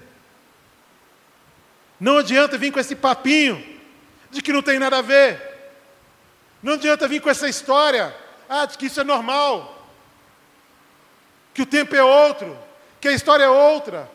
Não 1.98 2.18
adianta 2.18 2.58
vir 2.58 2.70
com 2.70 2.78
esse 2.78 2.94
papinho 2.94 3.56
de 4.30 4.42
que 4.42 4.52
não 4.52 4.62
tem 4.62 4.78
nada 4.78 4.98
a 4.98 5.02
ver. 5.02 5.40
Não 6.62 6.74
adianta 6.74 7.08
vir 7.08 7.20
com 7.20 7.30
essa 7.30 7.48
história, 7.48 8.14
ah, 8.48 8.66
de 8.66 8.76
que 8.76 8.86
isso 8.86 9.00
é 9.00 9.04
normal, 9.04 9.88
que 11.54 11.62
o 11.62 11.66
tempo 11.66 11.96
é 11.96 12.04
outro, 12.04 12.56
que 13.00 13.08
a 13.08 13.12
história 13.12 13.44
é 13.44 13.48
outra, 13.48 14.08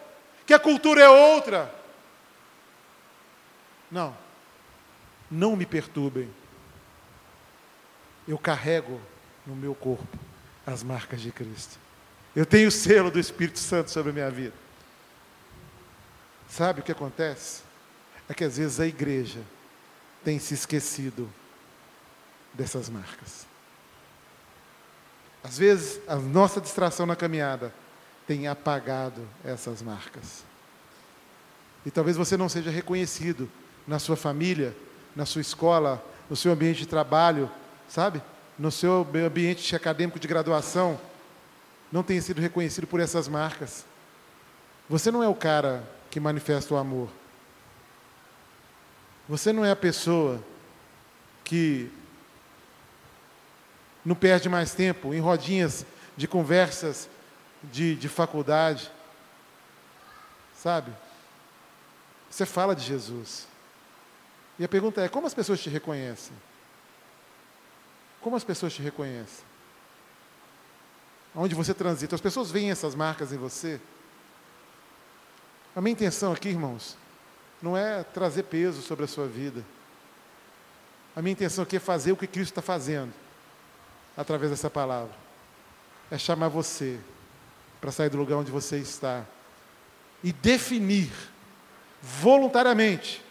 que 0.45 0.53
a 0.53 0.59
cultura 0.59 1.01
é 1.01 1.09
outra. 1.09 1.73
Não, 3.91 4.15
não 5.29 5.55
me 5.55 5.65
perturbem. 5.65 6.29
Eu 8.25 8.37
carrego 8.37 9.01
no 9.45 9.55
meu 9.55 9.75
corpo 9.75 10.22
as 10.65 10.83
marcas 10.83 11.21
de 11.21 11.31
Cristo. 11.31 11.77
Eu 12.35 12.45
tenho 12.45 12.67
o 12.67 12.71
selo 12.71 13.11
do 13.11 13.19
Espírito 13.19 13.59
Santo 13.59 13.91
sobre 13.91 14.11
a 14.11 14.13
minha 14.13 14.31
vida. 14.31 14.53
Sabe 16.49 16.81
o 16.81 16.83
que 16.83 16.91
acontece? 16.91 17.61
É 18.27 18.33
que 18.33 18.43
às 18.43 18.57
vezes 18.57 18.79
a 18.79 18.87
igreja 18.87 19.41
tem 20.23 20.39
se 20.39 20.53
esquecido 20.53 21.29
dessas 22.53 22.89
marcas. 22.89 23.45
Às 25.43 25.57
vezes 25.57 25.99
a 26.07 26.15
nossa 26.15 26.61
distração 26.61 27.05
na 27.05 27.15
caminhada 27.15 27.73
tem 28.25 28.47
apagado 28.47 29.27
essas 29.43 29.81
marcas. 29.81 30.43
E 31.85 31.91
talvez 31.91 32.15
você 32.15 32.37
não 32.37 32.47
seja 32.47 32.71
reconhecido 32.71 33.49
na 33.85 33.99
sua 33.99 34.15
família, 34.15 34.75
na 35.15 35.25
sua 35.25 35.41
escola, 35.41 36.03
no 36.29 36.35
seu 36.35 36.53
ambiente 36.53 36.79
de 36.79 36.87
trabalho, 36.87 37.51
sabe? 37.89 38.21
No 38.57 38.71
seu 38.71 39.07
ambiente 39.25 39.75
acadêmico 39.75 40.19
de 40.19 40.27
graduação, 40.27 40.99
não 41.91 42.03
tenha 42.03 42.21
sido 42.21 42.41
reconhecido 42.41 42.87
por 42.87 42.99
essas 42.99 43.27
marcas. 43.27 43.85
Você 44.89 45.11
não 45.11 45.23
é 45.23 45.27
o 45.27 45.35
cara 45.35 45.83
que 46.09 46.19
manifesta 46.19 46.73
o 46.73 46.77
amor. 46.77 47.09
Você 49.27 49.53
não 49.53 49.63
é 49.63 49.71
a 49.71 49.75
pessoa 49.75 50.43
que 51.43 51.91
não 54.03 54.15
perde 54.15 54.49
mais 54.49 54.73
tempo 54.73 55.13
em 55.13 55.19
rodinhas 55.19 55.85
de 56.17 56.27
conversas 56.27 57.09
de, 57.63 57.95
de 57.95 58.09
faculdade. 58.09 58.91
Sabe? 60.55 60.91
Você 62.29 62.45
fala 62.45 62.75
de 62.75 62.83
Jesus. 62.83 63.47
E 64.57 64.65
a 64.65 64.69
pergunta 64.69 65.01
é: 65.01 65.07
como 65.07 65.27
as 65.27 65.33
pessoas 65.33 65.61
te 65.61 65.69
reconhecem? 65.69 66.33
Como 68.23 68.35
as 68.35 68.43
pessoas 68.43 68.73
te 68.73 68.81
reconhecem? 68.81 69.45
Onde 71.35 71.53
você 71.53 71.73
transita, 71.73 72.15
as 72.15 72.21
pessoas 72.21 72.49
veem 72.49 72.71
essas 72.71 72.95
marcas 72.95 73.33
em 73.33 73.37
você. 73.37 73.79
A 75.75 75.81
minha 75.81 75.91
intenção 75.91 76.31
aqui, 76.31 76.49
irmãos, 76.49 76.97
não 77.61 77.75
é 77.75 78.03
trazer 78.03 78.43
peso 78.43 78.81
sobre 78.81 79.05
a 79.05 79.07
sua 79.07 79.27
vida. 79.27 79.63
A 81.15 81.21
minha 81.21 81.33
intenção 81.33 81.63
aqui 81.63 81.77
é 81.77 81.79
fazer 81.79 82.11
o 82.11 82.17
que 82.17 82.27
Cristo 82.27 82.51
está 82.51 82.61
fazendo 82.61 83.13
através 84.15 84.51
dessa 84.51 84.69
palavra. 84.69 85.15
É 86.11 86.17
chamar 86.17 86.49
você 86.49 86.99
para 87.81 87.91
sair 87.91 88.09
do 88.09 88.17
lugar 88.17 88.37
onde 88.37 88.51
você 88.51 88.77
está 88.77 89.25
e 90.23 90.31
definir 90.31 91.11
voluntariamente, 92.01 93.22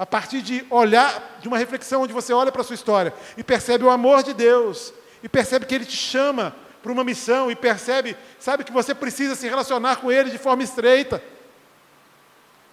a 0.00 0.06
partir 0.06 0.40
de 0.40 0.64
olhar, 0.70 1.36
de 1.42 1.46
uma 1.46 1.58
reflexão 1.58 2.00
onde 2.00 2.14
você 2.14 2.32
olha 2.32 2.50
para 2.50 2.62
a 2.62 2.64
sua 2.64 2.72
história 2.72 3.12
e 3.36 3.44
percebe 3.44 3.84
o 3.84 3.90
amor 3.90 4.22
de 4.22 4.32
Deus, 4.32 4.94
e 5.22 5.28
percebe 5.28 5.66
que 5.66 5.74
Ele 5.74 5.84
te 5.84 5.94
chama 5.94 6.56
para 6.82 6.90
uma 6.90 7.04
missão, 7.04 7.50
e 7.50 7.54
percebe, 7.54 8.16
sabe, 8.38 8.64
que 8.64 8.72
você 8.72 8.94
precisa 8.94 9.34
se 9.34 9.46
relacionar 9.46 9.96
com 9.96 10.10
Ele 10.10 10.30
de 10.30 10.38
forma 10.38 10.62
estreita, 10.62 11.22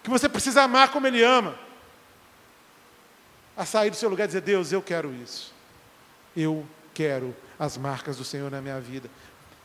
que 0.01 0.09
você 0.09 0.29
precisa 0.29 0.61
amar 0.61 0.87
como 0.87 1.05
Ele 1.05 1.21
ama, 1.21 1.59
a 3.57 3.65
sair 3.65 3.89
do 3.89 3.97
seu 3.97 4.07
lugar 4.07 4.23
e 4.23 4.27
dizer: 4.27 4.39
Deus, 4.39 4.71
eu 4.71 4.81
quero 4.81 5.13
isso, 5.13 5.53
eu 6.33 6.65
quero 6.93 7.35
as 7.59 7.75
marcas 7.77 8.15
do 8.15 8.23
Senhor 8.23 8.49
na 8.49 8.61
minha 8.61 8.79
vida. 8.79 9.09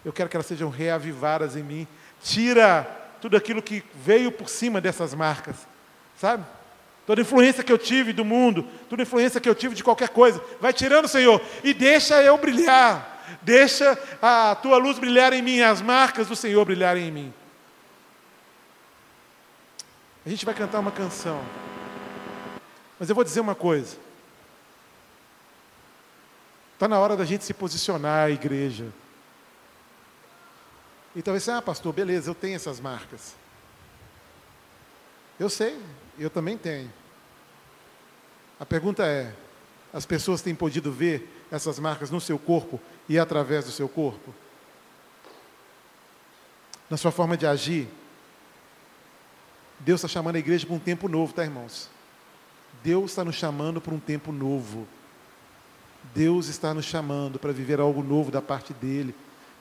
Eu 0.05 0.13
quero 0.13 0.29
que 0.29 0.37
elas 0.37 0.47
sejam 0.47 0.69
reavivadas 0.69 1.55
em 1.55 1.63
mim. 1.63 1.87
Tira 2.25 2.83
tudo 3.21 3.37
aquilo 3.37 3.63
que 3.63 3.85
veio 3.95 4.33
por 4.33 4.49
cima 4.49 4.81
dessas 4.81 5.15
marcas, 5.15 5.55
sabe? 6.19 6.45
Toda 7.07 7.21
influência 7.21 7.65
que 7.65 7.73
eu 7.73 7.79
tive 7.79 8.13
do 8.13 8.25
mundo, 8.25 8.67
toda 8.89 9.03
influência 9.03 9.41
que 9.41 9.49
eu 9.49 9.55
tive 9.55 9.75
de 9.75 9.83
qualquer 9.83 10.09
coisa, 10.11 10.43
vai 10.61 10.73
tirando, 10.73 11.09
Senhor, 11.09 11.41
e 11.65 11.75
deixa 11.75 12.23
eu 12.23 12.39
brilhar. 12.39 13.11
Deixa 13.43 13.99
a 14.21 14.55
tua 14.55 14.77
luz 14.77 14.99
brilhar 14.99 15.33
em 15.33 15.43
mim, 15.43 15.61
as 15.61 15.81
marcas 15.83 16.29
do 16.29 16.37
Senhor 16.37 16.65
brilharem 16.65 17.09
em 17.09 17.11
mim. 17.11 17.35
A 20.25 20.29
gente 20.29 20.45
vai 20.45 20.55
cantar 20.55 20.79
uma 20.79 20.93
canção. 20.93 21.43
Mas 22.99 23.09
eu 23.09 23.15
vou 23.15 23.25
dizer 23.25 23.41
uma 23.41 23.55
coisa. 23.55 23.97
Está 26.75 26.87
na 26.87 26.99
hora 26.99 27.17
da 27.17 27.25
gente 27.25 27.45
se 27.45 27.53
posicionar, 27.53 28.27
a 28.27 28.31
igreja. 28.31 28.87
E 31.15 31.23
talvez 31.23 31.49
ah, 31.49 31.61
pastor, 31.61 31.93
beleza, 31.93 32.31
eu 32.31 32.35
tenho 32.35 32.55
essas 32.55 32.79
marcas. 32.79 33.35
Eu 35.43 35.51
sei, 35.51 35.77
eu 36.17 36.31
também 36.31 36.57
tenho. 36.57 36.89
A 38.61 38.65
pergunta 38.65 39.05
é: 39.05 39.35
as 39.93 40.07
pessoas 40.07 40.41
têm 40.41 40.55
podido 40.55 40.93
ver 40.93 41.45
essas 41.51 41.81
marcas 41.81 42.13
no 42.13 42.21
seu 42.21 42.39
corpo 42.39 42.81
e 43.09 43.19
através 43.19 43.65
do 43.65 43.73
seu 43.73 43.89
corpo? 43.89 44.33
Na 46.89 46.97
sua 46.97 47.11
forma 47.11 47.37
de 47.37 47.45
agir? 47.45 47.89
Deus 49.81 49.99
está 49.99 50.07
chamando 50.07 50.37
a 50.37 50.39
igreja 50.39 50.65
para 50.65 50.77
um 50.77 50.79
tempo 50.79 51.09
novo, 51.09 51.33
tá, 51.33 51.43
irmãos? 51.43 51.91
Deus 52.81 53.11
está 53.11 53.25
nos 53.25 53.35
chamando 53.35 53.81
para 53.81 53.95
um 53.95 53.99
tempo 53.99 54.31
novo. 54.31 54.87
Deus 56.15 56.47
está 56.47 56.73
nos 56.73 56.85
chamando 56.85 57.41
para 57.41 57.51
viver 57.51 57.81
algo 57.81 58.01
novo 58.01 58.31
da 58.31 58.41
parte 58.41 58.73
dele. 58.73 59.13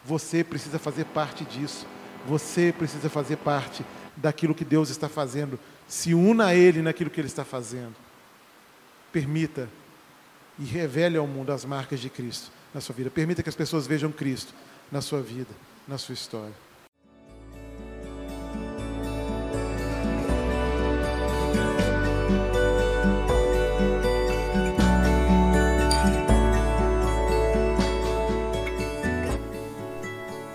Você 0.05 0.43
precisa 0.43 0.77
fazer 0.77 1.05
parte 1.05 1.43
disso. 1.43 1.87
Você 2.27 2.71
precisa 2.71 3.09
fazer 3.09 3.37
parte 3.37 3.83
daquilo 4.15 4.55
que 4.55 4.65
Deus 4.65 4.89
está 4.89 5.07
fazendo. 5.09 5.59
Se 5.87 6.13
una 6.13 6.47
a 6.47 6.55
Ele 6.55 6.81
naquilo 6.81 7.09
que 7.09 7.19
Ele 7.19 7.27
está 7.27 7.43
fazendo. 7.43 7.95
Permita 9.11 9.69
e 10.57 10.63
revele 10.63 11.17
ao 11.17 11.27
mundo 11.27 11.51
as 11.51 11.65
marcas 11.65 11.99
de 11.99 12.09
Cristo 12.09 12.51
na 12.73 12.81
sua 12.81 12.95
vida. 12.95 13.09
Permita 13.09 13.43
que 13.43 13.49
as 13.49 13.55
pessoas 13.55 13.87
vejam 13.87 14.11
Cristo 14.11 14.53
na 14.91 15.01
sua 15.01 15.21
vida, 15.21 15.53
na 15.87 15.97
sua 15.97 16.13
história. 16.13 16.70